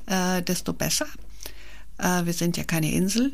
äh, 0.08 0.41
desto 0.41 0.74
besser. 0.74 1.08
Äh, 1.97 2.26
wir 2.26 2.34
sind 2.34 2.58
ja 2.58 2.64
keine 2.64 2.91
Insel. 2.91 3.34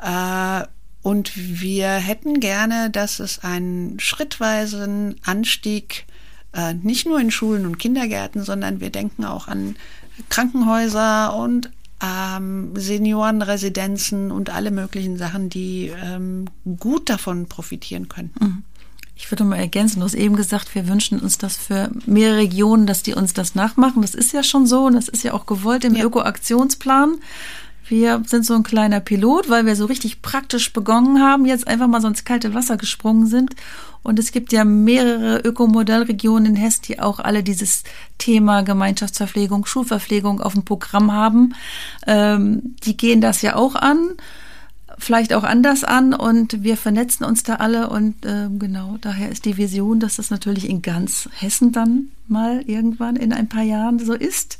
Äh, 0.00 0.62
und 1.02 1.32
wir 1.36 1.90
hätten 1.90 2.40
gerne, 2.40 2.88
dass 2.90 3.20
es 3.20 3.40
einen 3.40 4.00
schrittweisen 4.00 5.16
Anstieg 5.22 6.06
äh, 6.54 6.72
nicht 6.74 7.06
nur 7.06 7.20
in 7.20 7.30
Schulen 7.30 7.66
und 7.66 7.78
Kindergärten, 7.78 8.42
sondern 8.42 8.80
wir 8.80 8.90
denken 8.90 9.24
auch 9.24 9.48
an 9.48 9.76
Krankenhäuser 10.30 11.36
und 11.36 11.70
ähm, 12.02 12.72
Seniorenresidenzen 12.74 14.30
und 14.30 14.50
alle 14.50 14.70
möglichen 14.70 15.16
Sachen, 15.16 15.50
die 15.50 15.92
ähm, 16.02 16.46
gut 16.78 17.10
davon 17.10 17.46
profitieren 17.46 18.08
können. 18.08 18.32
Mhm. 18.40 18.62
Ich 19.16 19.30
würde 19.30 19.44
mal 19.44 19.56
ergänzen, 19.56 20.00
du 20.00 20.06
hast 20.06 20.14
eben 20.14 20.34
gesagt, 20.34 20.74
wir 20.74 20.88
wünschen 20.88 21.20
uns 21.20 21.38
das 21.38 21.56
für 21.56 21.90
mehrere 22.04 22.38
Regionen, 22.38 22.86
dass 22.86 23.02
die 23.02 23.14
uns 23.14 23.32
das 23.32 23.54
nachmachen. 23.54 24.02
Das 24.02 24.14
ist 24.14 24.32
ja 24.32 24.42
schon 24.42 24.66
so 24.66 24.86
und 24.86 24.94
das 24.94 25.08
ist 25.08 25.22
ja 25.22 25.32
auch 25.34 25.46
gewollt 25.46 25.84
im 25.84 25.94
ja. 25.94 26.04
Öko-Aktionsplan. 26.04 27.16
Wir 27.86 28.22
sind 28.26 28.46
so 28.46 28.54
ein 28.54 28.62
kleiner 28.62 29.00
Pilot, 29.00 29.50
weil 29.50 29.66
wir 29.66 29.76
so 29.76 29.84
richtig 29.84 30.22
praktisch 30.22 30.72
begonnen 30.72 31.20
haben, 31.20 31.44
jetzt 31.44 31.68
einfach 31.68 31.86
mal 31.86 32.00
so 32.00 32.08
ins 32.08 32.24
kalte 32.24 32.54
Wasser 32.54 32.76
gesprungen 32.76 33.26
sind. 33.26 33.54
Und 34.02 34.18
es 34.18 34.32
gibt 34.32 34.52
ja 34.52 34.64
mehrere 34.64 35.38
Ökomodellregionen 35.38 36.54
in 36.54 36.56
Hessen, 36.56 36.82
die 36.88 37.00
auch 37.00 37.20
alle 37.20 37.42
dieses 37.42 37.84
Thema 38.18 38.62
Gemeinschaftsverpflegung, 38.62 39.64
Schulverpflegung 39.64 40.40
auf 40.40 40.54
dem 40.54 40.64
Programm 40.64 41.12
haben. 41.12 41.54
Ähm, 42.06 42.74
die 42.84 42.96
gehen 42.96 43.20
das 43.20 43.42
ja 43.42 43.56
auch 43.56 43.74
an 43.74 44.14
vielleicht 44.98 45.32
auch 45.32 45.44
anders 45.44 45.84
an 45.84 46.14
und 46.14 46.62
wir 46.62 46.76
vernetzen 46.76 47.24
uns 47.24 47.42
da 47.42 47.56
alle 47.56 47.90
und 47.90 48.24
äh, 48.24 48.48
genau 48.58 48.96
daher 49.00 49.30
ist 49.30 49.44
die 49.44 49.56
Vision, 49.56 50.00
dass 50.00 50.16
das 50.16 50.30
natürlich 50.30 50.68
in 50.68 50.82
ganz 50.82 51.28
Hessen 51.32 51.72
dann 51.72 52.08
mal 52.28 52.62
irgendwann 52.66 53.16
in 53.16 53.32
ein 53.32 53.48
paar 53.48 53.62
Jahren 53.62 53.98
so 53.98 54.14
ist, 54.14 54.58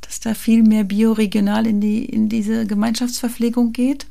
dass 0.00 0.20
da 0.20 0.34
viel 0.34 0.62
mehr 0.62 0.84
bioregional 0.84 1.66
in 1.66 1.80
die 1.80 2.04
in 2.04 2.28
diese 2.28 2.66
Gemeinschaftsverpflegung 2.66 3.72
geht. 3.72 4.06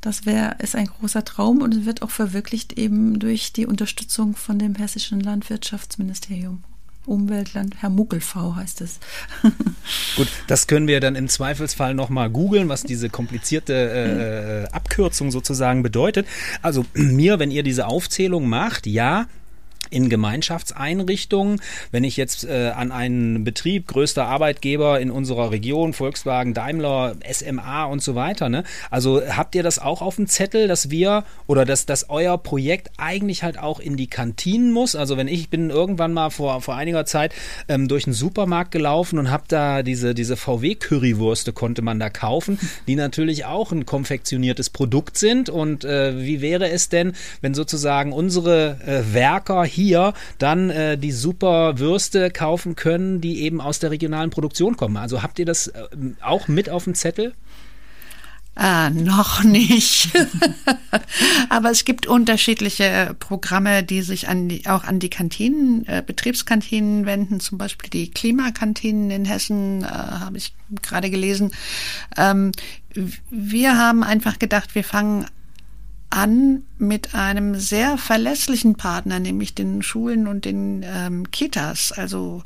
Das 0.00 0.26
wäre 0.26 0.56
ist 0.58 0.74
ein 0.74 0.86
großer 0.86 1.24
Traum 1.24 1.62
und 1.62 1.86
wird 1.86 2.02
auch 2.02 2.10
verwirklicht 2.10 2.78
eben 2.78 3.18
durch 3.18 3.52
die 3.52 3.66
Unterstützung 3.66 4.34
von 4.34 4.58
dem 4.58 4.74
hessischen 4.74 5.20
Landwirtschaftsministerium. 5.20 6.62
Umweltland, 7.04 7.74
Herr 7.80 7.90
Muckelv 7.90 8.34
heißt 8.34 8.80
es. 8.80 9.00
Gut, 10.16 10.28
das 10.46 10.66
können 10.68 10.86
wir 10.86 11.00
dann 11.00 11.16
im 11.16 11.28
Zweifelsfall 11.28 11.94
nochmal 11.94 12.30
googeln, 12.30 12.68
was 12.68 12.84
diese 12.84 13.10
komplizierte 13.10 13.74
äh, 13.74 14.62
äh, 14.62 14.68
Abkürzung 14.68 15.30
sozusagen 15.32 15.82
bedeutet. 15.82 16.26
Also 16.62 16.86
mir, 16.94 17.38
wenn 17.38 17.50
ihr 17.50 17.64
diese 17.64 17.86
Aufzählung 17.86 18.48
macht, 18.48 18.86
ja, 18.86 19.26
in 19.92 20.08
Gemeinschaftseinrichtungen. 20.08 21.60
Wenn 21.90 22.04
ich 22.04 22.16
jetzt 22.16 22.44
äh, 22.44 22.72
an 22.74 22.92
einen 22.92 23.44
Betrieb, 23.44 23.88
größter 23.88 24.26
Arbeitgeber 24.26 25.00
in 25.00 25.10
unserer 25.10 25.50
Region, 25.50 25.92
Volkswagen, 25.92 26.54
Daimler, 26.54 27.16
SMA 27.30 27.84
und 27.84 28.02
so 28.02 28.14
weiter, 28.14 28.48
ne? 28.48 28.64
Also 28.90 29.22
habt 29.26 29.54
ihr 29.54 29.62
das 29.62 29.78
auch 29.78 30.02
auf 30.02 30.16
dem 30.16 30.26
Zettel, 30.26 30.68
dass 30.68 30.90
wir 30.90 31.24
oder 31.46 31.64
dass, 31.64 31.86
dass 31.86 32.08
euer 32.08 32.38
Projekt 32.38 32.90
eigentlich 32.96 33.42
halt 33.42 33.58
auch 33.58 33.80
in 33.80 33.96
die 33.96 34.06
Kantinen 34.06 34.72
muss? 34.72 34.96
Also 34.96 35.16
wenn 35.16 35.28
ich, 35.28 35.50
bin 35.50 35.70
irgendwann 35.70 36.12
mal 36.12 36.30
vor, 36.30 36.60
vor 36.62 36.74
einiger 36.74 37.04
Zeit 37.04 37.34
ähm, 37.68 37.88
durch 37.88 38.06
einen 38.06 38.14
Supermarkt 38.14 38.70
gelaufen 38.70 39.18
und 39.18 39.30
habe 39.30 39.44
da 39.48 39.82
diese, 39.82 40.14
diese 40.14 40.36
VW-Currywürste 40.36 41.52
konnte 41.52 41.82
man 41.82 41.98
da 41.98 42.08
kaufen, 42.08 42.58
die 42.86 42.96
natürlich 42.96 43.44
auch 43.44 43.72
ein 43.72 43.84
konfektioniertes 43.86 44.70
Produkt 44.70 45.18
sind. 45.18 45.50
Und 45.50 45.84
äh, 45.84 46.18
wie 46.18 46.40
wäre 46.40 46.70
es 46.70 46.88
denn, 46.88 47.12
wenn 47.40 47.54
sozusagen 47.54 48.12
unsere 48.12 48.78
äh, 48.86 49.14
Werker 49.14 49.64
hier 49.64 49.81
hier 49.82 50.14
dann 50.38 50.70
äh, 50.70 50.98
die 50.98 51.12
super 51.12 51.78
Würste 51.78 52.30
kaufen 52.30 52.76
können, 52.76 53.20
die 53.20 53.42
eben 53.42 53.60
aus 53.60 53.78
der 53.78 53.90
regionalen 53.90 54.30
Produktion 54.30 54.76
kommen. 54.76 54.96
Also 54.96 55.22
habt 55.22 55.38
ihr 55.38 55.46
das 55.46 55.68
äh, 55.68 55.82
auch 56.22 56.48
mit 56.48 56.70
auf 56.70 56.84
dem 56.84 56.94
Zettel? 56.94 57.34
Ah, 58.54 58.90
noch 58.90 59.42
nicht. 59.44 60.10
Aber 61.48 61.70
es 61.70 61.86
gibt 61.86 62.06
unterschiedliche 62.06 63.16
Programme, 63.18 63.82
die 63.82 64.02
sich 64.02 64.28
an 64.28 64.48
die, 64.48 64.66
auch 64.66 64.84
an 64.84 64.98
die 64.98 65.08
Kantinen, 65.08 65.86
äh, 65.86 66.02
Betriebskantinen 66.06 67.06
wenden. 67.06 67.40
Zum 67.40 67.56
Beispiel 67.56 67.88
die 67.88 68.10
Klimakantinen 68.10 69.10
in 69.10 69.24
Hessen, 69.24 69.84
äh, 69.84 69.86
habe 69.86 70.36
ich 70.36 70.54
gerade 70.82 71.08
gelesen. 71.08 71.52
Ähm, 72.18 72.52
wir 73.30 73.78
haben 73.78 74.02
einfach 74.02 74.38
gedacht, 74.38 74.74
wir 74.74 74.84
fangen 74.84 75.24
an 76.12 76.62
mit 76.78 77.14
einem 77.14 77.54
sehr 77.54 77.98
verlässlichen 77.98 78.74
Partner, 78.74 79.18
nämlich 79.18 79.54
den 79.54 79.82
Schulen 79.82 80.26
und 80.26 80.44
den 80.44 80.84
ähm, 80.84 81.30
Kitas. 81.30 81.92
Also 81.92 82.42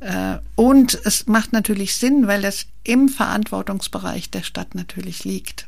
äh, 0.00 0.38
und 0.54 0.98
es 1.04 1.26
macht 1.26 1.52
natürlich 1.52 1.96
Sinn, 1.96 2.26
weil 2.26 2.42
das 2.42 2.66
im 2.84 3.08
Verantwortungsbereich 3.08 4.30
der 4.30 4.42
Stadt 4.42 4.74
natürlich 4.74 5.24
liegt. 5.24 5.66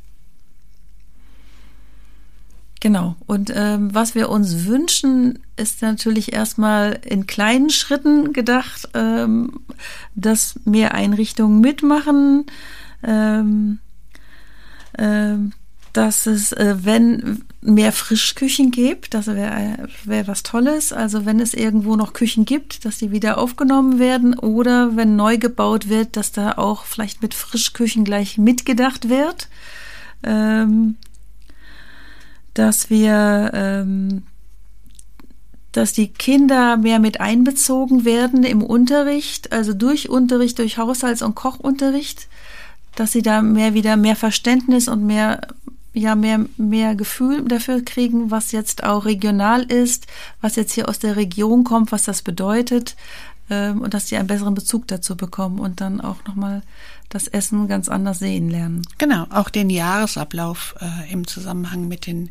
Genau. 2.80 3.14
Und 3.26 3.53
ähm, 3.55 3.95
was 3.95 4.16
wir 4.16 4.28
uns 4.28 4.66
wünschen, 4.66 5.38
ist 5.57 5.82
natürlich 5.82 6.32
erstmal 6.32 6.99
in 7.05 7.28
kleinen 7.28 7.70
Schritten 7.70 8.32
gedacht, 8.32 8.88
ähm, 8.95 9.61
dass 10.16 10.59
mehr 10.64 10.93
Einrichtungen 10.93 11.61
mitmachen. 11.61 12.47
Ähm, 13.05 13.78
ähm, 14.99 15.53
dass 15.93 16.26
es, 16.26 16.53
äh, 16.53 16.76
wenn 16.82 17.43
mehr 17.61 17.93
Frischküchen 17.93 18.70
gibt, 18.70 19.14
das 19.14 19.26
wäre 19.26 19.88
wär 20.05 20.26
was 20.26 20.43
Tolles. 20.43 20.93
Also 20.93 21.26
wenn 21.26 21.38
es 21.38 21.55
irgendwo 21.55 21.97
noch 21.97 22.12
Küchen 22.12 22.45
gibt, 22.45 22.84
dass 22.84 22.99
die 22.99 23.11
wieder 23.11 23.38
aufgenommen 23.38 23.99
werden 23.99 24.38
oder 24.38 24.97
wenn 24.97 25.16
neu 25.16 25.36
gebaut 25.36 25.88
wird, 25.88 26.16
dass 26.16 26.32
da 26.32 26.53
auch 26.53 26.84
vielleicht 26.86 27.22
mit 27.22 27.34
Frischküchen 27.34 28.05
gleich 28.05 28.38
mitgedacht 28.38 29.09
wird. 29.09 29.49
Ähm, 30.22 30.97
dass 32.55 32.90
wir, 32.90 33.51
ähm, 33.55 34.24
dass 35.72 35.93
die 35.93 36.09
Kinder 36.09 36.76
mehr 36.76 36.99
mit 36.99 37.20
einbezogen 37.20 38.05
werden 38.05 38.45
im 38.45 38.62
Unterricht, 38.62 39.53
also 39.53 39.72
durch 39.72 40.11
Unterricht, 40.11 40.59
durch 40.59 40.76
Haushalts- 40.76 41.22
und 41.22 41.34
Kochunterricht, 41.34 42.28
dass 42.95 43.12
sie 43.12 43.22
da 43.22 43.40
mehr 43.40 43.72
wieder 43.72 43.97
mehr 43.97 44.16
Verständnis 44.16 44.88
und 44.88 45.07
mehr 45.07 45.40
ja 45.95 46.14
mehr, 46.14 46.47
mehr 46.57 46.95
Gefühl 46.95 47.45
dafür 47.45 47.84
kriegen, 47.84 48.30
was 48.30 48.53
jetzt 48.53 48.84
auch 48.84 49.05
regional 49.05 49.62
ist, 49.62 50.07
was 50.40 50.57
jetzt 50.57 50.72
hier 50.72 50.88
aus 50.88 50.99
der 50.99 51.16
Region 51.16 51.64
kommt, 51.64 51.93
was 51.93 52.05
das 52.05 52.22
bedeutet 52.22 52.97
ähm, 53.51 53.82
und 53.82 53.95
dass 53.95 54.09
sie 54.09 54.16
einen 54.16 54.28
besseren 54.28 54.55
Bezug 54.55 54.88
dazu 54.88 55.16
bekommen 55.16 55.59
und 55.59 55.80
dann 55.80 56.01
auch 56.01 56.24
nochmal 56.26 56.62
das 57.09 57.28
Essen 57.28 57.68
ganz 57.68 57.88
anders 57.88 58.18
sehen 58.18 58.49
lernen. 58.49 58.82
Genau, 58.99 59.26
auch 59.30 59.51
den 59.51 59.68
Jahresablauf 59.68 60.74
äh, 60.80 61.12
im 61.12 61.26
Zusammenhang 61.26 61.88
mit 61.88 62.07
den 62.07 62.30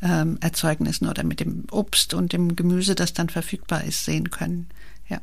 ähm, 0.00 0.38
Erzeugnissen 0.40 1.08
oder 1.08 1.24
mit 1.24 1.40
dem 1.40 1.64
Obst 1.70 2.14
und 2.14 2.32
dem 2.32 2.54
Gemüse, 2.54 2.94
das 2.94 3.12
dann 3.12 3.28
verfügbar 3.28 3.84
ist, 3.84 4.04
sehen 4.04 4.30
können. 4.30 4.68
Ja. 5.08 5.20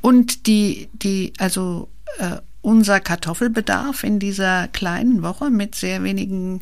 Und 0.00 0.46
die, 0.46 0.88
die, 0.94 1.34
also 1.38 1.88
äh, 2.18 2.38
unser 2.66 2.98
Kartoffelbedarf 2.98 4.02
in 4.02 4.18
dieser 4.18 4.66
kleinen 4.66 5.22
Woche 5.22 5.50
mit 5.50 5.76
sehr 5.76 6.02
wenigen, 6.02 6.58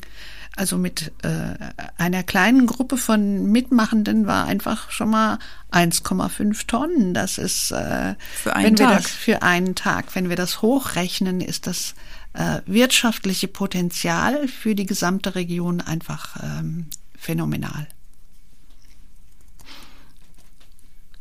also 0.55 0.77
mit 0.77 1.13
äh, 1.23 1.55
einer 1.97 2.23
kleinen 2.23 2.67
Gruppe 2.67 2.99
von 2.99 3.51
Mitmachenden 3.51 4.27
war 4.27 4.45
einfach 4.45 4.91
schon 4.91 5.09
mal 5.09 5.39
1,5 5.73 6.67
Tonnen. 6.67 7.15
Das 7.15 7.39
ist 7.39 7.71
äh, 7.71 8.17
für 8.35 8.55
einen 8.55 8.77
Tag. 8.77 8.99
Das, 8.99 9.11
für 9.11 9.41
einen 9.41 9.75
Tag. 9.75 10.15
Wenn 10.15 10.29
wir 10.29 10.37
das 10.37 10.61
hochrechnen, 10.61 11.41
ist 11.41 11.67
das 11.67 11.95
äh, 12.35 12.61
wirtschaftliche 12.67 13.49
Potenzial 13.49 14.47
für 14.47 14.75
die 14.75 14.85
gesamte 14.85 15.35
Region 15.35 15.81
einfach 15.81 16.37
ähm, 16.43 16.89
phänomenal. 17.17 17.87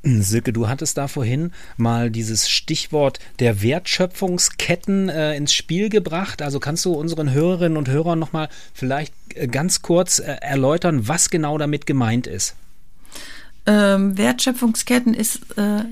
Silke, 0.03 0.51
du 0.51 0.67
hattest 0.67 0.97
da 0.97 1.07
vorhin 1.07 1.51
mal 1.77 2.11
dieses 2.11 2.49
Stichwort 2.49 3.19
der 3.39 3.61
Wertschöpfungsketten 3.61 5.07
äh, 5.07 5.35
ins 5.35 5.53
Spiel 5.53 5.89
gebracht. 5.89 6.41
Also 6.41 6.59
kannst 6.59 6.83
du 6.83 6.93
unseren 6.93 7.31
Hörerinnen 7.31 7.77
und 7.77 7.89
Hörern 7.89 8.19
nochmal 8.19 8.49
vielleicht 8.73 9.13
äh, 9.35 9.47
ganz 9.47 9.81
kurz 9.81 10.19
äh, 10.19 10.35
erläutern, 10.41 11.07
was 11.07 11.29
genau 11.29 11.57
damit 11.57 11.85
gemeint 11.85 12.27
ist? 12.27 12.55
Ähm, 13.65 14.17
Wertschöpfungsketten 14.17 15.13
ist 15.13 15.39
äh, 15.57 15.83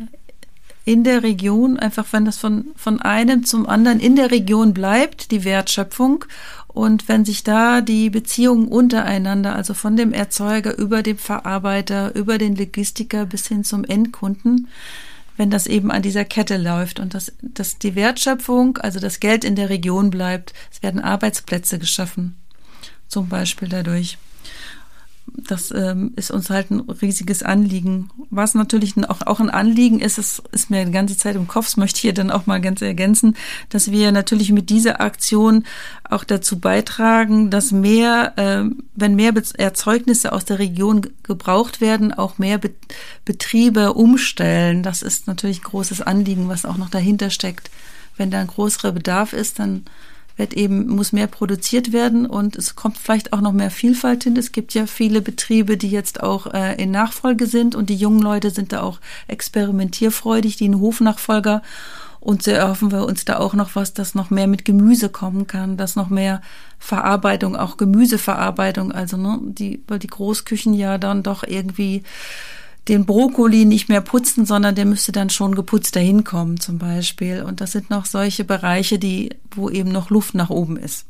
in 0.84 1.04
der 1.04 1.24
Region, 1.24 1.78
einfach 1.78 2.08
wenn 2.12 2.26
das 2.26 2.38
von, 2.38 2.66
von 2.76 3.00
einem 3.02 3.46
zum 3.46 3.66
anderen 3.66 4.00
in 4.00 4.18
der 4.18 4.32
Region 4.32 4.74
bleibt, 4.74 5.32
die 5.32 5.46
Wertschöpfung 5.46 6.26
und 6.74 7.10
wenn 7.10 7.26
sich 7.26 7.44
da 7.44 7.82
die 7.82 8.10
Beziehungen 8.10 8.68
untereinander, 8.68 9.56
also 9.56 9.74
von 9.74 9.98
dem 9.98 10.14
Erzeuger 10.14 10.78
über 10.78 11.04
den 11.04 11.18
Verarbeiter, 11.18 12.16
über 12.16 12.38
den 12.38 12.56
Logistiker 12.56 13.26
bis 13.26 13.48
hin 13.48 13.64
zum 13.64 13.84
Endkunden, 13.84 14.68
wenn 15.36 15.50
das 15.50 15.68
eben 15.68 15.92
an 15.92 16.02
dieser 16.02 16.24
Kette 16.24 16.58
läuft 16.58 17.00
und 17.00 17.14
dass, 17.14 17.34
dass 17.42 17.78
die 17.78 17.96
Wertschöpfung, 17.96 18.78
also 18.78 19.00
das 19.00 19.20
Geld 19.20 19.44
in 19.44 19.56
der 19.56 19.70
Region 19.70 20.10
bleibt, 20.12 20.54
es 20.72 20.82
werden 20.82 21.02
Arbeitsplätze 21.02 21.78
geschaffen, 21.78 22.36
zum 23.08 23.28
Beispiel 23.28 23.68
dadurch 23.68 24.18
das 25.36 25.72
ähm, 25.72 26.14
ist 26.16 26.32
uns 26.32 26.50
halt 26.50 26.72
ein 26.72 26.82
riesiges 26.82 27.44
Anliegen. 27.44 28.10
Was 28.30 28.54
natürlich 28.54 28.96
auch, 29.10 29.22
auch 29.26 29.40
ein 29.40 29.50
Anliegen 29.50 30.00
ist, 30.00 30.18
es 30.18 30.42
ist 30.52 30.70
mir 30.70 30.86
die 30.86 30.92
ganze 30.92 31.18
Zeit 31.18 31.36
im 31.36 31.48
Kopf, 31.48 31.66
das 31.66 31.78
möchte 31.78 31.98
ich 31.98 32.02
hier 32.02 32.14
dann 32.14 32.32
auch 32.32 32.46
mal 32.46 32.62
ganz 32.62 32.82
ergänzen, 32.82 33.36
dass 33.70 33.92
wir 33.92 34.12
natürlich 34.12 34.52
mit 34.52 34.70
dieser 34.70 35.02
Aktion 35.02 35.64
auch 36.04 36.24
dazu 36.24 36.60
beitragen, 36.60 37.50
dass 37.50 37.72
mehr, 37.72 38.34
äh, 38.38 38.70
wenn 38.96 39.16
mehr 39.16 39.34
Erzeugnisse 39.58 40.32
aus 40.32 40.46
der 40.46 40.60
Region 40.60 41.08
gebraucht 41.24 41.82
werden, 41.82 42.14
auch 42.14 42.38
mehr 42.38 42.58
Be 42.58 42.72
Betriebe 43.24 43.94
umstellen. 43.94 44.84
Das 44.84 45.02
ist 45.02 45.28
natürlich 45.28 45.60
ein 45.60 45.70
großes 45.70 46.02
Anliegen, 46.02 46.50
was 46.50 46.66
auch 46.66 46.78
noch 46.78 46.90
dahinter 46.90 47.30
steckt. 47.30 47.70
Wenn 48.18 48.32
da 48.32 48.40
ein 48.40 48.48
größerer 48.48 48.92
Bedarf 48.92 49.34
ist, 49.34 49.60
dann 49.60 49.86
wird 50.38 50.54
eben, 50.54 50.88
muss 50.88 51.12
mehr 51.12 51.28
produziert 51.28 51.92
werden 51.92 52.26
und 52.26 52.56
es 52.56 52.76
kommt 52.76 52.98
vielleicht 52.98 53.34
auch 53.34 53.42
noch 53.42 53.52
mehr 53.52 53.72
Vielfalt 53.72 54.24
hin. 54.24 54.36
Es 54.38 54.52
gibt 54.52 54.74
ja 54.74 54.86
viele 54.86 55.22
Betriebe, 55.22 55.78
die 55.78 55.90
jetzt 55.90 56.22
auch 56.22 56.54
äh, 56.54 56.82
in 56.82 56.92
Nachfolge 56.92 57.46
sind 57.46 57.76
und 57.76 57.90
die 57.90 57.96
jungen 57.96 58.22
Leute 58.22 58.50
sind 58.50 58.74
da 58.74 58.82
auch 58.82 59.00
experimentierfreudig, 59.28 60.56
die 60.58 60.66
einen 60.66 60.80
Hofnachfolger 60.80 61.62
und 62.22 62.44
so 62.44 62.52
erhoffen 62.52 62.92
wir 62.92 63.06
uns 63.08 63.26
da 63.26 63.38
auch 63.38 63.56
noch 63.56 63.76
was, 63.76 63.96
dass 63.96 64.14
noch 64.14 64.30
mehr 64.30 64.46
mit 64.46 64.64
Gemüse 64.64 65.10
kommen 65.10 65.48
kann, 65.48 65.76
dass 65.76 65.96
noch 65.96 66.10
mehr 66.10 66.42
Verarbeitung, 66.78 67.56
auch 67.56 67.78
Gemüseverarbeitung, 67.78 68.92
also 68.92 69.18
ne, 69.18 69.40
die, 69.42 69.84
weil 69.88 69.98
die 69.98 70.08
Großküchen 70.08 70.76
ja 70.76 71.00
dann 71.00 71.24
doch 71.24 71.44
irgendwie 71.44 72.04
den 72.88 73.06
Brokkoli 73.06 73.66
nicht 73.66 73.90
mehr 73.90 74.02
putzen, 74.02 74.46
sondern 74.46 74.76
der 74.76 74.86
müsste 74.86 75.12
dann 75.12 75.30
schon 75.30 75.56
geputzt 75.56 75.96
dahin 75.96 76.24
kommen 76.24 76.60
zum 76.60 76.78
Beispiel. 76.78 77.44
Und 77.44 77.62
das 77.62 77.74
sind 77.74 77.90
noch 77.90 78.06
solche 78.06 78.44
Bereiche, 78.44 78.98
die, 78.98 79.30
wo 79.52 79.70
eben 79.70 79.92
noch 79.92 80.10
Luft 80.10 80.34
nach 80.34 80.50
oben 80.50 80.78
ist. 80.78 81.06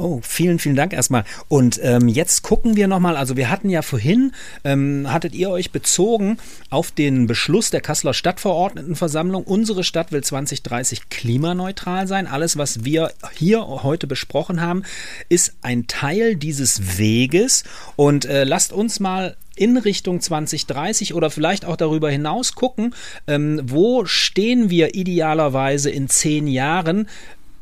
Oh, 0.00 0.20
vielen, 0.22 0.58
vielen 0.58 0.76
Dank 0.76 0.94
erstmal. 0.94 1.24
Und 1.48 1.78
ähm, 1.82 2.08
jetzt 2.08 2.40
gucken 2.42 2.74
wir 2.74 2.88
nochmal, 2.88 3.18
also 3.18 3.36
wir 3.36 3.50
hatten 3.50 3.68
ja 3.68 3.82
vorhin, 3.82 4.32
ähm, 4.64 5.12
hattet 5.12 5.34
ihr 5.34 5.50
euch 5.50 5.72
bezogen 5.72 6.38
auf 6.70 6.90
den 6.90 7.26
Beschluss 7.26 7.68
der 7.68 7.82
Kasseler 7.82 8.14
Stadtverordnetenversammlung, 8.14 9.44
unsere 9.44 9.84
Stadt 9.84 10.10
will 10.10 10.24
2030 10.24 11.10
klimaneutral 11.10 12.06
sein. 12.06 12.26
Alles, 12.26 12.56
was 12.56 12.82
wir 12.82 13.12
hier 13.34 13.66
heute 13.66 14.06
besprochen 14.06 14.62
haben, 14.62 14.84
ist 15.28 15.56
ein 15.60 15.86
Teil 15.86 16.34
dieses 16.34 16.96
Weges. 16.96 17.64
Und 17.96 18.24
äh, 18.24 18.44
lasst 18.44 18.72
uns 18.72 19.00
mal 19.00 19.36
in 19.54 19.76
Richtung 19.76 20.22
2030 20.22 21.12
oder 21.12 21.28
vielleicht 21.28 21.66
auch 21.66 21.76
darüber 21.76 22.08
hinaus 22.10 22.54
gucken, 22.54 22.94
ähm, 23.26 23.60
wo 23.64 24.06
stehen 24.06 24.70
wir 24.70 24.94
idealerweise 24.94 25.90
in 25.90 26.08
zehn 26.08 26.46
Jahren 26.46 27.06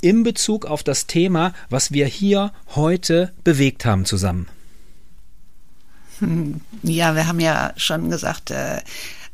in 0.00 0.22
Bezug 0.22 0.66
auf 0.66 0.82
das 0.82 1.06
Thema, 1.06 1.52
was 1.70 1.92
wir 1.92 2.06
hier 2.06 2.52
heute 2.74 3.32
bewegt 3.44 3.84
haben 3.84 4.04
zusammen? 4.04 4.46
Hm, 6.18 6.60
ja, 6.82 7.14
wir 7.14 7.26
haben 7.26 7.40
ja 7.40 7.72
schon 7.76 8.10
gesagt, 8.10 8.50
äh, 8.50 8.78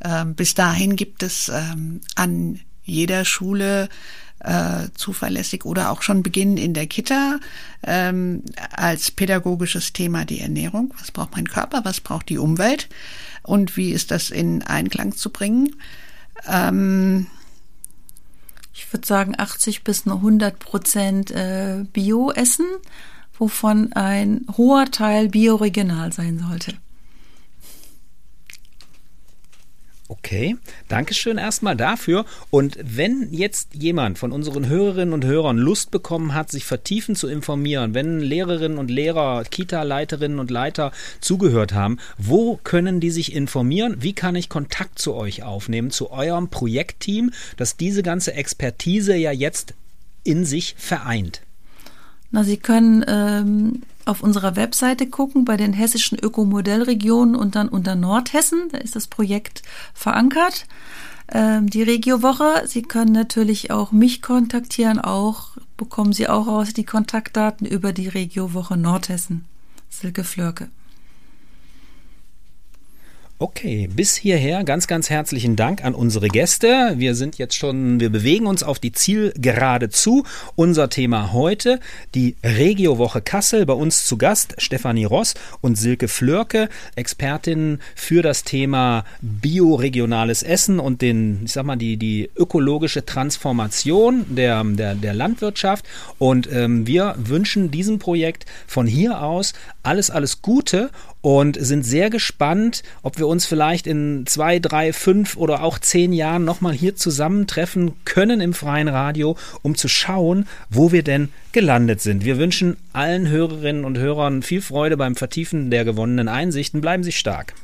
äh, 0.00 0.24
bis 0.24 0.54
dahin 0.54 0.96
gibt 0.96 1.22
es 1.22 1.48
ähm, 1.48 2.00
an 2.14 2.60
jeder 2.84 3.24
Schule 3.24 3.88
äh, 4.40 4.88
zuverlässig 4.94 5.64
oder 5.64 5.90
auch 5.90 6.02
schon 6.02 6.22
beginnen 6.22 6.58
in 6.58 6.74
der 6.74 6.86
Kita 6.86 7.40
ähm, 7.82 8.42
als 8.70 9.10
pädagogisches 9.10 9.92
Thema 9.92 10.24
die 10.26 10.40
Ernährung. 10.40 10.92
Was 10.98 11.10
braucht 11.10 11.32
mein 11.32 11.48
Körper? 11.48 11.80
Was 11.84 12.00
braucht 12.00 12.28
die 12.28 12.38
Umwelt? 12.38 12.88
Und 13.42 13.76
wie 13.76 13.90
ist 13.90 14.10
das 14.10 14.30
in 14.30 14.62
Einklang 14.62 15.14
zu 15.16 15.30
bringen? 15.30 15.76
Ähm, 16.46 17.26
ich 18.74 18.92
würde 18.92 19.06
sagen 19.06 19.34
80 19.38 19.84
bis 19.84 20.06
100 20.06 20.58
Prozent 20.58 21.30
äh, 21.30 21.84
Bio 21.92 22.32
essen, 22.32 22.66
wovon 23.38 23.92
ein 23.92 24.46
hoher 24.56 24.90
Teil 24.90 25.28
bioregional 25.28 26.12
sein 26.12 26.38
sollte. 26.38 26.74
Okay, 30.06 30.56
Dankeschön 30.88 31.38
erstmal 31.38 31.76
dafür. 31.76 32.26
Und 32.50 32.76
wenn 32.82 33.28
jetzt 33.32 33.74
jemand 33.74 34.18
von 34.18 34.32
unseren 34.32 34.68
Hörerinnen 34.68 35.14
und 35.14 35.24
Hörern 35.24 35.56
Lust 35.56 35.90
bekommen 35.90 36.34
hat, 36.34 36.50
sich 36.50 36.66
vertiefend 36.66 37.16
zu 37.16 37.26
informieren, 37.26 37.94
wenn 37.94 38.20
Lehrerinnen 38.20 38.76
und 38.76 38.90
Lehrer, 38.90 39.44
Kita-Leiterinnen 39.44 40.38
und 40.38 40.50
Leiter 40.50 40.92
zugehört 41.22 41.72
haben, 41.72 41.98
wo 42.18 42.60
können 42.64 43.00
die 43.00 43.10
sich 43.10 43.34
informieren? 43.34 43.96
Wie 44.00 44.12
kann 44.12 44.36
ich 44.36 44.50
Kontakt 44.50 44.98
zu 44.98 45.14
euch 45.14 45.42
aufnehmen, 45.42 45.90
zu 45.90 46.10
eurem 46.10 46.50
Projektteam, 46.50 47.32
das 47.56 47.78
diese 47.78 48.02
ganze 48.02 48.34
Expertise 48.34 49.16
ja 49.16 49.32
jetzt 49.32 49.72
in 50.22 50.44
sich 50.44 50.74
vereint? 50.76 51.40
Na, 52.34 52.42
Sie 52.42 52.56
können 52.56 53.04
ähm, 53.06 53.82
auf 54.06 54.20
unserer 54.20 54.56
Webseite 54.56 55.06
gucken 55.06 55.44
bei 55.44 55.56
den 55.56 55.72
hessischen 55.72 56.18
Ökomodellregionen 56.18 57.36
und 57.36 57.54
dann 57.54 57.68
unter 57.68 57.94
Nordhessen. 57.94 58.70
Da 58.72 58.78
ist 58.78 58.96
das 58.96 59.06
Projekt 59.06 59.62
verankert. 59.94 60.66
Ähm, 61.32 61.70
die 61.70 61.84
Regiowoche. 61.84 62.64
Sie 62.66 62.82
können 62.82 63.12
natürlich 63.12 63.70
auch 63.70 63.92
mich 63.92 64.20
kontaktieren. 64.20 64.98
Auch 64.98 65.50
bekommen 65.76 66.12
Sie 66.12 66.28
auch 66.28 66.48
raus 66.48 66.72
die 66.72 66.82
Kontaktdaten 66.82 67.68
über 67.68 67.92
die 67.92 68.08
Regiowoche 68.08 68.76
Nordhessen. 68.76 69.44
Silke 69.88 70.24
Flörke. 70.24 70.70
Okay, 73.40 73.88
bis 73.92 74.14
hierher 74.14 74.62
ganz, 74.62 74.86
ganz 74.86 75.10
herzlichen 75.10 75.56
Dank 75.56 75.84
an 75.84 75.92
unsere 75.92 76.28
Gäste. 76.28 76.94
Wir 76.98 77.16
sind 77.16 77.36
jetzt 77.36 77.56
schon, 77.56 77.98
wir 77.98 78.10
bewegen 78.10 78.46
uns 78.46 78.62
auf 78.62 78.78
die 78.78 78.92
Zielgerade 78.92 79.88
zu. 79.88 80.22
Unser 80.54 80.88
Thema 80.88 81.32
heute, 81.32 81.80
die 82.14 82.36
Regiowoche 82.44 83.22
Kassel. 83.22 83.66
Bei 83.66 83.72
uns 83.72 84.06
zu 84.06 84.18
Gast 84.18 84.54
Stefanie 84.58 85.04
Ross 85.04 85.34
und 85.60 85.76
Silke 85.76 86.06
Flörke, 86.06 86.68
Expertinnen 86.94 87.80
für 87.96 88.22
das 88.22 88.44
Thema 88.44 89.04
bioregionales 89.20 90.44
Essen 90.44 90.78
und 90.78 91.02
den, 91.02 91.40
ich 91.44 91.52
sag 91.54 91.66
mal, 91.66 91.74
die, 91.74 91.96
die 91.96 92.30
ökologische 92.36 93.04
Transformation 93.04 94.26
der, 94.28 94.62
der, 94.62 94.94
der 94.94 95.12
Landwirtschaft. 95.12 95.84
Und 96.20 96.48
ähm, 96.52 96.86
wir 96.86 97.16
wünschen 97.18 97.72
diesem 97.72 97.98
Projekt 97.98 98.46
von 98.68 98.86
hier 98.86 99.22
aus 99.22 99.54
alles, 99.82 100.10
alles 100.10 100.40
Gute 100.40 100.90
und 101.24 101.56
sind 101.58 101.86
sehr 101.86 102.10
gespannt, 102.10 102.82
ob 103.02 103.18
wir 103.18 103.26
uns 103.26 103.46
vielleicht 103.46 103.86
in 103.86 104.26
zwei, 104.26 104.58
drei, 104.58 104.92
fünf 104.92 105.38
oder 105.38 105.62
auch 105.62 105.78
zehn 105.78 106.12
Jahren 106.12 106.44
nochmal 106.44 106.74
hier 106.74 106.96
zusammentreffen 106.96 107.92
können 108.04 108.42
im 108.42 108.52
freien 108.52 108.88
Radio, 108.88 109.34
um 109.62 109.74
zu 109.74 109.88
schauen, 109.88 110.46
wo 110.68 110.92
wir 110.92 111.02
denn 111.02 111.30
gelandet 111.52 112.02
sind. 112.02 112.26
Wir 112.26 112.36
wünschen 112.36 112.76
allen 112.92 113.26
Hörerinnen 113.26 113.86
und 113.86 113.96
Hörern 113.96 114.42
viel 114.42 114.60
Freude 114.60 114.98
beim 114.98 115.16
Vertiefen 115.16 115.70
der 115.70 115.86
gewonnenen 115.86 116.28
Einsichten. 116.28 116.82
Bleiben 116.82 117.04
Sie 117.04 117.12
stark. 117.12 117.52